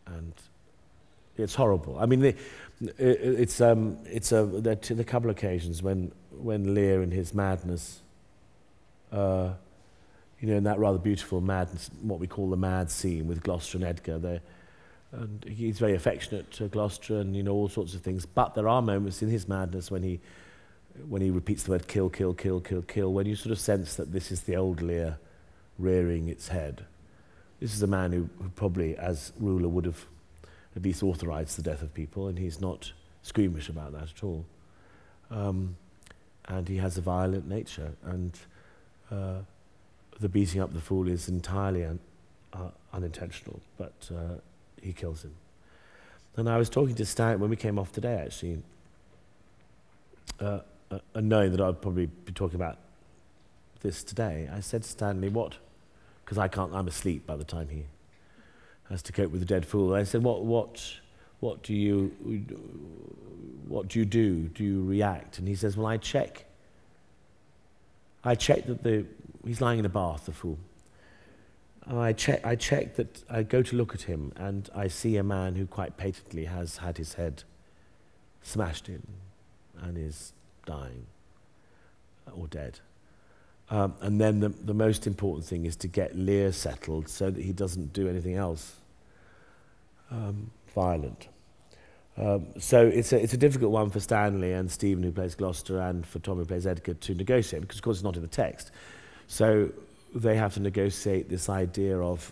and 0.06 0.34
it's 1.38 1.56
horrible. 1.56 1.98
I 1.98 2.08
mean, 2.08 2.20
the, 2.20 2.36
it, 2.98 3.40
it's, 3.44 3.62
um, 3.62 4.00
it's 4.06 4.34
a, 4.34 4.44
there 4.46 4.74
are 4.74 5.00
a 5.00 5.04
couple 5.06 5.30
of 5.30 5.38
occasions 5.38 5.82
when, 5.82 6.12
when 6.32 6.74
Lear, 6.74 7.02
in 7.02 7.12
his 7.12 7.34
madness, 7.34 8.02
uh, 9.14 9.52
you 10.42 10.50
know, 10.50 10.58
in 10.58 10.66
that 10.66 10.78
rather 10.78 10.98
beautiful 10.98 11.40
madness, 11.40 11.90
what 12.02 12.20
we 12.20 12.28
call 12.28 12.50
the 12.50 12.58
mad 12.58 12.92
scene 12.92 13.28
with 13.28 13.42
Gloucester 13.44 13.78
and 13.78 13.86
Edgar, 13.86 14.42
and 15.14 15.46
he's 15.48 15.80
very 15.80 15.96
affectionate 15.96 16.52
to 16.52 16.68
Gloucester 16.68 17.20
and, 17.20 17.34
you 17.34 17.44
know, 17.44 17.54
all 17.54 17.70
sorts 17.70 17.94
of 17.94 18.02
things. 18.02 18.26
But 18.26 18.56
there 18.56 18.68
are 18.68 18.82
moments 18.82 19.22
in 19.22 19.30
his 19.30 19.48
madness 19.48 19.90
when 19.90 20.04
he, 20.04 20.20
when 21.08 21.22
he 21.22 21.30
repeats 21.30 21.64
the 21.64 21.72
word 21.72 21.88
kill, 21.88 22.10
kill, 22.10 22.34
kill, 22.34 22.60
kill, 22.60 22.82
kill, 22.82 23.14
when 23.14 23.26
you 23.26 23.36
sort 23.36 23.52
of 23.52 23.60
sense 23.60 23.96
that 23.96 24.12
this 24.12 24.32
is 24.32 24.42
the 24.42 24.56
old 24.56 24.82
Lear 24.82 25.18
rearing 25.80 26.28
its 26.28 26.50
head. 26.50 26.86
This 27.60 27.74
is 27.74 27.82
a 27.82 27.88
man 27.88 28.12
who, 28.12 28.30
who 28.42 28.50
probably, 28.56 28.96
as 28.98 29.32
ruler, 29.40 29.70
would 29.70 29.86
have 29.86 30.06
at 30.76 30.84
least 30.84 31.04
authorized 31.04 31.58
the 31.58 31.62
death 31.62 31.82
of 31.82 31.94
people, 31.94 32.28
and 32.28 32.38
he's 32.38 32.60
not 32.60 32.92
squeamish 33.22 33.70
about 33.70 33.94
that 33.94 34.10
at 34.16 34.24
all. 34.24 34.46
Um, 35.32 35.76
and 36.46 36.68
he 36.68 36.78
has 36.78 36.98
a 36.98 37.02
violent 37.02 37.48
nature, 37.48 37.94
and 38.04 38.38
uh, 39.12 39.40
the 40.20 40.30
beating 40.30 40.62
up 40.62 40.74
the 40.74 40.82
fool 40.82 41.08
is 41.08 41.30
entirely 41.30 41.86
un- 41.86 42.00
uh, 42.54 42.70
unintentional, 42.92 43.62
but 43.78 44.10
uh, 44.14 44.36
he 44.82 44.94
kills 44.94 45.24
him. 45.24 45.34
And 46.36 46.50
I 46.50 46.58
was 46.58 46.70
talking 46.70 46.96
to 46.96 47.06
Stan 47.06 47.40
when 47.40 47.50
we 47.50 47.56
came 47.56 47.80
off 47.80 47.92
today, 47.92 48.22
actually, 48.26 48.62
uh, 50.40 50.60
uh, 50.94 51.00
and 51.16 51.30
knowing 51.30 51.52
that 51.52 51.62
I'd 51.62 51.82
probably 51.82 52.06
be 52.06 52.32
talking 52.32 52.56
about 52.56 52.78
this 53.82 54.04
today, 54.04 54.50
I 54.54 54.60
said 54.60 54.86
Stanley, 54.86 55.30
what? 55.30 55.58
Because 56.24 56.38
I 56.38 56.48
can't, 56.48 56.74
I'm 56.74 56.88
asleep 56.88 57.26
by 57.26 57.36
the 57.36 57.44
time 57.44 57.70
he 57.70 57.86
has 58.90 59.02
to 59.04 59.12
cope 59.12 59.32
with 59.32 59.42
the 59.42 59.46
dead 59.46 59.66
fool. 59.66 59.94
I 59.94 60.04
said, 60.04 60.24
what, 60.24 60.44
what, 60.44 60.94
what 61.40 61.64
do 61.64 61.74
you, 61.74 62.12
what 63.68 63.88
do 63.88 64.00
you 64.00 64.06
do? 64.06 64.44
Do 64.50 64.64
you 64.64 64.84
react? 64.84 65.40
And 65.40 65.48
he 65.48 65.56
says, 65.56 65.76
well, 65.76 65.88
I 65.88 65.98
check. 65.98 66.46
I 68.24 68.36
check 68.36 68.66
that 68.68 68.84
the, 68.84 69.06
he's 69.46 69.60
lying 69.60 69.80
in 69.80 69.86
a 69.86 69.90
bath, 69.90 70.26
the 70.26 70.32
fool. 70.32 70.58
I 71.86 72.14
check, 72.14 72.46
I 72.46 72.56
check 72.56 72.96
that, 72.96 73.24
I 73.30 73.44
go 73.44 73.62
to 73.62 73.76
look 73.76 73.94
at 73.94 74.04
him 74.04 74.32
and 74.38 74.70
I 74.74 74.88
see 74.88 75.18
a 75.18 75.24
man 75.24 75.56
who 75.56 75.66
quite 75.66 75.98
patently 75.98 76.46
has 76.46 76.78
had 76.78 76.98
his 76.98 77.16
head 77.16 77.44
smashed 78.42 78.88
in 78.88 79.06
and 79.82 79.98
is 79.98 80.32
dying 80.66 81.06
or 82.36 82.48
dead. 82.48 82.80
Um, 83.70 83.96
and 84.02 84.20
then 84.20 84.40
the, 84.40 84.50
the 84.50 84.74
most 84.74 85.08
important 85.08 85.46
thing 85.46 85.66
is 85.66 85.76
to 85.78 85.88
get 85.88 86.16
Lear 86.16 86.52
settled 86.52 87.08
so 87.10 87.32
that 87.32 87.44
he 87.44 87.54
doesn't 87.54 87.94
do 87.94 88.08
anything 88.08 88.36
else 88.36 88.76
um, 90.12 90.52
violent. 90.76 91.28
Um, 92.18 92.48
so 92.60 92.86
it's 92.86 93.12
a, 93.14 93.22
it's 93.22 93.34
a 93.34 93.38
difficult 93.38 93.72
one 93.72 93.90
for 93.90 94.00
Stanley 94.00 94.54
and 94.54 94.70
Stephen, 94.70 95.04
who 95.04 95.12
plays 95.12 95.34
Gloucester, 95.34 95.80
and 95.80 96.06
for 96.06 96.20
Tom, 96.20 96.38
who 96.38 96.46
plays 96.46 96.68
Edgar, 96.68 96.94
to 96.94 97.16
negotiate, 97.16 97.62
because, 97.62 97.78
of 97.78 97.84
course, 97.84 97.98
it's 97.98 98.04
not 98.04 98.16
in 98.16 98.22
the 98.22 98.28
text. 98.28 98.72
So 99.28 99.72
they 100.14 100.36
have 100.36 100.54
to 100.54 100.60
negotiate 100.60 101.30
this 101.30 101.50
idea 101.50 102.00
of 102.00 102.32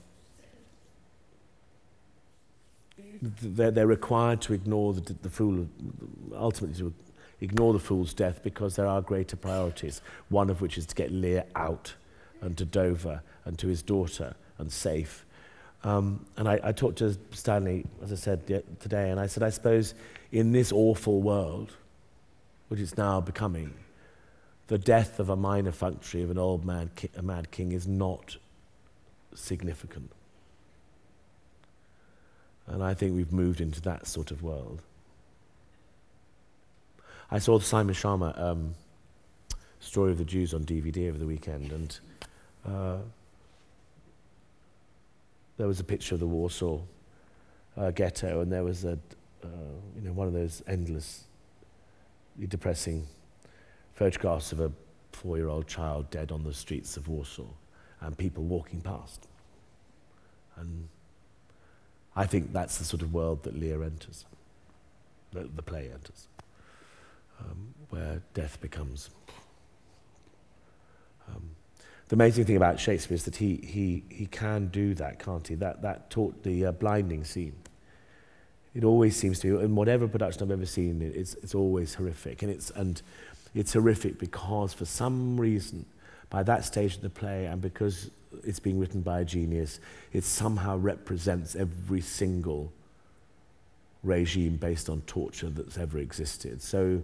they're, 3.22 3.72
they're 3.72 3.88
required 3.88 4.42
to 4.42 4.54
ignore 4.54 4.94
the, 4.94 5.14
the 5.22 5.30
fool, 5.30 5.68
ultimately 6.36 6.78
to 6.78 6.94
ignore 7.42 7.74
the 7.74 7.80
fool's 7.80 8.14
death 8.14 8.42
because 8.44 8.76
there 8.76 8.86
are 8.88 9.02
greater 9.02 9.36
priorities, 9.36 10.02
one 10.30 10.50
of 10.50 10.62
which 10.62 10.78
is 10.78 10.86
to 10.86 10.96
get 10.96 11.12
Lear 11.12 11.44
out 11.56 11.96
and 12.40 12.58
to 12.58 12.66
Dover 12.66 13.22
and 13.44 13.58
to 13.60 13.68
his 13.68 13.82
daughter 13.82 14.36
and 14.58 14.72
safe. 14.72 15.26
Um, 15.84 16.26
and 16.38 16.48
I, 16.48 16.60
I 16.64 16.72
talked 16.72 17.00
to 17.00 17.18
Stanley, 17.32 17.86
as 18.04 18.12
I 18.12 18.16
said 18.16 18.46
today, 18.80 19.10
and 19.10 19.20
I 19.20 19.26
said, 19.26 19.42
I 19.42 19.50
suppose 19.50 19.96
in 20.32 20.52
this 20.52 20.72
awful 20.72 21.22
world, 21.22 21.74
which 22.68 22.80
it's 22.80 22.98
now 22.98 23.20
becoming, 23.20 23.74
the 24.68 24.78
death 24.78 25.20
of 25.20 25.30
a 25.30 25.36
minor 25.36 25.72
functionary 25.72 26.24
of 26.24 26.32
an 26.32 26.38
old 26.38 26.64
mad, 26.64 26.92
ki- 26.96 27.10
a 27.18 27.22
mad 27.22 27.52
king 27.52 27.72
is 27.72 27.88
not 27.88 28.38
significant. 29.34 30.12
And 32.68 32.84
I 32.84 32.94
think 32.94 33.16
we've 33.16 33.34
moved 33.34 33.60
into 33.60 33.82
that 33.82 34.08
sort 34.08 34.32
of 34.32 34.44
world. 34.44 34.82
I 37.34 37.40
saw 37.40 37.58
the 37.58 37.64
Simon 37.64 37.96
Schama 37.96 38.38
um, 38.38 38.76
story 39.80 40.12
of 40.12 40.18
the 40.18 40.26
Jews 40.26 40.54
on 40.54 40.66
DVD 40.66 41.08
over 41.08 41.18
the 41.18 41.26
weekend, 41.26 41.72
and 41.72 42.00
uh, 42.68 42.98
there 45.56 45.66
was 45.66 45.80
a 45.80 45.84
picture 45.86 46.14
of 46.14 46.20
the 46.20 46.28
Warsaw 46.28 46.82
uh, 47.78 47.92
ghetto, 47.92 48.42
and 48.42 48.52
there 48.52 48.66
was 48.66 48.84
a, 48.84 49.00
uh, 49.46 49.48
you 49.96 50.02
know, 50.02 50.12
one 50.12 50.28
of 50.28 50.34
those 50.34 50.62
endless, 50.68 51.24
depressing 52.50 53.08
photographs 53.94 54.52
of 54.52 54.60
a 54.60 54.70
four-year-old 55.14 55.68
child 55.68 56.10
dead 56.10 56.34
on 56.34 56.44
the 56.44 56.54
streets 56.54 56.98
of 56.98 57.08
Warsaw, 57.08 57.48
and 58.02 58.18
people 58.18 58.44
walking 58.44 58.82
past. 58.82 59.26
And 60.58 60.90
I 62.14 62.26
think 62.26 62.52
that's 62.52 62.78
the 62.78 62.84
sort 62.84 63.02
of 63.02 63.14
world 63.14 63.44
that 63.44 63.58
Lear 63.58 63.84
enters, 63.84 64.26
the 65.32 65.62
play 65.62 65.90
enters 65.94 66.28
um, 67.42 67.74
where 67.90 68.22
death 68.34 68.60
becomes. 68.62 69.10
Um, 71.28 71.52
the 72.08 72.16
amazing 72.16 72.46
thing 72.46 72.58
about 72.58 72.80
Shakespeare 72.80 73.16
is 73.16 73.24
that 73.26 73.38
he, 73.38 73.56
he, 73.58 74.04
he 74.10 74.26
can 74.26 74.68
do 74.68 74.94
that, 74.96 75.20
can't 75.20 75.48
he? 75.48 75.56
That, 75.56 75.82
that 75.82 76.10
taught 76.10 76.44
the 76.44 76.68
uh, 76.68 76.72
blinding 76.72 77.24
scene. 77.24 77.56
It 78.74 78.84
always 78.84 79.16
seems 79.16 79.40
to 79.42 79.58
be, 79.58 79.64
in 79.64 79.76
whatever 79.76 80.08
production 80.08 80.44
I've 80.44 80.52
ever 80.52 80.66
seen, 80.66 81.02
it's, 81.02 81.36
it's 81.36 81.56
always 81.56 81.94
horrific. 81.96 82.42
And 82.42 82.52
it's, 82.52 82.70
and 82.72 83.02
it's 83.54 83.74
horrific 83.74 84.18
because, 84.18 84.74
for 84.74 84.86
some 84.86 85.40
reason, 85.40 85.86
by 86.30 86.44
that 86.44 86.64
stage 86.64 86.96
of 86.96 87.02
the 87.02 87.10
play, 87.10 87.46
and 87.48 87.62
because 87.62 88.10
it's 88.46 88.60
being 88.60 88.80
written 88.80 89.02
by 89.02 89.22
a 89.22 89.26
genius, 89.26 89.80
it 90.14 90.24
somehow 90.24 90.78
represents 90.78 91.56
every 91.56 92.00
single 92.02 92.72
regime 94.04 94.56
based 94.56 94.90
on 94.90 95.02
torture 95.02 95.50
that's 95.50 95.78
ever 95.78 96.00
existed. 96.00 96.62
So 96.62 97.04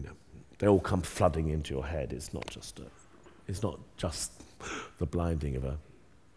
you 0.00 0.08
know, 0.08 0.14
they 0.58 0.66
all 0.66 0.80
come 0.80 1.02
flooding 1.02 1.48
into 1.48 1.74
your 1.74 1.86
head. 1.86 2.12
It's 2.12 2.32
not 2.32 2.46
just, 2.46 2.78
a, 2.80 2.84
it's 3.46 3.62
not 3.62 3.78
just 3.96 4.32
the 4.98 5.06
blinding 5.06 5.56
of 5.56 5.64
a, 5.64 5.76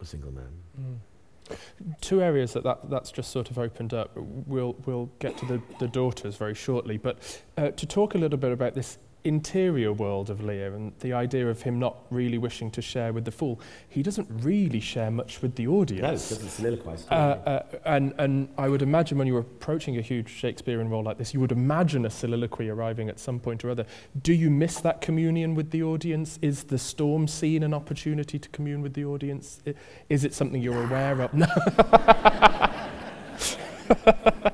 a 0.00 0.04
single 0.04 0.32
man. 0.32 0.50
Mm. 0.80 1.56
Two 2.00 2.22
areas 2.22 2.54
that, 2.54 2.64
that 2.64 2.88
that's 2.88 3.12
just 3.12 3.30
sort 3.30 3.50
of 3.50 3.58
opened 3.58 3.92
up. 3.92 4.10
We'll, 4.16 4.76
we'll 4.86 5.10
get 5.18 5.36
to 5.38 5.46
the, 5.46 5.62
the 5.78 5.88
daughters 5.88 6.36
very 6.36 6.54
shortly, 6.54 6.96
but 6.96 7.42
uh, 7.58 7.70
to 7.70 7.86
talk 7.86 8.14
a 8.14 8.18
little 8.18 8.38
bit 8.38 8.52
about 8.52 8.74
this 8.74 8.98
interior 9.24 9.92
world 9.92 10.28
of 10.28 10.44
Lear 10.44 10.74
and 10.74 10.92
the 11.00 11.14
idea 11.14 11.48
of 11.48 11.62
him 11.62 11.78
not 11.78 11.96
really 12.10 12.36
wishing 12.36 12.70
to 12.72 12.82
share 12.82 13.12
with 13.12 13.24
the 13.24 13.30
fool, 13.30 13.58
he 13.88 14.02
doesn't 14.02 14.28
really 14.42 14.80
share 14.80 15.10
much 15.10 15.40
with 15.40 15.54
the 15.56 15.66
audience. 15.66 16.30
No, 16.30 16.36
he 16.36 16.42
doesn't 16.42 16.64
soliloquize. 16.64 17.10
Uh, 17.10 17.14
uh, 17.14 17.62
and, 17.86 18.14
and 18.18 18.48
I 18.58 18.68
would 18.68 18.82
imagine 18.82 19.16
when 19.16 19.26
you 19.26 19.34
were 19.34 19.40
approaching 19.40 19.96
a 19.96 20.02
huge 20.02 20.28
Shakespearean 20.28 20.90
role 20.90 21.02
like 21.02 21.18
this, 21.18 21.32
you 21.32 21.40
would 21.40 21.52
imagine 21.52 22.04
a 22.04 22.10
soliloquy 22.10 22.68
arriving 22.68 23.08
at 23.08 23.18
some 23.18 23.40
point 23.40 23.64
or 23.64 23.70
other. 23.70 23.86
Do 24.22 24.34
you 24.34 24.50
miss 24.50 24.80
that 24.80 25.00
communion 25.00 25.54
with 25.54 25.70
the 25.70 25.82
audience? 25.82 26.38
Is 26.42 26.64
the 26.64 26.78
storm 26.78 27.26
scene 27.26 27.62
an 27.62 27.72
opportunity 27.72 28.38
to 28.38 28.48
commune 28.50 28.82
with 28.82 28.94
the 28.94 29.04
audience? 29.04 29.62
Is 30.08 30.24
it 30.24 30.34
something 30.34 30.60
you're 30.60 30.84
aware 30.84 31.22
of? 31.22 31.32
No. 31.32 31.46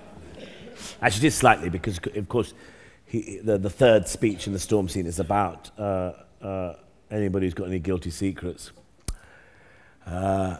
Actually, 1.02 1.28
is 1.28 1.34
slightly 1.34 1.70
because, 1.70 1.98
of 2.14 2.28
course, 2.28 2.52
he, 3.10 3.38
the, 3.42 3.58
the 3.58 3.68
third 3.70 4.06
speech 4.06 4.46
in 4.46 4.52
the 4.52 4.58
storm 4.58 4.88
scene 4.88 5.06
is 5.06 5.18
about 5.18 5.70
uh, 5.78 6.12
uh, 6.40 6.74
anybody 7.10 7.46
who's 7.46 7.54
got 7.54 7.66
any 7.66 7.80
guilty 7.80 8.10
secrets. 8.10 8.70
Uh, 10.06 10.58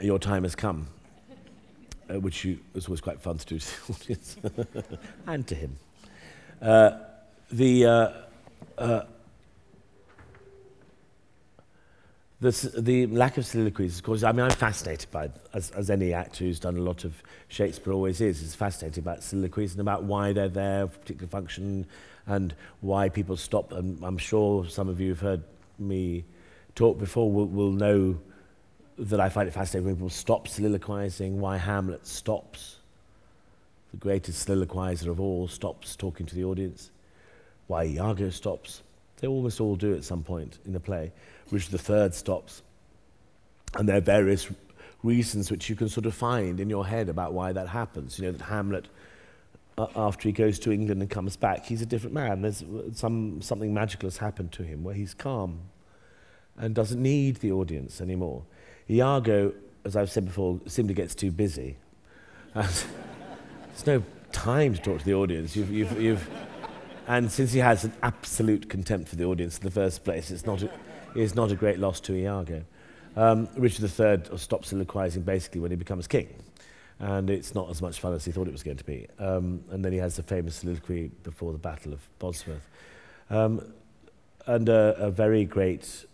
your 0.00 0.18
time 0.18 0.44
has 0.44 0.54
come. 0.54 0.86
uh, 2.08 2.20
which 2.20 2.44
you, 2.44 2.58
was 2.72 2.86
always 2.86 3.00
quite 3.00 3.20
fun 3.20 3.38
to 3.38 3.46
do 3.46 3.58
to 3.58 3.86
the 3.86 3.92
audience 3.92 4.36
and 5.26 5.46
to 5.46 5.54
him. 5.54 5.76
Uh, 6.60 6.90
the, 7.50 7.86
uh, 7.86 8.12
uh, 8.78 9.02
the, 12.40 12.72
the 12.78 13.06
lack 13.06 13.38
of 13.38 13.46
soliloquies, 13.46 13.98
of 13.98 14.04
course, 14.04 14.22
I 14.22 14.32
mean, 14.32 14.42
I'm 14.42 14.50
fascinated 14.50 15.10
by, 15.10 15.30
as, 15.54 15.70
as 15.70 15.88
any 15.88 16.12
actor 16.12 16.44
who's 16.44 16.60
done 16.60 16.76
a 16.76 16.82
lot 16.82 17.04
of 17.04 17.14
Shakespeare 17.48 17.92
always 17.92 18.20
is, 18.20 18.42
is 18.42 18.54
fascinated 18.54 19.02
about 19.02 19.22
soliloquies 19.22 19.72
and 19.72 19.80
about 19.80 20.04
why 20.04 20.32
they're 20.32 20.48
there 20.48 20.86
for 20.86 20.98
particular 20.98 21.28
function 21.28 21.86
and 22.26 22.54
why 22.82 23.08
people 23.08 23.36
stop. 23.36 23.72
And 23.72 24.02
I'm 24.04 24.18
sure 24.18 24.68
some 24.68 24.88
of 24.88 25.00
you 25.00 25.10
have 25.10 25.20
heard 25.20 25.42
me 25.78 26.24
talk 26.74 26.98
before 26.98 27.30
will, 27.30 27.46
will 27.46 27.72
know 27.72 28.18
that 28.98 29.20
I 29.20 29.30
find 29.30 29.48
it 29.48 29.52
fascinating 29.52 29.86
when 29.86 29.96
people 29.96 30.10
stop 30.10 30.46
soliloquizing, 30.46 31.40
why 31.40 31.56
Hamlet 31.56 32.06
stops, 32.06 32.76
the 33.92 33.96
greatest 33.96 34.46
soliloquizer 34.46 35.10
of 35.10 35.20
all, 35.20 35.48
stops 35.48 35.96
talking 35.96 36.26
to 36.26 36.34
the 36.34 36.44
audience, 36.44 36.90
why 37.66 37.84
Iago 37.84 38.28
stops. 38.28 38.82
They 39.18 39.26
almost 39.26 39.60
all 39.60 39.76
do 39.76 39.94
at 39.94 40.04
some 40.04 40.22
point 40.22 40.58
in 40.66 40.74
the 40.74 40.80
play. 40.80 41.12
Richard 41.50 41.80
III 41.88 42.10
stops. 42.12 42.62
And 43.74 43.88
there 43.88 43.96
are 43.96 44.00
various 44.00 44.48
reasons 45.02 45.50
which 45.50 45.68
you 45.68 45.76
can 45.76 45.88
sort 45.88 46.06
of 46.06 46.14
find 46.14 46.60
in 46.60 46.68
your 46.70 46.86
head 46.86 47.08
about 47.08 47.32
why 47.32 47.52
that 47.52 47.68
happens. 47.68 48.18
You 48.18 48.26
know, 48.26 48.32
that 48.32 48.44
Hamlet, 48.44 48.88
uh, 49.78 49.86
after 49.94 50.28
he 50.28 50.32
goes 50.32 50.58
to 50.60 50.72
England 50.72 51.00
and 51.00 51.10
comes 51.10 51.36
back, 51.36 51.64
he's 51.64 51.82
a 51.82 51.86
different 51.86 52.14
man. 52.14 52.42
There's 52.42 52.64
some, 52.94 53.40
something 53.42 53.72
magical 53.72 54.06
has 54.06 54.18
happened 54.18 54.52
to 54.52 54.62
him 54.62 54.82
where 54.82 54.94
he's 54.94 55.14
calm 55.14 55.60
and 56.56 56.74
doesn't 56.74 57.00
need 57.00 57.36
the 57.36 57.52
audience 57.52 58.00
anymore. 58.00 58.42
Iago, 58.88 59.52
as 59.84 59.96
I've 59.96 60.10
said 60.10 60.24
before, 60.24 60.60
simply 60.66 60.94
gets 60.94 61.14
too 61.14 61.30
busy. 61.30 61.76
There's 62.54 62.86
no 63.86 64.02
time 64.32 64.74
to 64.74 64.80
talk 64.80 65.00
to 65.00 65.04
the 65.04 65.14
audience. 65.14 65.54
You've, 65.54 65.70
you've, 65.70 66.00
you've, 66.00 66.30
and 67.06 67.30
since 67.30 67.52
he 67.52 67.58
has 67.58 67.84
an 67.84 67.92
absolute 68.02 68.68
contempt 68.68 69.08
for 69.08 69.16
the 69.16 69.24
audience 69.24 69.58
in 69.58 69.64
the 69.64 69.70
first 69.70 70.02
place, 70.02 70.30
it's 70.30 70.46
not 70.46 70.62
a, 71.16 71.22
it's 71.22 71.34
not 71.34 71.50
a 71.50 71.54
great 71.54 71.78
loss 71.78 72.00
to 72.00 72.14
Iago. 72.14 72.64
Um, 73.16 73.48
Richard 73.56 73.84
III 73.84 74.38
stops 74.38 74.68
soliloquizing 74.68 75.22
basically 75.22 75.60
when 75.60 75.70
he 75.70 75.76
becomes 75.76 76.06
king. 76.06 76.28
And 76.98 77.28
it's 77.28 77.54
not 77.54 77.70
as 77.70 77.82
much 77.82 78.00
fun 78.00 78.14
as 78.14 78.24
he 78.24 78.32
thought 78.32 78.48
it 78.48 78.52
was 78.52 78.62
going 78.62 78.78
to 78.78 78.84
be. 78.84 79.06
Um, 79.18 79.62
and 79.70 79.84
then 79.84 79.92
he 79.92 79.98
has 79.98 80.16
the 80.16 80.22
famous 80.22 80.56
soliloquy 80.56 81.10
before 81.22 81.52
the 81.52 81.58
Battle 81.58 81.92
of 81.92 82.00
Bosworth. 82.18 82.66
Um, 83.28 83.72
and 84.46 84.68
a, 84.68 84.96
a 84.98 85.10
very 85.10 85.44
great 85.44 86.06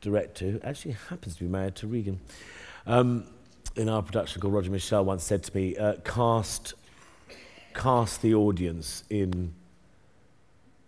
director 0.00 0.50
who 0.50 0.60
actually 0.62 0.96
happens 1.08 1.36
to 1.36 1.44
be 1.44 1.48
married 1.48 1.74
to 1.76 1.86
Regan. 1.86 2.20
Um, 2.86 3.24
in 3.76 3.88
our 3.88 4.02
production 4.02 4.40
called 4.40 4.54
Roger 4.54 4.70
Michell 4.70 5.04
once 5.04 5.24
said 5.24 5.42
to 5.44 5.56
me, 5.56 5.76
uh, 5.76 5.94
cast, 6.04 6.74
cast 7.74 8.22
the 8.22 8.34
audience 8.34 9.04
in 9.10 9.54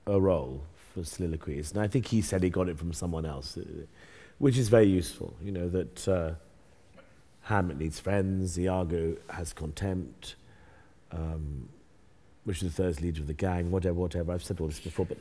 a 0.06 0.20
role 0.20 0.62
for 0.92 1.04
soliloquies. 1.04 1.72
And 1.72 1.80
I 1.80 1.88
think 1.88 2.06
he 2.06 2.20
said 2.20 2.42
he 2.42 2.50
got 2.50 2.68
it 2.68 2.78
from 2.78 2.92
someone 2.92 3.24
else, 3.24 3.56
uh, 3.56 3.62
which 4.38 4.58
is 4.58 4.68
very 4.68 4.88
useful. 4.88 5.34
You 5.42 5.52
know, 5.52 5.68
that 5.68 6.08
uh, 6.08 6.32
Hamlet 7.42 7.78
needs 7.78 7.98
friends, 7.98 8.58
Iago 8.58 9.16
has 9.30 9.52
contempt, 9.52 10.36
um, 11.10 11.68
III 12.46 12.68
is 12.78 13.00
leader 13.00 13.20
of 13.20 13.26
the 13.26 13.34
gang, 13.34 13.70
whatever, 13.70 13.94
whatever. 13.94 14.32
I've 14.32 14.42
said 14.42 14.60
all 14.60 14.66
this 14.66 14.80
before, 14.80 15.06
but, 15.06 15.18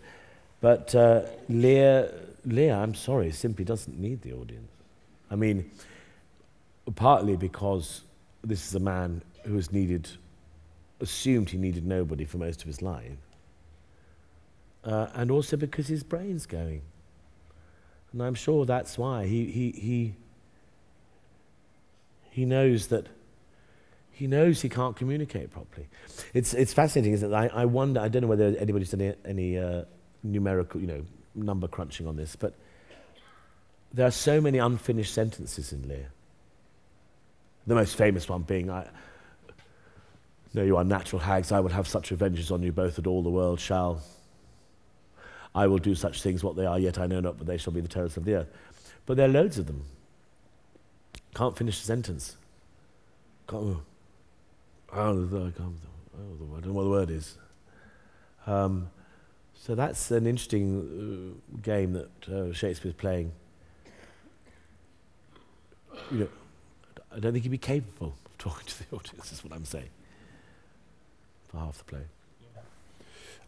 but 0.60 0.96
uh, 0.96 1.22
Lear, 1.50 2.12
Lear, 2.46 2.76
I'm 2.76 2.96
sorry, 2.96 3.32
simply 3.32 3.64
doesn't 3.64 4.00
need 4.00 4.22
the 4.22 4.34
audience. 4.34 4.70
I 5.30 5.36
mean, 5.36 5.72
partly 6.96 7.38
because 7.38 8.02
this 8.44 8.68
is 8.68 8.76
a 8.76 8.80
man 8.80 9.22
who 9.46 9.56
has 9.56 9.72
needed, 9.72 10.10
assumed 11.00 11.50
he 11.50 11.58
needed 11.58 11.86
nobody 11.86 12.26
for 12.26 12.38
most 12.38 12.62
of 12.62 12.68
his 12.68 12.82
life 12.82 13.18
uh, 14.84 15.08
and 15.14 15.32
also 15.32 15.58
because 15.58 15.88
his 15.88 16.04
brain's 16.04 16.46
going. 16.46 16.82
And 18.14 18.22
I'm 18.22 18.36
sure 18.36 18.66
that's 18.66 18.98
why 18.98 19.26
he, 19.26 19.46
he, 19.46 19.72
he, 19.72 20.16
he 22.30 22.46
knows 22.46 22.88
that 22.88 23.08
he 24.12 24.28
knows 24.28 24.62
he 24.62 24.70
can't 24.70 24.96
communicate 24.96 25.50
properly. 25.50 25.88
It's, 26.34 26.54
it's 26.54 26.74
fascinating, 26.74 27.14
isn't 27.14 27.32
it? 27.32 27.36
I, 27.36 27.48
I 27.48 27.66
wonder, 27.66 28.00
I 28.02 28.08
don't 28.08 28.22
know 28.22 28.28
whether 28.28 28.56
anybody's 28.60 28.92
done 28.92 29.02
any, 29.02 29.16
any 29.26 29.58
uh, 29.58 29.86
numerical, 30.22 30.80
you 30.80 30.86
know, 30.86 31.04
number 31.34 31.68
crunching 31.68 32.06
on 32.06 32.18
this, 32.18 32.36
but 32.36 32.54
there 33.92 34.06
are 34.06 34.12
so 34.12 34.40
many 34.40 34.60
unfinished 34.60 35.14
sentences 35.14 35.74
in 35.74 35.88
Lear. 35.88 36.12
The 37.66 37.74
most 37.74 37.96
famous 37.96 38.30
one 38.30 38.44
being, 38.44 38.70
I, 38.70 38.88
no, 40.54 40.62
you 40.62 40.78
are 40.78 40.84
natural 40.84 41.20
hags, 41.20 41.52
I 41.52 41.60
will 41.60 41.70
have 41.70 41.88
such 41.88 42.12
revenges 42.12 42.52
on 42.52 42.62
you 42.62 42.72
both 42.72 42.98
that 42.98 43.08
all 43.08 43.24
the 43.24 43.30
world 43.30 43.60
shall 43.60 44.02
I 45.54 45.68
will 45.68 45.80
do 45.80 45.96
such 45.96 46.22
things 46.22 46.44
what 46.44 46.56
they 46.56 46.66
are, 46.66 46.80
yet 46.80 46.98
I 46.98 47.08
know 47.08 47.20
not, 47.20 47.38
but 47.38 47.48
they 47.48 47.58
shall 47.58 47.74
be 47.74 47.82
the 47.82 47.88
terrors 47.88 48.16
of 48.18 48.26
the 48.26 48.36
earth. 48.36 48.48
But 49.06 49.18
there 49.18 49.28
are 49.28 49.32
loads 49.32 49.58
of 49.58 49.68
them. 49.68 49.84
Can't 51.36 51.58
finish 51.58 51.82
a 51.82 51.84
sentence. 51.84 52.38
Can't, 53.48 53.64
oh, 53.64 53.82
I 54.94 54.98
don't 54.98 55.32
know 55.32 56.74
what 56.74 56.84
the 56.84 56.90
word 56.90 57.10
is. 57.10 57.38
Um, 58.48 58.90
so 59.54 59.76
that's 59.76 60.10
an 60.12 60.26
interesting 60.26 61.38
uh, 61.54 61.62
game 61.62 61.94
that 61.94 62.30
uh, 62.30 62.54
Shakespeare's 62.54 62.96
playing. 62.96 63.32
You 66.12 66.20
know, 66.20 66.30
I 67.16 67.20
don't 67.20 67.34
think 67.34 67.44
he'd 67.44 67.50
be 67.50 67.58
capable 67.58 68.16
of 68.26 68.38
talking 68.38 68.66
to 68.66 68.80
the 68.80 68.96
audience, 68.96 69.32
is 69.32 69.44
what 69.44 69.54
I'm 69.54 69.66
saying, 69.66 69.90
for 71.50 71.58
half 71.58 71.78
the 71.78 71.84
play. 71.84 72.02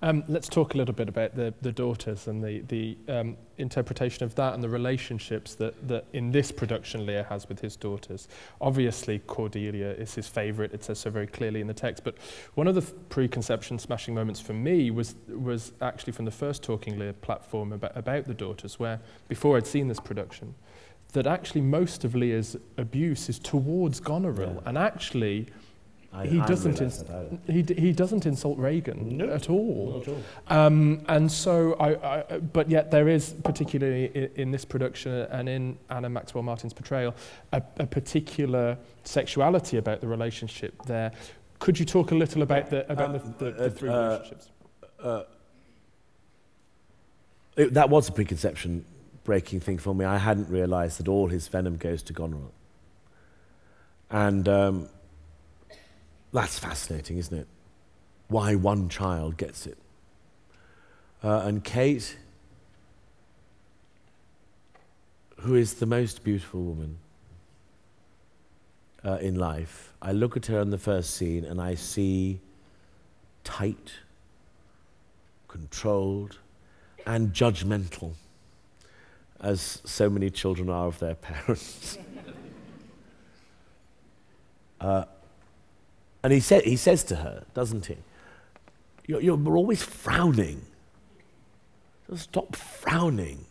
Um, 0.02 0.24
let's 0.28 0.50
talk 0.50 0.74
a 0.74 0.78
little 0.78 0.94
bit 0.94 1.08
about 1.08 1.34
the, 1.34 1.54
the 1.62 1.72
daughters 1.72 2.28
and 2.28 2.44
the, 2.44 2.60
the 2.68 2.98
um, 3.08 3.38
interpretation 3.58 4.26
of 4.26 4.36
that 4.36 4.54
and 4.54 4.62
the 4.62 4.68
relationships 4.68 5.56
that, 5.56 5.88
that 5.88 6.06
in 6.12 6.32
this 6.32 6.52
production 6.52 7.06
Lear 7.06 7.24
has 7.24 7.48
with 7.48 7.62
his 7.62 7.78
daughters. 7.78 8.28
Obviously, 8.60 9.20
Cordelia 9.20 9.92
is 9.92 10.14
his 10.14 10.28
favourite, 10.28 10.74
it 10.74 10.84
says 10.84 11.00
so 11.00 11.10
very 11.10 11.28
clearly 11.28 11.62
in 11.62 11.68
the 11.68 11.74
text, 11.74 12.04
but 12.04 12.18
one 12.56 12.68
of 12.68 12.76
the 12.76 12.82
preconception 12.82 13.80
smashing 13.80 14.14
moments 14.14 14.42
for 14.42 14.54
me 14.54 14.92
was, 14.92 15.16
was 15.30 15.72
actually 15.82 16.12
from 16.12 16.26
the 16.26 16.32
first 16.32 16.64
Talking 16.64 17.00
Lear 17.00 17.14
platform 17.14 17.72
about, 17.72 17.96
about 17.96 18.26
the 18.26 18.34
daughters, 18.34 18.78
where 18.80 19.00
before 19.30 19.56
I'd 19.56 19.68
seen 19.68 19.88
this 19.88 20.02
production, 20.02 20.54
that 21.14 21.28
actually 21.28 21.62
most 21.62 22.04
of 22.04 22.16
Lear's 22.16 22.58
abuse 22.78 23.30
is 23.30 23.40
towards 23.40 24.00
Goneril, 24.02 24.56
yeah. 24.56 24.70
and 24.70 24.78
actually 24.78 25.48
I, 26.16 26.28
he, 26.28 26.38
doesn't 26.42 26.80
ins- 26.80 27.04
he, 27.48 27.64
he 27.64 27.92
doesn't 27.92 28.28
insult 28.28 28.60
Regan 28.60 29.18
no, 29.18 29.30
at 29.30 29.50
all. 29.50 29.94
Not 29.94 30.02
at 30.02 30.08
all. 30.10 30.24
Um, 30.48 31.04
and 31.08 31.32
so, 31.32 31.74
I, 31.80 32.20
I, 32.20 32.38
but 32.38 32.70
yet 32.70 32.92
there 32.92 33.08
is, 33.08 33.34
particularly 33.44 34.06
in, 34.14 34.30
in, 34.36 34.52
this 34.52 34.64
production 34.64 35.12
and 35.12 35.50
in 35.50 35.78
Anna 35.90 36.10
Maxwell 36.10 36.44
Martin's 36.44 36.74
portrayal, 36.74 37.16
a, 37.52 37.64
a, 37.78 37.88
particular 37.88 38.78
sexuality 39.04 39.78
about 39.78 40.02
the 40.02 40.08
relationship 40.08 40.80
there. 40.86 41.12
Could 41.58 41.80
you 41.80 41.86
talk 41.86 42.12
a 42.12 42.16
little 42.16 42.44
about 42.44 42.70
the, 42.70 42.92
about 42.92 43.16
um, 43.16 43.34
the, 43.40 43.46
the, 43.46 43.52
the, 43.52 43.72
three 43.72 43.90
uh, 43.90 44.10
relationships? 44.10 44.50
Uh, 45.02 45.24
it, 47.56 47.74
that 47.74 47.90
was 47.90 48.08
a 48.08 48.12
preconception 48.12 48.86
breaking 49.24 49.62
thing 49.62 49.80
for 49.80 49.96
me. 49.96 50.06
I 50.06 50.18
hadn't 50.18 50.50
realised 50.50 51.00
that 51.00 51.08
all 51.08 51.30
his 51.30 51.48
venom 51.48 51.78
goes 51.78 52.04
to 52.04 52.14
Goneril. 52.14 52.52
And 54.12 54.48
um, 54.48 54.90
that's 56.34 56.58
fascinating, 56.58 57.18
isn't 57.18 57.38
it? 57.38 57.48
Why 58.28 58.56
one 58.56 58.90
child 58.90 59.38
gets 59.38 59.68
it. 59.68 59.78
Uh, 61.24 61.44
and 61.46 61.64
Kate, 61.64 62.18
who 65.42 65.56
is 65.56 65.76
the 65.76 65.86
most 65.86 66.24
beautiful 66.24 66.62
woman 66.62 66.98
uh, 69.06 69.20
in 69.22 69.36
life, 69.36 69.94
I 70.02 70.12
look 70.12 70.36
at 70.36 70.48
her 70.48 70.60
in 70.60 70.72
the 70.72 70.78
first 70.78 71.12
scene 71.16 71.46
and 71.46 71.62
I 71.62 71.76
see 71.76 72.40
tight, 73.44 73.94
controlled, 75.48 76.40
and 77.06 77.32
judgmental, 77.32 78.14
as 79.40 79.82
so 79.86 80.10
many 80.10 80.30
children 80.30 80.70
are 80.70 80.88
of 80.88 81.00
their 81.00 81.16
parents. 81.16 81.98
uh, 84.82 85.06
and 86.24 86.32
he, 86.32 86.40
sa- 86.40 86.62
he 86.62 86.78
says 86.78 87.04
to 87.06 87.18
her, 87.18 87.44
doesn't 87.54 87.86
he? 87.86 87.98
You're, 89.06 89.22
you're 89.22 89.58
always 89.58 89.84
frowning. 89.84 90.62
Just 92.10 92.24
stop 92.24 92.56
frowning. 92.56 93.46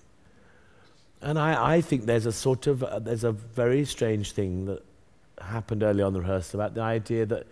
And 1.21 1.39
I, 1.39 1.75
I 1.75 1.81
think 1.83 2.07
there's 2.07 2.27
a 2.27 2.33
sort 2.33 2.67
of, 2.67 2.83
uh, 2.83 2.99
there's 2.99 3.25
a 3.25 3.33
very 3.33 3.85
strange 3.85 4.33
thing 4.33 4.65
that 4.67 4.83
happened 5.41 5.83
early 5.83 6.03
on 6.03 6.15
the 6.15 6.21
rehearsal 6.21 6.61
about 6.61 6.75
the 6.75 6.81
idea 6.81 7.27
that 7.27 7.47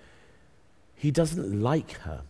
he 0.95 1.11
doesn't 1.11 1.61
like 1.63 1.93
her. 1.99 2.23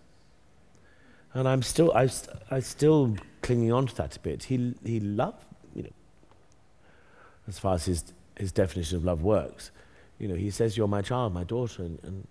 And 1.33 1.47
I'm 1.49 1.63
still, 1.63 1.93
I, 1.93 2.09
I'm 2.51 2.61
still 2.61 3.17
clinging 3.43 3.73
on 3.73 3.87
to 3.87 3.97
that 3.97 4.17
a 4.17 4.21
bit. 4.21 4.45
He, 4.45 4.75
he 4.85 4.99
loved, 4.99 5.45
you 5.75 5.85
know, 5.85 5.91
as 7.47 7.59
far 7.59 7.75
as 7.75 7.85
his, 7.85 8.13
his 8.37 8.51
definition 8.51 8.97
of 8.97 9.05
love 9.05 9.23
works, 9.23 9.71
you 10.19 10.29
know, 10.29 10.35
he 10.35 10.51
says, 10.51 10.77
You're 10.77 10.89
my 10.89 11.03
child, 11.03 11.33
my 11.33 11.45
daughter. 11.45 11.85
And, 11.85 11.99
and, 12.03 12.27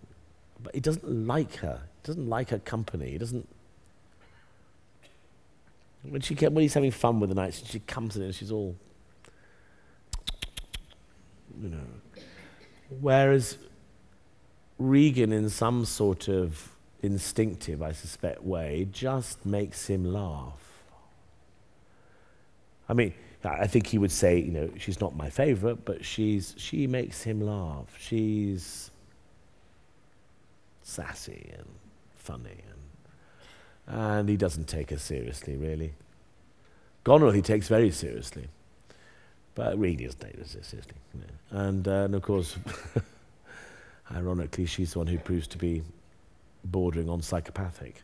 but 0.61 0.73
he 0.75 0.81
doesn't 0.81 1.27
like 1.27 1.55
her. 1.57 1.81
He 2.01 2.07
doesn't 2.07 2.29
like 2.29 2.49
her 2.49 2.59
company. 2.59 3.11
He 3.11 3.17
doesn't. 3.17 3.47
When, 6.03 6.21
she, 6.21 6.33
when 6.33 6.61
he's 6.61 6.73
having 6.73 6.91
fun 6.91 7.19
with 7.19 7.29
the 7.29 7.35
knights, 7.35 7.61
she 7.65 7.79
comes 7.79 8.15
in 8.15 8.23
and 8.23 8.33
she's 8.33 8.51
all, 8.51 8.75
you 11.61 11.69
know. 11.69 12.23
Whereas 13.01 13.57
Regan, 14.77 15.33
in 15.33 15.49
some 15.49 15.85
sort 15.85 16.29
of 16.29 16.69
instinctive, 17.01 17.81
I 17.81 17.91
suspect, 17.91 18.43
way, 18.43 18.87
just 18.91 19.45
makes 19.45 19.87
him 19.87 20.05
laugh. 20.05 20.81
I 22.87 22.93
mean, 22.93 23.13
I 23.43 23.67
think 23.67 23.87
he 23.87 23.97
would 23.97 24.11
say, 24.11 24.39
you 24.39 24.51
know, 24.51 24.69
she's 24.77 24.99
not 24.99 25.15
my 25.15 25.29
favorite, 25.29 25.85
but 25.85 26.03
she's, 26.03 26.55
she 26.57 26.87
makes 26.87 27.23
him 27.23 27.41
laugh. 27.41 27.85
She's 27.99 28.89
sassy 30.89 31.51
and 31.57 31.67
funny, 32.15 32.63
and, 33.87 33.99
and 33.99 34.29
he 34.29 34.37
doesn't 34.37 34.65
take 34.65 34.89
her 34.89 34.97
seriously, 34.97 35.55
really. 35.55 35.93
Goneril 37.03 37.31
he 37.31 37.41
takes 37.41 37.67
very 37.67 37.91
seriously, 37.91 38.47
but 39.55 39.77
really 39.77 40.05
doesn't 40.05 40.19
take 40.19 40.37
her 40.37 40.45
seriously. 40.45 40.93
And, 41.51 41.87
uh, 41.87 41.91
and 41.91 42.15
of 42.15 42.21
course, 42.21 42.57
ironically, 44.11 44.65
she's 44.65 44.93
the 44.93 44.99
one 44.99 45.07
who 45.07 45.17
proves 45.17 45.47
to 45.47 45.57
be 45.57 45.81
bordering 46.65 47.09
on 47.09 47.21
psychopathic. 47.21 48.01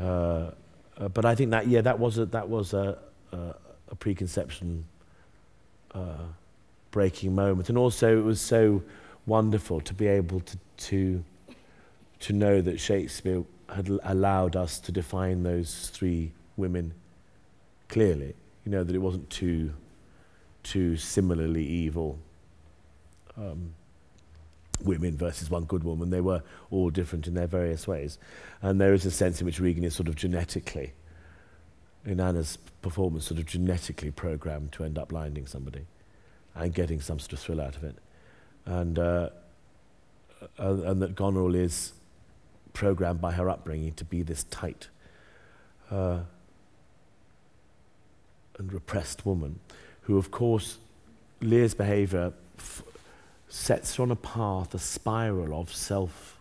Uh, 0.00 0.50
uh, 0.98 1.08
but 1.08 1.24
I 1.24 1.34
think 1.34 1.50
that, 1.50 1.66
yeah, 1.66 1.80
that 1.80 1.98
was 1.98 2.18
a, 2.18 2.26
that 2.26 2.48
was 2.48 2.74
a, 2.74 2.98
a, 3.32 3.54
a 3.90 3.94
preconception 3.94 4.84
uh, 5.94 6.24
breaking 6.90 7.34
moment. 7.34 7.68
And 7.68 7.76
also, 7.76 8.16
it 8.16 8.24
was 8.24 8.40
so 8.40 8.82
wonderful 9.26 9.80
to 9.80 9.94
be 9.94 10.06
able 10.06 10.40
to, 10.40 10.58
to, 10.76 11.24
to 12.22 12.32
know 12.32 12.60
that 12.60 12.78
Shakespeare 12.78 13.44
had 13.68 13.88
allowed 14.04 14.54
us 14.54 14.78
to 14.80 14.92
define 14.92 15.42
those 15.42 15.90
three 15.90 16.32
women 16.56 16.94
clearly. 17.88 18.34
You 18.64 18.70
know, 18.70 18.84
that 18.84 18.94
it 18.94 19.00
wasn't 19.00 19.28
two, 19.28 19.72
two 20.62 20.96
similarly 20.96 21.66
evil. 21.66 22.18
Um, 23.36 23.74
women 24.84 25.16
versus 25.16 25.50
one 25.50 25.64
good 25.64 25.84
woman. 25.84 26.10
They 26.10 26.20
were 26.20 26.42
all 26.70 26.90
different 26.90 27.26
in 27.26 27.34
their 27.34 27.46
various 27.46 27.88
ways. 27.88 28.18
And 28.60 28.80
there 28.80 28.94
is 28.94 29.04
a 29.04 29.10
sense 29.10 29.40
in 29.40 29.44
which 29.44 29.60
Regan 29.60 29.84
is 29.84 29.94
sort 29.94 30.08
of 30.08 30.14
genetically, 30.14 30.92
in 32.04 32.20
Anna's 32.20 32.56
performance, 32.82 33.26
sort 33.26 33.40
of 33.40 33.46
genetically 33.46 34.10
programmed 34.10 34.72
to 34.72 34.84
end 34.84 34.98
up 34.98 35.08
blinding 35.08 35.46
somebody 35.46 35.86
and 36.54 36.72
getting 36.72 37.00
some 37.00 37.18
sort 37.18 37.32
of 37.32 37.38
thrill 37.40 37.60
out 37.60 37.76
of 37.76 37.84
it. 37.84 37.96
And, 38.64 38.98
uh, 38.98 39.30
uh, 40.58 40.82
and 40.84 41.02
that 41.02 41.14
Goneril 41.16 41.54
is 41.54 41.92
programmed 42.72 43.20
by 43.20 43.32
her 43.32 43.48
upbringing 43.50 43.92
to 43.94 44.04
be 44.04 44.22
this 44.22 44.44
tight 44.44 44.88
uh, 45.90 46.20
and 48.58 48.72
repressed 48.72 49.24
woman 49.26 49.60
who, 50.02 50.18
of 50.18 50.30
course, 50.30 50.78
Lear's 51.40 51.74
behavior 51.74 52.32
f- 52.58 52.82
sets 53.48 53.96
her 53.96 54.02
on 54.02 54.10
a 54.10 54.16
path, 54.16 54.74
a 54.74 54.78
spiral 54.78 55.58
of 55.60 55.72
self 55.74 56.38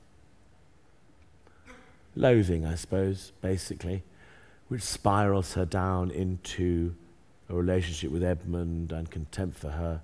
loathing, 2.15 2.65
I 2.65 2.75
suppose, 2.75 3.31
basically, 3.41 4.03
which 4.67 4.81
spirals 4.81 5.53
her 5.53 5.65
down 5.65 6.11
into 6.11 6.95
a 7.49 7.53
relationship 7.55 8.11
with 8.11 8.23
Edmund 8.23 8.91
and 8.91 9.09
contempt 9.09 9.57
for 9.57 9.69
her 9.69 10.01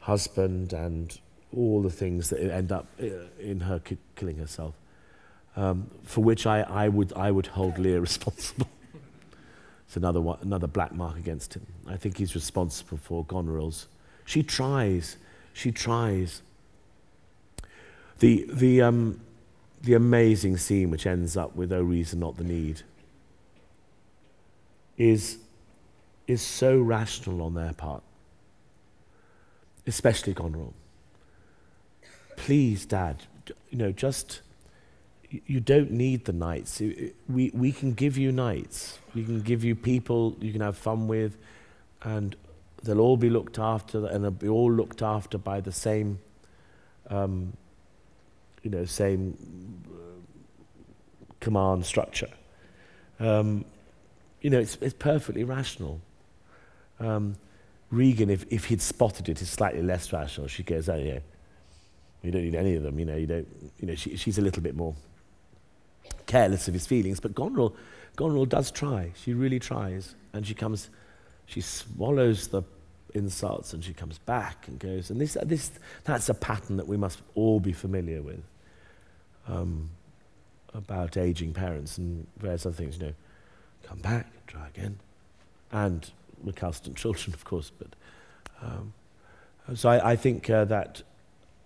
husband 0.00 0.72
and 0.72 1.18
all 1.56 1.82
the 1.82 1.90
things 1.90 2.30
that 2.30 2.40
end 2.40 2.72
up 2.72 2.86
uh, 3.00 3.06
in 3.38 3.60
her 3.60 3.78
ki- 3.78 3.98
killing 4.16 4.36
herself, 4.36 4.74
um, 5.56 5.90
for 6.04 6.22
which 6.22 6.46
I, 6.46 6.60
I, 6.62 6.88
would, 6.88 7.12
I 7.14 7.30
would 7.30 7.48
hold 7.48 7.78
Lear 7.78 8.00
responsible. 8.10 8.68
it's 9.86 9.96
another, 9.96 10.20
one, 10.20 10.38
another 10.42 10.66
black 10.66 10.92
mark 10.92 11.16
against 11.16 11.54
him. 11.54 11.66
I 11.86 11.96
think 11.96 12.18
he's 12.18 12.34
responsible 12.34 12.98
for 12.98 13.24
Goneril's. 13.24 13.88
She 14.24 14.42
tries 14.42 15.16
she 15.52 15.72
tries. 15.72 16.42
The, 18.20 18.46
the, 18.52 18.82
um, 18.82 19.20
the 19.82 19.94
amazing 19.94 20.56
scene 20.56 20.90
which 20.90 21.06
ends 21.06 21.36
up 21.36 21.56
with 21.56 21.72
"Oh 21.72 21.82
reason, 21.82 22.20
not 22.20 22.36
the 22.36 22.44
need" 22.44 22.82
is, 24.96 25.38
is 26.26 26.40
so 26.40 26.78
rational 26.78 27.42
on 27.42 27.54
their 27.54 27.72
part, 27.72 28.02
especially 29.86 30.34
Goneril. 30.34 30.74
Please, 32.36 32.86
Dad, 32.86 33.24
you 33.70 33.78
know, 33.78 33.92
just 33.92 34.40
you 35.46 35.60
don't 35.60 35.90
need 35.90 36.24
the 36.26 36.32
knights. 36.32 36.80
We, 37.28 37.50
we 37.54 37.72
can 37.72 37.94
give 37.94 38.18
you 38.18 38.32
knights. 38.32 38.98
We 39.14 39.24
can 39.24 39.40
give 39.40 39.64
you 39.64 39.74
people 39.74 40.36
you 40.40 40.52
can 40.52 40.60
have 40.60 40.76
fun 40.76 41.08
with, 41.08 41.36
and 42.02 42.36
they'll 42.82 43.00
all 43.00 43.16
be 43.16 43.30
looked 43.30 43.58
after, 43.58 44.06
and 44.06 44.24
they'll 44.24 44.30
be 44.30 44.48
all 44.48 44.70
looked 44.70 45.02
after 45.02 45.38
by 45.38 45.60
the 45.60 45.72
same, 45.72 46.18
um, 47.08 47.54
you 48.62 48.70
know, 48.70 48.84
same 48.84 49.36
uh, 49.90 49.96
command 51.40 51.86
structure. 51.86 52.30
Um, 53.18 53.64
you 54.40 54.50
know, 54.50 54.58
it's, 54.58 54.76
it's 54.80 54.94
perfectly 54.94 55.44
rational. 55.44 56.00
Um, 56.98 57.36
Regan, 57.90 58.30
if, 58.30 58.44
if 58.50 58.66
he'd 58.66 58.82
spotted 58.82 59.28
it, 59.28 59.40
is 59.40 59.48
slightly 59.50 59.82
less 59.82 60.12
rational. 60.12 60.48
She 60.48 60.62
goes, 60.62 60.88
oh, 60.88 60.96
yeah, 60.96 61.20
you 62.22 62.30
don't 62.30 62.42
need 62.42 62.54
any 62.54 62.74
of 62.74 62.82
them. 62.82 62.98
You 62.98 63.04
know, 63.04 63.16
you 63.16 63.26
don't. 63.26 63.48
You 63.78 63.86
know, 63.88 63.94
she, 63.94 64.16
she's 64.16 64.38
a 64.38 64.42
little 64.42 64.62
bit 64.62 64.74
more 64.74 64.94
careless 66.32 66.66
of 66.68 66.74
his 66.74 66.86
feelings. 66.86 67.20
But 67.20 67.34
Goneril, 67.34 67.74
Goneril 68.16 68.46
does 68.46 68.70
try. 68.70 69.12
She 69.14 69.34
really 69.34 69.58
tries, 69.58 70.14
and 70.32 70.46
she 70.46 70.54
comes 70.54 70.88
she 71.46 71.60
swallows 71.60 72.48
the 72.48 72.62
insults 73.14 73.74
and 73.74 73.84
she 73.84 73.92
comes 73.92 74.18
back 74.18 74.68
and 74.68 74.78
goes. 74.78 75.10
And 75.10 75.20
this, 75.20 75.36
this, 75.42 75.70
that's 76.04 76.30
a 76.30 76.34
pattern 76.34 76.78
that 76.78 76.88
we 76.88 76.96
must 76.96 77.20
all 77.34 77.60
be 77.60 77.72
familiar 77.72 78.22
with 78.22 78.42
um, 79.46 79.90
about 80.72 81.18
aging 81.18 81.52
parents 81.52 81.98
and 81.98 82.26
various 82.38 82.64
other 82.64 82.74
things. 82.74 82.96
You 82.96 83.08
know, 83.08 83.14
come 83.82 83.98
back, 83.98 84.32
try 84.46 84.66
again. 84.68 84.98
And 85.70 86.10
recalcitrant 86.42 86.96
children, 87.02 87.34
of 87.34 87.44
course. 87.44 87.70
But 87.78 87.88
um, 88.62 88.94
so 89.74 89.90
I, 89.90 90.12
I 90.12 90.16
think 90.16 90.48
uh, 90.48 90.64
that 90.66 91.02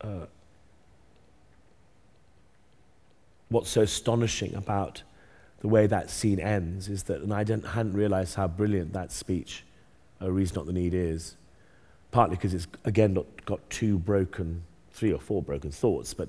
uh, 0.00 0.26
what's 3.48 3.70
so 3.70 3.82
astonishing 3.82 4.54
about 4.54 5.02
the 5.60 5.68
way 5.68 5.86
that 5.86 6.10
scene 6.10 6.40
ends 6.40 6.88
is 6.88 7.04
that, 7.04 7.22
and 7.22 7.32
I 7.32 7.38
hadn't 7.38 7.92
realized 7.92 8.34
how 8.34 8.48
brilliant 8.48 8.92
that 8.92 9.10
speech 9.12 9.64
a 10.20 10.30
reason 10.30 10.56
not 10.56 10.66
the 10.66 10.72
need 10.72 10.94
is. 10.94 11.36
Partly 12.10 12.36
because 12.36 12.54
it's, 12.54 12.66
again, 12.84 13.14
not 13.14 13.26
got 13.44 13.68
two 13.68 13.98
broken, 13.98 14.62
three 14.92 15.12
or 15.12 15.18
four 15.18 15.42
broken 15.42 15.70
thoughts, 15.70 16.14
but 16.14 16.28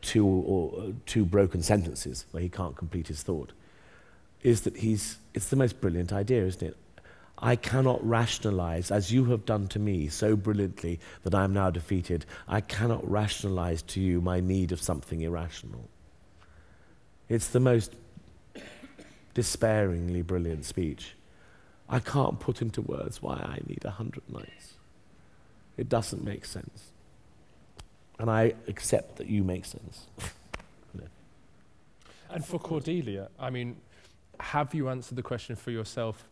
two, 0.00 0.26
or, 0.26 0.80
uh, 0.80 0.92
two 1.06 1.24
broken 1.24 1.62
sentences 1.62 2.26
where 2.30 2.42
he 2.42 2.48
can't 2.48 2.76
complete 2.76 3.08
his 3.08 3.22
thought. 3.22 3.52
Is 4.42 4.62
that 4.62 4.76
he's, 4.78 5.18
it's 5.34 5.48
the 5.48 5.56
most 5.56 5.80
brilliant 5.80 6.12
idea, 6.12 6.44
isn't 6.44 6.62
it? 6.62 6.76
I 7.38 7.56
cannot 7.56 8.06
rationalize, 8.08 8.90
as 8.90 9.12
you 9.12 9.24
have 9.26 9.44
done 9.44 9.66
to 9.68 9.78
me 9.78 10.08
so 10.08 10.36
brilliantly 10.36 11.00
that 11.24 11.34
I 11.34 11.44
am 11.44 11.52
now 11.52 11.70
defeated, 11.70 12.24
I 12.46 12.60
cannot 12.60 13.08
rationalize 13.08 13.82
to 13.82 14.00
you 14.00 14.20
my 14.20 14.40
need 14.40 14.70
of 14.70 14.80
something 14.80 15.20
irrational. 15.20 15.88
It's 17.32 17.48
the 17.48 17.60
most 17.60 17.94
despairingly 19.32 20.20
brilliant 20.20 20.66
speech. 20.66 21.14
I 21.88 21.98
can't 21.98 22.38
put 22.38 22.60
into 22.60 22.82
words 22.82 23.22
why 23.22 23.36
I 23.36 23.58
need 23.66 23.86
a 23.86 23.90
hundred 23.90 24.24
knights. 24.28 24.74
It 25.78 25.88
doesn't 25.88 26.22
make 26.22 26.44
sense. 26.44 26.90
And 28.18 28.30
I 28.30 28.52
accept 28.68 29.16
that 29.16 29.28
you 29.28 29.44
make 29.44 29.64
sense. 29.64 30.08
And 32.28 32.44
for 32.44 32.58
Cordelia, 32.58 33.28
I 33.40 33.48
mean, 33.48 33.76
have 34.38 34.74
you 34.74 34.90
answered 34.90 35.16
the 35.16 35.22
question 35.22 35.56
for 35.56 35.70
yourself? 35.70 36.28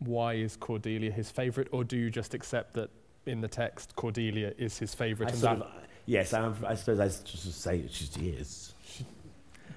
Why 0.00 0.34
is 0.34 0.56
Cordelia 0.56 1.12
his 1.12 1.30
favourite, 1.30 1.68
or 1.70 1.84
do 1.84 1.96
you 1.96 2.10
just 2.10 2.34
accept 2.34 2.74
that 2.74 2.90
in 3.26 3.40
the 3.40 3.48
text 3.48 3.94
Cordelia 3.94 4.54
is 4.58 4.76
his 4.76 4.92
favourite? 4.92 5.32
Of, 5.32 5.66
yes, 6.06 6.34
I, 6.34 6.52
I 6.66 6.74
suppose 6.74 6.98
I 6.98 7.06
just 7.06 7.62
say 7.62 7.84
she 7.88 8.30
is. 8.30 8.71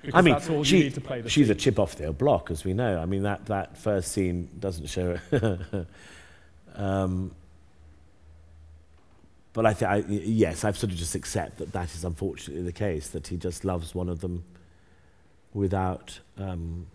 Because 0.05 0.19
I 0.19 0.21
mean, 0.21 0.63
she, 0.63 0.77
you 0.77 0.83
need 0.85 0.93
to 0.95 1.01
play 1.01 1.21
the 1.21 1.29
She's 1.29 1.47
scene. 1.47 1.55
a 1.55 1.59
chip 1.59 1.79
off 1.79 1.95
the 1.95 2.07
old 2.07 2.17
block, 2.17 2.51
as 2.51 2.63
we 2.63 2.73
know. 2.73 2.99
I 2.99 3.05
mean, 3.05 3.23
that, 3.23 3.45
that 3.47 3.77
first 3.77 4.11
scene 4.11 4.49
doesn't 4.59 4.87
show 4.87 5.17
um, 6.75 7.31
but 9.55 9.65
I 9.65 9.73
think, 9.73 10.07
yes, 10.09 10.65
I've 10.65 10.77
sort 10.77 10.91
of 10.91 10.97
just 10.97 11.15
accept 11.15 11.59
that 11.59 11.71
that 11.71 11.95
is 11.95 12.03
unfortunately 12.03 12.63
the 12.63 12.73
case, 12.73 13.07
that 13.11 13.27
he 13.27 13.37
just 13.37 13.63
loves 13.63 13.95
one 13.95 14.09
of 14.09 14.19
them 14.19 14.43
without, 15.53 16.19
um, 16.37 16.87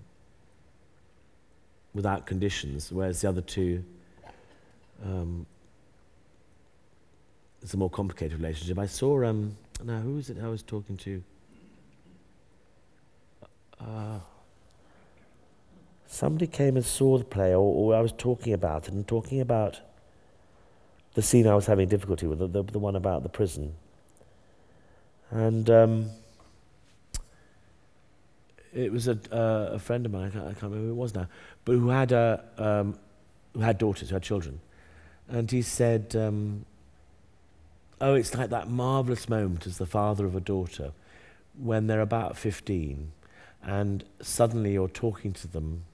without 1.94 2.26
conditions, 2.26 2.92
whereas 2.92 3.22
the 3.22 3.30
other 3.30 3.40
two, 3.40 3.82
um, 5.02 5.46
it's 7.62 7.72
a 7.72 7.78
more 7.78 7.88
complicated 7.88 8.38
relationship. 8.38 8.78
I 8.78 8.84
saw 8.84 9.24
um, 9.24 9.56
no, 9.82 9.98
who 10.00 10.16
was 10.16 10.28
it 10.28 10.36
I 10.42 10.48
was 10.48 10.62
talking 10.62 10.98
to? 10.98 11.22
Uh, 13.80 14.18
somebody 16.06 16.46
came 16.46 16.76
and 16.76 16.84
saw 16.84 17.18
the 17.18 17.24
play, 17.24 17.50
or, 17.50 17.58
or 17.58 17.94
I 17.94 18.00
was 18.00 18.12
talking 18.12 18.52
about 18.52 18.88
it, 18.88 18.94
and 18.94 19.06
talking 19.06 19.40
about 19.40 19.80
the 21.14 21.22
scene 21.22 21.46
I 21.46 21.54
was 21.54 21.66
having 21.66 21.88
difficulty 21.88 22.26
with, 22.26 22.38
the, 22.38 22.46
the, 22.46 22.62
the 22.62 22.78
one 22.78 22.96
about 22.96 23.22
the 23.22 23.28
prison. 23.28 23.74
And 25.30 25.68
um, 25.70 26.10
it 28.74 28.92
was 28.92 29.08
a, 29.08 29.18
uh, 29.32 29.74
a 29.74 29.78
friend 29.78 30.06
of 30.06 30.12
mine, 30.12 30.28
I 30.28 30.30
can't, 30.30 30.44
I 30.44 30.52
can't, 30.52 30.62
remember 30.64 30.86
who 30.86 30.92
it 30.92 30.96
was 30.96 31.14
now, 31.14 31.28
but 31.64 31.72
who 31.72 31.88
had, 31.88 32.12
a, 32.12 32.44
um, 32.58 32.98
who 33.54 33.60
had 33.60 33.78
daughters, 33.78 34.10
who 34.10 34.14
had 34.14 34.22
children. 34.22 34.60
And 35.28 35.50
he 35.50 35.62
said, 35.62 36.14
um, 36.16 36.64
Oh, 38.00 38.14
it's 38.14 38.34
like 38.34 38.48
that 38.50 38.68
marvellous 38.68 39.28
moment 39.28 39.66
as 39.66 39.76
the 39.76 39.86
father 39.86 40.24
of 40.24 40.34
a 40.34 40.40
daughter 40.40 40.92
when 41.58 41.86
they're 41.86 42.00
about 42.00 42.38
15 42.38 43.12
and 43.62 44.04
suddenly 44.20 44.72
you're 44.72 44.88
talking 44.88 45.32
to 45.34 45.48
them 45.48 45.84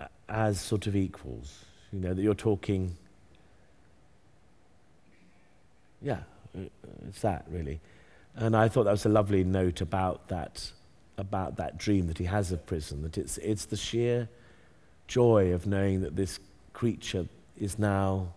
uh, 0.00 0.06
as 0.28 0.60
sort 0.60 0.86
of 0.86 0.96
equals. 0.96 1.64
You 1.92 2.00
know, 2.00 2.14
that 2.14 2.22
you're 2.22 2.34
talking. 2.34 2.96
Yeah, 6.02 6.20
uh, 6.56 6.62
it's 7.08 7.20
that 7.20 7.46
really. 7.50 7.80
And 8.36 8.54
I 8.54 8.68
thought 8.68 8.84
that 8.84 8.90
was 8.90 9.06
a 9.06 9.10
lovely 9.10 9.44
note 9.44 9.80
about 9.80 10.28
that, 10.28 10.70
about 11.16 11.56
that 11.56 11.78
dream 11.78 12.06
that 12.08 12.18
he 12.18 12.24
has 12.24 12.52
of 12.52 12.66
prison, 12.66 13.02
that 13.02 13.16
it's, 13.16 13.38
it's 13.38 13.64
the 13.64 13.76
sheer 13.76 14.28
joy 15.06 15.52
of 15.52 15.66
knowing 15.66 16.02
that 16.02 16.16
this 16.16 16.38
creature 16.74 17.26
is 17.58 17.78
now 17.78 18.28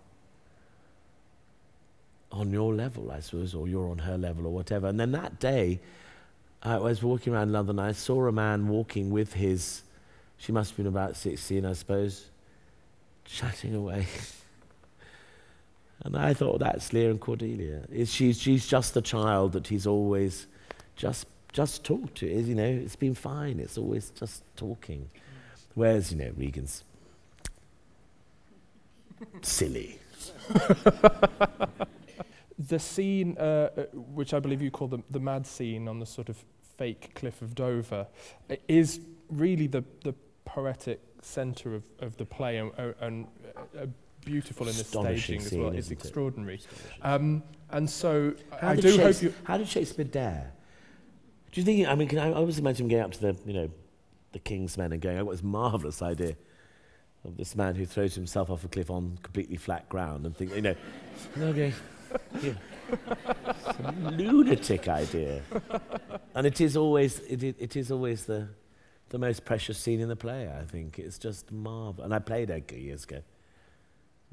on 2.32 2.52
your 2.52 2.74
level, 2.74 3.12
I 3.12 3.20
suppose, 3.20 3.54
or 3.54 3.68
you're 3.68 3.90
on 3.90 3.98
her 4.00 4.18
level 4.18 4.46
or 4.46 4.54
whatever. 4.54 4.88
And 4.88 5.00
then 5.00 5.12
that 5.12 5.40
day, 5.40 5.82
I 6.62 6.78
was 6.78 7.02
walking 7.02 7.34
around 7.34 7.52
London, 7.52 7.80
I 7.80 7.94
saw 7.94 8.28
a 8.28 8.32
man 8.32 8.68
walking 8.68 9.12
with 9.12 9.34
his, 9.34 9.84
she 10.38 10.52
must 10.52 10.72
have 10.72 10.78
been 10.78 10.88
about 10.88 11.16
16, 11.16 11.66
I 11.66 11.74
suppose, 11.74 12.26
chatting 13.24 13.76
away. 13.76 14.08
and 16.04 16.18
I 16.18 16.34
thought, 16.34 16.60
that's 16.60 16.92
Lear 16.92 17.12
and 17.12 17.20
Cordelia. 17.20 17.84
She's, 18.06 18.42
she's 18.42 18.68
just 18.68 18.94
the 18.94 19.02
child 19.02 19.54
that 19.54 19.68
he's 19.68 19.88
always 19.88 20.48
just, 20.98 21.28
just 21.54 21.86
talked 21.86 22.16
to. 22.16 22.28
You 22.28 22.56
know, 22.56 22.64
it's 22.64 22.98
been 22.98 23.16
fine. 23.16 23.60
It's 23.60 23.78
always 23.78 24.10
just 24.12 24.44
talking. 24.58 25.10
Whereas, 25.76 26.12
you 26.12 26.18
know, 26.18 26.32
Regan's 26.36 26.84
silly. 29.42 29.98
the 32.60 32.78
scene, 32.78 33.38
uh, 33.40 33.70
uh, 33.78 33.84
which 33.94 34.34
I 34.34 34.40
believe 34.40 34.62
you 34.62 34.70
call 34.70 34.90
the, 34.90 35.02
the 35.10 35.20
mad 35.20 35.48
scene 35.48 35.88
on 35.88 36.00
the 36.00 36.06
sort 36.06 36.28
of 36.28 36.44
fake 36.78 37.12
cliff 37.16 37.42
of 37.42 37.56
Dover, 37.56 38.08
is 38.68 39.00
really 39.30 39.68
the, 39.68 39.84
the 40.04 40.14
poetic 40.44 41.00
centre 41.22 41.74
of, 41.74 41.84
of 42.00 42.18
the 42.18 42.26
play 42.26 42.58
and, 42.58 42.72
and 43.00 43.28
uh, 43.80 43.86
beautiful 44.26 44.68
in 44.68 44.76
the 44.76 44.84
staging 44.84 45.42
as 45.42 45.54
well. 45.54 45.72
It's 45.72 45.92
extraordinary. 45.92 46.56
It? 46.56 46.68
Um, 47.02 47.44
and 47.70 47.90
so 47.90 48.34
how 48.60 48.70
I 48.70 48.76
do 48.76 48.98
hope 48.98 49.22
you... 49.22 49.34
How 49.44 49.58
did 49.58 49.68
Shakespeare 49.68 50.06
dare? 50.06 50.52
Do 51.52 51.62
you 51.62 51.66
think, 51.66 51.88
I 51.88 51.96
mean, 51.96 52.10
can 52.10 52.20
I, 52.20 52.30
I 52.30 52.34
always 52.34 52.60
imagine 52.60 52.86
him 52.86 52.90
going 52.90 53.04
up 53.04 53.12
to 53.14 53.22
the, 53.22 53.38
you 53.46 53.54
know, 53.54 53.70
the 54.34 54.40
king's 54.40 54.78
men 54.78 54.92
and 54.92 55.02
going, 55.02 55.18
oh, 55.18 55.26
what 55.26 55.32
this 55.32 55.44
marvellous 55.44 56.02
idea 56.02 56.36
of 57.26 57.38
this 57.38 57.56
man 57.56 57.76
who 57.76 57.86
throws 57.86 58.16
himself 58.16 58.50
off 58.50 58.64
a 58.64 58.68
cliff 58.68 58.90
on 58.92 59.18
completely 59.24 59.58
flat 59.58 59.88
ground 59.90 60.26
and 60.26 60.36
think, 60.36 60.54
you 60.56 60.62
know, 60.62 60.76
okay, 61.38 61.74
yeah. 62.42 62.54
It's 62.92 63.80
a 63.80 63.92
lunatic 64.12 64.88
idea. 64.88 65.42
And 66.36 66.48
it 66.48 66.62
is 66.62 66.78
always, 66.78 67.20
it, 67.20 67.44
it 67.44 67.76
is 67.76 67.92
always 67.92 68.26
the, 68.26 68.50
the 69.10 69.18
most 69.18 69.46
precious 69.46 69.78
scene 69.78 70.00
in 70.00 70.10
the 70.10 70.16
play, 70.16 70.50
I 70.50 70.64
think. 70.64 71.00
It's 71.00 71.18
just 71.18 71.52
marvelous. 71.52 72.06
And 72.06 72.14
I 72.14 72.20
played 72.20 72.52
Edgar 72.52 72.78
years 72.78 73.04
ago. 73.04 73.22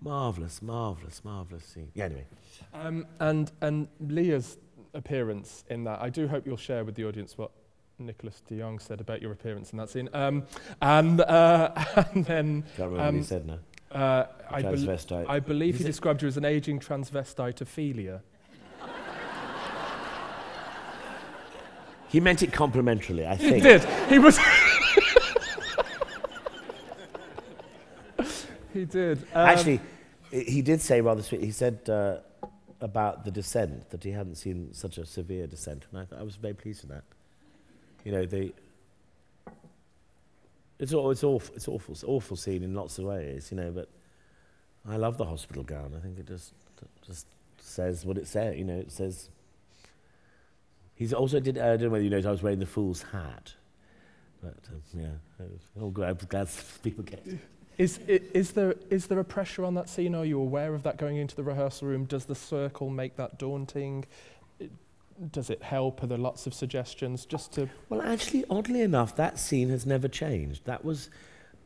Marvellous, 0.00 0.60
marvellous, 0.60 1.24
marvellous 1.24 1.64
scene. 1.64 1.90
Yeah, 1.94 2.04
anyway. 2.04 2.26
Um, 2.74 3.06
and, 3.18 3.50
and 3.62 3.88
Lear's 4.00 4.58
appearance 4.92 5.64
in 5.70 5.84
that, 5.84 6.00
I 6.02 6.10
do 6.10 6.28
hope 6.28 6.46
you'll 6.46 6.56
share 6.58 6.84
with 6.84 6.94
the 6.94 7.06
audience 7.06 7.38
what 7.38 7.50
Nicholas 7.98 8.42
de 8.46 8.56
Jongh 8.56 8.80
said 8.80 9.00
about 9.00 9.22
your 9.22 9.32
appearance 9.32 9.72
in 9.72 9.78
that 9.78 9.88
scene. 9.88 10.10
Um, 10.12 10.44
and, 10.82 11.20
uh, 11.22 11.72
and 12.14 12.24
then... 12.26 12.64
Can't 12.76 12.90
remember 12.90 13.00
um, 13.00 13.04
what 13.06 13.12
he 13.14 13.18
um, 13.20 13.24
said 13.24 13.46
now. 13.46 13.58
Uh, 13.90 14.24
I, 14.50 14.62
be- 14.62 15.24
I 15.28 15.40
believe 15.40 15.76
he 15.78 15.84
it? 15.84 15.86
described 15.86 16.22
you 16.22 16.28
as 16.28 16.36
an 16.36 16.44
aging 16.44 16.80
transvestite 16.80 17.60
Ophelia. 17.60 18.22
He 22.08 22.20
meant 22.20 22.42
it 22.42 22.52
complimentarily, 22.52 23.26
I 23.26 23.36
think. 23.36 23.56
He 23.56 23.60
did. 23.60 23.84
He 24.08 24.18
was. 24.18 24.38
he 28.72 28.84
did. 28.84 29.18
Um, 29.34 29.48
Actually, 29.48 29.80
he 30.30 30.62
did 30.62 30.80
say 30.80 31.00
rather 31.00 31.22
sweet. 31.22 31.42
He 31.42 31.50
said 31.50 31.88
uh, 31.88 32.18
about 32.80 33.24
the 33.24 33.30
descent 33.30 33.90
that 33.90 34.04
he 34.04 34.10
hadn't 34.12 34.36
seen 34.36 34.72
such 34.72 34.98
a 34.98 35.06
severe 35.06 35.46
descent, 35.46 35.86
and 35.90 36.00
I, 36.00 36.04
th- 36.04 36.20
I 36.20 36.22
was 36.22 36.36
very 36.36 36.54
pleased 36.54 36.82
with 36.82 36.90
that. 36.92 37.04
You 38.04 38.12
know, 38.12 38.24
the 38.26 38.52
it's, 40.78 40.92
all, 40.92 41.10
it's 41.10 41.24
awful. 41.24 41.54
It's 41.54 41.68
awful. 41.68 41.92
It's 41.92 42.04
awful 42.04 42.36
scene 42.36 42.62
in 42.62 42.74
lots 42.74 42.98
of 42.98 43.04
ways, 43.04 43.48
you 43.50 43.56
know. 43.56 43.70
But 43.70 43.88
I 44.88 44.96
love 44.96 45.18
the 45.18 45.24
hospital 45.24 45.62
gown. 45.62 45.92
I 45.96 46.00
think 46.00 46.18
it 46.18 46.26
just 46.26 46.52
just 47.06 47.26
says 47.58 48.04
what 48.04 48.18
it 48.18 48.26
says. 48.26 48.56
You 48.56 48.64
know, 48.64 48.78
it 48.78 48.92
says. 48.92 49.30
He's 50.94 51.12
also 51.12 51.40
did. 51.40 51.58
I 51.58 51.76
don't 51.76 51.82
know 51.82 51.88
whether 51.90 52.04
you 52.04 52.10
noticed 52.10 52.28
I 52.28 52.30
was 52.30 52.42
wearing 52.42 52.58
the 52.58 52.66
fool's 52.66 53.02
hat, 53.02 53.52
but 54.42 54.56
um, 54.72 54.82
yeah, 54.94 55.44
oh, 55.80 55.90
glad, 55.90 56.26
glad 56.28 56.48
people 56.82 57.04
get. 57.04 57.22
It. 57.26 57.38
Is, 57.78 57.98
is, 58.08 58.52
there, 58.52 58.74
is 58.88 59.06
there 59.06 59.18
a 59.18 59.24
pressure 59.24 59.62
on 59.62 59.74
that 59.74 59.90
scene? 59.90 60.14
Are 60.14 60.24
you 60.24 60.40
aware 60.40 60.74
of 60.74 60.82
that 60.84 60.96
going 60.96 61.16
into 61.16 61.36
the 61.36 61.42
rehearsal 61.42 61.88
room? 61.88 62.04
Does 62.06 62.24
the 62.24 62.34
circle 62.34 62.88
make 62.88 63.16
that 63.16 63.38
daunting? 63.38 64.06
Does 65.30 65.50
it 65.50 65.62
help? 65.62 66.02
Are 66.02 66.06
there 66.06 66.18
lots 66.18 66.46
of 66.46 66.54
suggestions 66.54 67.24
just 67.24 67.52
to? 67.54 67.68
Well, 67.88 68.02
actually, 68.02 68.44
oddly 68.50 68.82
enough, 68.82 69.16
that 69.16 69.38
scene 69.38 69.68
has 69.70 69.86
never 69.86 70.08
changed. 70.08 70.64
That 70.64 70.84
was, 70.84 71.10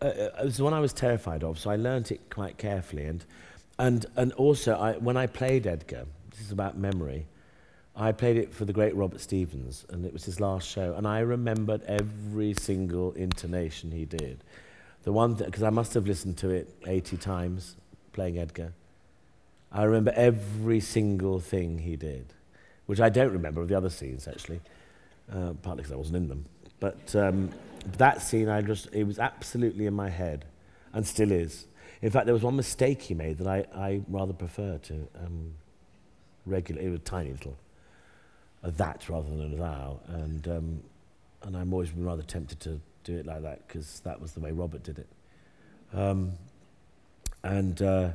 uh, 0.01 0.07
uh, 0.07 0.30
it 0.40 0.44
was 0.44 0.57
the 0.57 0.64
one 0.64 0.74
I 0.74 0.80
was 0.80 0.92
terrified 0.92 1.42
of, 1.42 1.59
so 1.59 1.70
I 1.70 1.76
learnt 1.76 2.11
it 2.12 2.30
quite 2.30 2.59
carefully. 2.59 3.05
And, 3.05 3.24
and, 3.78 4.07
and 4.16 4.32
also, 4.32 4.74
I, 4.76 4.92
when 4.94 5.16
I 5.16 5.26
played 5.26 5.66
Edgar, 5.66 6.07
this 6.30 6.40
is 6.40 6.53
about 6.53 6.78
memory, 6.78 7.26
I 7.96 8.12
played 8.12 8.36
it 8.36 8.55
for 8.55 8.64
the 8.64 8.72
great 8.72 8.94
Robert 8.94 9.20
Stephens, 9.20 9.84
and 9.90 10.07
it 10.07 10.12
was 10.12 10.24
his 10.24 10.40
last 10.40 10.68
show, 10.68 10.94
and 10.94 11.07
I 11.07 11.20
remembered 11.20 11.82
every 11.82 12.55
single 12.55 13.12
intonation 13.12 13.90
he 13.90 14.05
did. 14.05 14.44
The 15.03 15.12
one, 15.12 15.34
because 15.34 15.62
I 15.62 15.70
must 15.70 15.94
have 15.94 16.07
listened 16.07 16.38
to 16.38 16.51
it 16.51 16.68
80 16.86 17.16
times 17.16 17.76
playing 18.12 18.38
Edgar. 18.38 18.74
I 19.72 19.84
remember 19.84 20.12
every 20.14 20.80
single 20.80 21.40
thing 21.40 21.78
he 21.78 21.96
did 21.96 22.34
which 22.91 23.01
I 23.01 23.09
don't 23.09 23.30
remember 23.30 23.61
of 23.61 23.68
the 23.68 23.76
other 23.76 23.88
scenes 23.88 24.26
actually, 24.26 24.61
uh, 25.32 25.53
partly 25.62 25.82
because 25.82 25.93
I 25.93 25.97
wasn't 25.97 26.16
in 26.16 26.28
them. 26.28 26.45
But 26.80 27.14
um, 27.14 27.51
that 27.99 28.20
scene, 28.20 28.49
I 28.49 28.62
just 28.62 28.88
it 28.93 29.05
was 29.05 29.20
absolutely 29.20 29.86
in 29.86 29.95
my 29.95 30.09
head, 30.09 30.45
and 30.93 31.07
still 31.07 31.30
is. 31.30 31.68
In 32.03 32.11
fact, 32.11 32.26
there 32.26 32.34
was 32.34 32.43
one 32.43 32.57
mistake 32.57 33.03
he 33.03 33.14
made 33.14 33.38
that 33.38 33.47
I, 33.47 33.64
I 33.72 34.01
rather 34.09 34.32
prefer 34.32 34.78
to 34.78 35.07
um, 35.24 35.55
regulate. 36.47 36.84
It 36.84 36.91
was 36.91 36.99
tiny 37.05 37.30
little, 37.30 37.57
a 38.64 38.72
that 38.72 39.09
rather 39.09 39.28
than 39.28 39.55
a 39.55 39.57
thou, 39.57 40.01
and 40.09 40.49
um, 40.49 40.82
and 41.43 41.57
I'm 41.57 41.72
always 41.72 41.91
been 41.91 42.05
rather 42.05 42.24
tempted 42.24 42.59
to 42.59 42.80
do 43.05 43.16
it 43.18 43.24
like 43.24 43.43
that 43.43 43.68
because 43.68 44.01
that 44.01 44.20
was 44.20 44.32
the 44.32 44.41
way 44.41 44.51
Robert 44.51 44.82
did 44.82 44.99
it. 44.99 45.09
Um, 45.95 46.32
and 47.45 47.80
uh, 47.80 48.09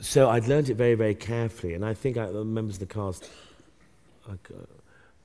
so 0.00 0.30
I'd 0.30 0.48
learned 0.48 0.68
it 0.68 0.74
very, 0.74 0.96
very 0.96 1.14
carefully, 1.14 1.74
and 1.74 1.84
I 1.84 1.94
think 1.94 2.16
I, 2.16 2.26
the 2.26 2.44
members 2.44 2.74
of 2.74 2.80
the 2.80 2.92
cast 2.92 3.30
uh, 4.32 4.36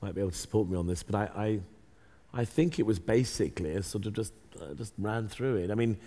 might 0.00 0.14
be 0.14 0.20
able 0.20 0.30
to 0.30 0.36
support 0.36 0.68
me 0.68 0.76
on 0.76 0.86
this, 0.86 1.02
but 1.02 1.14
I, 1.14 1.30
I, 1.36 1.60
I 2.40 2.44
think 2.44 2.78
it 2.78 2.86
was 2.86 2.98
basically 2.98 3.72
a 3.72 3.82
sort 3.82 4.06
of 4.06 4.14
just 4.14 4.32
uh, 4.60 4.74
just 4.74 4.94
ran 4.98 5.28
through 5.28 5.56
it. 5.56 5.70
I 5.70 5.74
mean, 5.74 5.98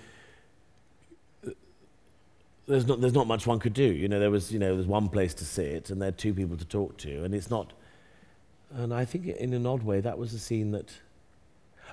there's 2.68 2.88
not 2.88 3.02
there's 3.02 3.14
not 3.14 3.28
much 3.28 3.46
one 3.46 3.60
could 3.60 3.74
do. 3.74 3.84
You 3.84 4.08
know, 4.08 4.20
there 4.20 4.32
was 4.32 4.52
you 4.52 4.60
know 4.60 4.76
there's 4.76 4.88
one 4.88 5.10
place 5.10 5.34
to 5.36 5.46
sit 5.46 5.90
and 5.90 6.02
there 6.02 6.10
are 6.10 6.14
two 6.14 6.34
people 6.34 6.58
to 6.58 6.66
talk 6.66 6.98
to, 6.98 7.24
and 7.24 7.34
it's 7.34 7.50
not. 7.50 7.74
And 8.72 8.94
I 8.94 9.06
think 9.06 9.28
in 9.28 9.54
an 9.54 9.66
odd 9.66 9.84
way 9.84 10.00
that 10.02 10.18
was 10.18 10.34
a 10.34 10.40
scene 10.40 10.72
that. 10.72 10.92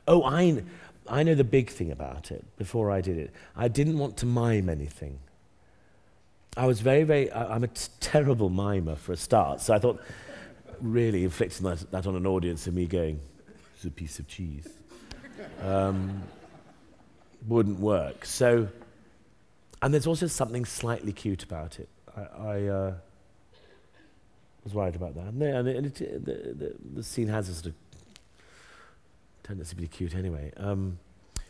Oh, 0.09 0.23
I, 0.25 0.63
I 1.09 1.23
know 1.23 1.35
the 1.35 1.45
big 1.45 1.69
thing 1.69 1.91
about 1.91 2.31
it. 2.31 2.45
Before 2.57 2.91
I 2.91 3.01
did 3.01 3.19
it, 3.19 3.33
I 3.55 3.69
didn't 3.69 3.99
want 3.99 4.17
to 4.19 4.27
mime 4.27 4.69
anything. 4.69 5.19
I 6.57 6.67
was 6.67 6.81
very 6.81 7.05
very. 7.05 7.31
I, 7.31 7.55
I'm 7.55 7.65
a 7.65 7.69
t- 7.69 7.89
terrible 8.01 8.49
mimer 8.49 8.97
for 8.97 9.13
a 9.13 9.17
start, 9.17 9.61
so 9.61 9.75
I 9.75 9.79
thought 9.79 10.01
really 10.81 11.25
inflicting 11.25 11.67
that, 11.67 11.91
that 11.91 12.07
on 12.07 12.17
an 12.17 12.27
audience 12.27 12.67
and 12.67 12.77
me 12.77 12.87
going, 12.87 13.21
it's 13.75 13.85
a 13.85 13.91
piece 13.91 14.19
of 14.19 14.29
cheese, 14.29 14.69
um, 15.63 16.23
wouldn't 17.47 17.81
work. 17.81 18.25
So, 18.25 18.69
and 19.83 19.95
there's 19.95 20.07
also 20.07 20.27
something 20.27 20.65
slightly 20.65 21.13
cute 21.13 21.43
about 21.43 21.79
it. 21.79 21.89
I, 22.17 22.21
I, 22.21 22.67
uh, 22.67 22.95
was 24.65 24.75
worried 24.75 24.97
about 24.97 25.15
that. 25.15 25.27
And, 25.27 25.43
and 25.43 25.87
it, 25.87 26.01
it, 26.01 26.25
the, 26.25 26.33
the, 26.33 26.75
the 26.97 27.03
scene 27.03 27.29
has 27.29 27.49
a 27.49 27.55
sort 27.55 27.67
of 27.67 27.75
tendency 29.43 29.75
to 29.75 29.81
be 29.81 29.89
cute 29.89 30.15
anyway. 30.15 30.53
Um, 30.57 30.99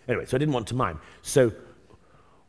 anyway, 0.09 0.26
so 0.26 0.37
I 0.37 0.39
didn't 0.39 0.55
want 0.55 0.68
to 0.68 0.74
mime. 0.74 1.01
So 1.22 1.53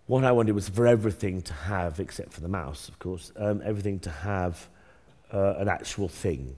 what 0.07 0.23
I 0.23 0.31
wanted 0.31 0.53
was 0.53 0.69
for 0.69 0.87
everything 0.87 1.41
to 1.43 1.53
have, 1.53 1.99
except 1.99 2.33
for 2.33 2.41
the 2.41 2.47
mouse, 2.47 2.89
of 2.89 2.99
course, 2.99 3.31
um, 3.37 3.61
everything 3.65 3.99
to 3.99 4.09
have 4.09 4.67
uh, 5.33 5.55
an 5.57 5.67
actual 5.67 6.07
thing. 6.07 6.55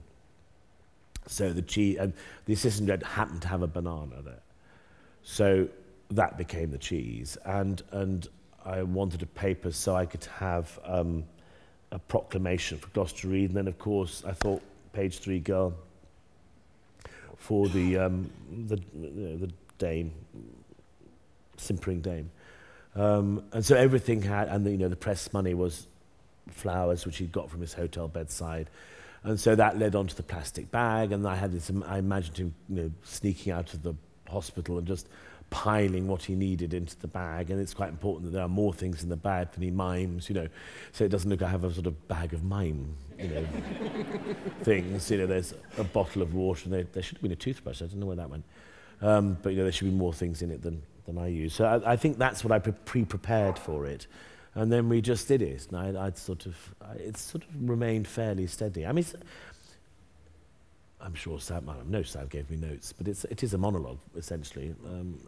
So 1.26 1.52
the 1.52 1.62
cheese, 1.62 1.96
and 1.98 2.12
the 2.46 2.52
assistant 2.52 2.86
director 2.86 3.06
happened 3.06 3.42
to 3.42 3.48
have 3.48 3.62
a 3.62 3.66
banana 3.66 4.22
there. 4.22 4.42
So 5.22 5.68
that 6.10 6.36
became 6.36 6.70
the 6.70 6.78
cheese. 6.78 7.38
And, 7.44 7.82
and 7.92 8.28
I 8.64 8.82
wanted 8.82 9.22
a 9.22 9.26
paper 9.26 9.72
so 9.72 9.94
I 9.94 10.06
could 10.06 10.24
have 10.38 10.78
um, 10.84 11.24
a 11.92 11.98
proclamation 11.98 12.78
for 12.78 12.88
Gloucester 12.88 13.22
to 13.22 13.28
read. 13.28 13.50
And 13.50 13.56
then, 13.56 13.68
of 13.68 13.78
course, 13.78 14.22
I 14.26 14.32
thought, 14.32 14.62
page 14.92 15.18
three 15.18 15.40
girl, 15.40 15.74
for 17.36 17.68
the, 17.68 17.98
um, 17.98 18.30
the, 18.66 18.78
you 18.94 19.10
know, 19.10 19.36
the 19.36 19.52
dame, 19.78 20.12
simpering 21.56 22.00
dame. 22.00 22.30
Um, 22.94 23.44
and 23.52 23.64
so 23.64 23.76
everything 23.76 24.22
had, 24.22 24.48
and 24.48 24.64
the, 24.64 24.70
you 24.70 24.78
know, 24.78 24.88
the 24.88 24.96
press 24.96 25.32
money 25.32 25.54
was 25.54 25.86
flowers, 26.50 27.06
which 27.06 27.16
he'd 27.16 27.32
got 27.32 27.50
from 27.50 27.60
his 27.60 27.74
hotel 27.74 28.08
bedside. 28.08 28.68
And 29.24 29.40
so 29.40 29.54
that 29.54 29.78
led 29.78 29.94
on 29.94 30.06
to 30.06 30.14
the 30.14 30.22
plastic 30.22 30.70
bag, 30.70 31.10
and 31.10 31.26
I 31.26 31.34
had 31.34 31.52
this, 31.52 31.70
I 31.86 31.98
imagined 31.98 32.36
him 32.36 32.54
you 32.68 32.76
know, 32.76 32.90
sneaking 33.02 33.52
out 33.52 33.72
of 33.72 33.82
the 33.82 33.94
hospital 34.28 34.76
and 34.78 34.86
just 34.86 35.08
piling 35.48 36.08
what 36.08 36.22
he 36.22 36.34
needed 36.34 36.74
into 36.74 36.98
the 36.98 37.06
bag. 37.06 37.50
And 37.50 37.60
it's 37.60 37.72
quite 37.72 37.88
important 37.88 38.24
that 38.24 38.32
there 38.32 38.44
are 38.44 38.48
more 38.48 38.74
things 38.74 39.02
in 39.02 39.08
the 39.08 39.16
bag 39.16 39.52
than 39.52 39.62
he 39.62 39.70
mimes, 39.70 40.28
you 40.28 40.34
know, 40.34 40.48
so 40.92 41.04
it 41.04 41.08
doesn't 41.08 41.30
look 41.30 41.40
like 41.40 41.48
I 41.48 41.52
have 41.52 41.64
a 41.64 41.72
sort 41.72 41.86
of 41.86 42.06
bag 42.06 42.34
of 42.34 42.44
mime, 42.44 42.94
you 43.18 43.28
know, 43.28 43.46
things. 44.62 45.10
You 45.10 45.18
know, 45.18 45.26
there's 45.26 45.54
a 45.78 45.84
bottle 45.84 46.20
of 46.20 46.34
water, 46.34 46.64
and 46.64 46.72
there, 46.72 46.84
there 46.92 47.02
should 47.02 47.16
have 47.16 47.22
been 47.22 47.32
a 47.32 47.36
toothbrush. 47.36 47.80
I 47.80 47.86
don't 47.86 48.00
know 48.00 48.06
where 48.06 48.16
that 48.16 48.28
went. 48.28 48.44
Um, 49.00 49.38
but, 49.42 49.50
you 49.50 49.58
know, 49.58 49.62
there 49.62 49.72
should 49.72 49.90
be 49.90 49.90
more 49.90 50.12
things 50.12 50.42
in 50.42 50.50
it 50.50 50.60
than, 50.62 50.82
than 51.06 51.16
I 51.16 51.28
use. 51.28 51.54
So 51.54 51.64
I, 51.64 51.92
I 51.92 51.96
think 51.96 52.18
that's 52.18 52.44
what 52.44 52.52
I 52.52 52.58
pre-prepared 52.58 53.58
for 53.58 53.86
it. 53.86 54.06
And 54.54 54.72
then 54.72 54.88
we 54.88 55.00
just 55.00 55.26
did 55.28 55.42
it. 55.42 55.66
And 55.70 55.96
I, 55.96 56.06
I'd 56.06 56.16
sort 56.16 56.46
of, 56.46 56.56
I, 56.80 56.92
it's 56.94 57.20
sort 57.20 57.44
of 57.44 57.68
remained 57.68 58.06
fairly 58.06 58.46
steady. 58.46 58.86
I 58.86 58.92
mean, 58.92 59.04
I'm 61.00 61.14
sure 61.14 61.38
Sam, 61.40 61.68
I 61.68 61.74
know 61.86 62.02
Sam 62.02 62.28
gave 62.28 62.48
me 62.50 62.56
notes, 62.56 62.92
but 62.92 63.08
it's, 63.08 63.24
it 63.24 63.42
is 63.42 63.52
a 63.54 63.58
monologue, 63.58 63.98
essentially, 64.16 64.74
um, 64.86 65.18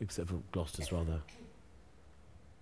except 0.00 0.28
for 0.28 0.36
Gloucester's 0.52 0.92
rather, 0.92 1.20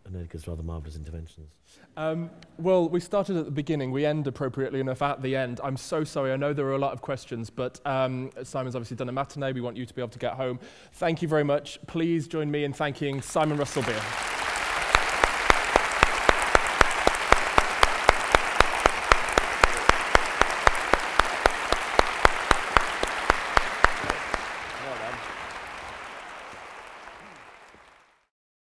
and 0.04 0.16
Edgar's 0.16 0.46
rather 0.46 0.62
marvellous 0.62 0.94
interventions. 0.94 1.50
Um, 1.96 2.30
well, 2.58 2.88
we 2.88 3.00
started 3.00 3.36
at 3.36 3.44
the 3.44 3.50
beginning. 3.50 3.90
We 3.90 4.06
end 4.06 4.26
appropriately 4.26 4.80
enough 4.80 5.02
at 5.02 5.22
the 5.22 5.34
end. 5.34 5.60
I'm 5.64 5.76
so 5.76 6.04
sorry. 6.04 6.32
I 6.32 6.36
know 6.36 6.52
there 6.52 6.66
are 6.66 6.74
a 6.74 6.78
lot 6.78 6.92
of 6.92 7.00
questions, 7.00 7.50
but 7.50 7.80
um, 7.86 8.30
Simon's 8.42 8.76
obviously 8.76 8.96
done 8.96 9.08
a 9.08 9.12
matinee. 9.12 9.52
We 9.52 9.60
want 9.62 9.76
you 9.76 9.86
to 9.86 9.94
be 9.94 10.00
able 10.00 10.10
to 10.10 10.18
get 10.18 10.34
home. 10.34 10.60
Thank 10.92 11.22
you 11.22 11.28
very 11.28 11.44
much. 11.44 11.78
Please 11.86 12.28
join 12.28 12.50
me 12.50 12.64
in 12.64 12.72
thanking 12.72 13.20
Simon 13.20 13.56
Russell 13.56 13.82
Beale. 13.82 14.29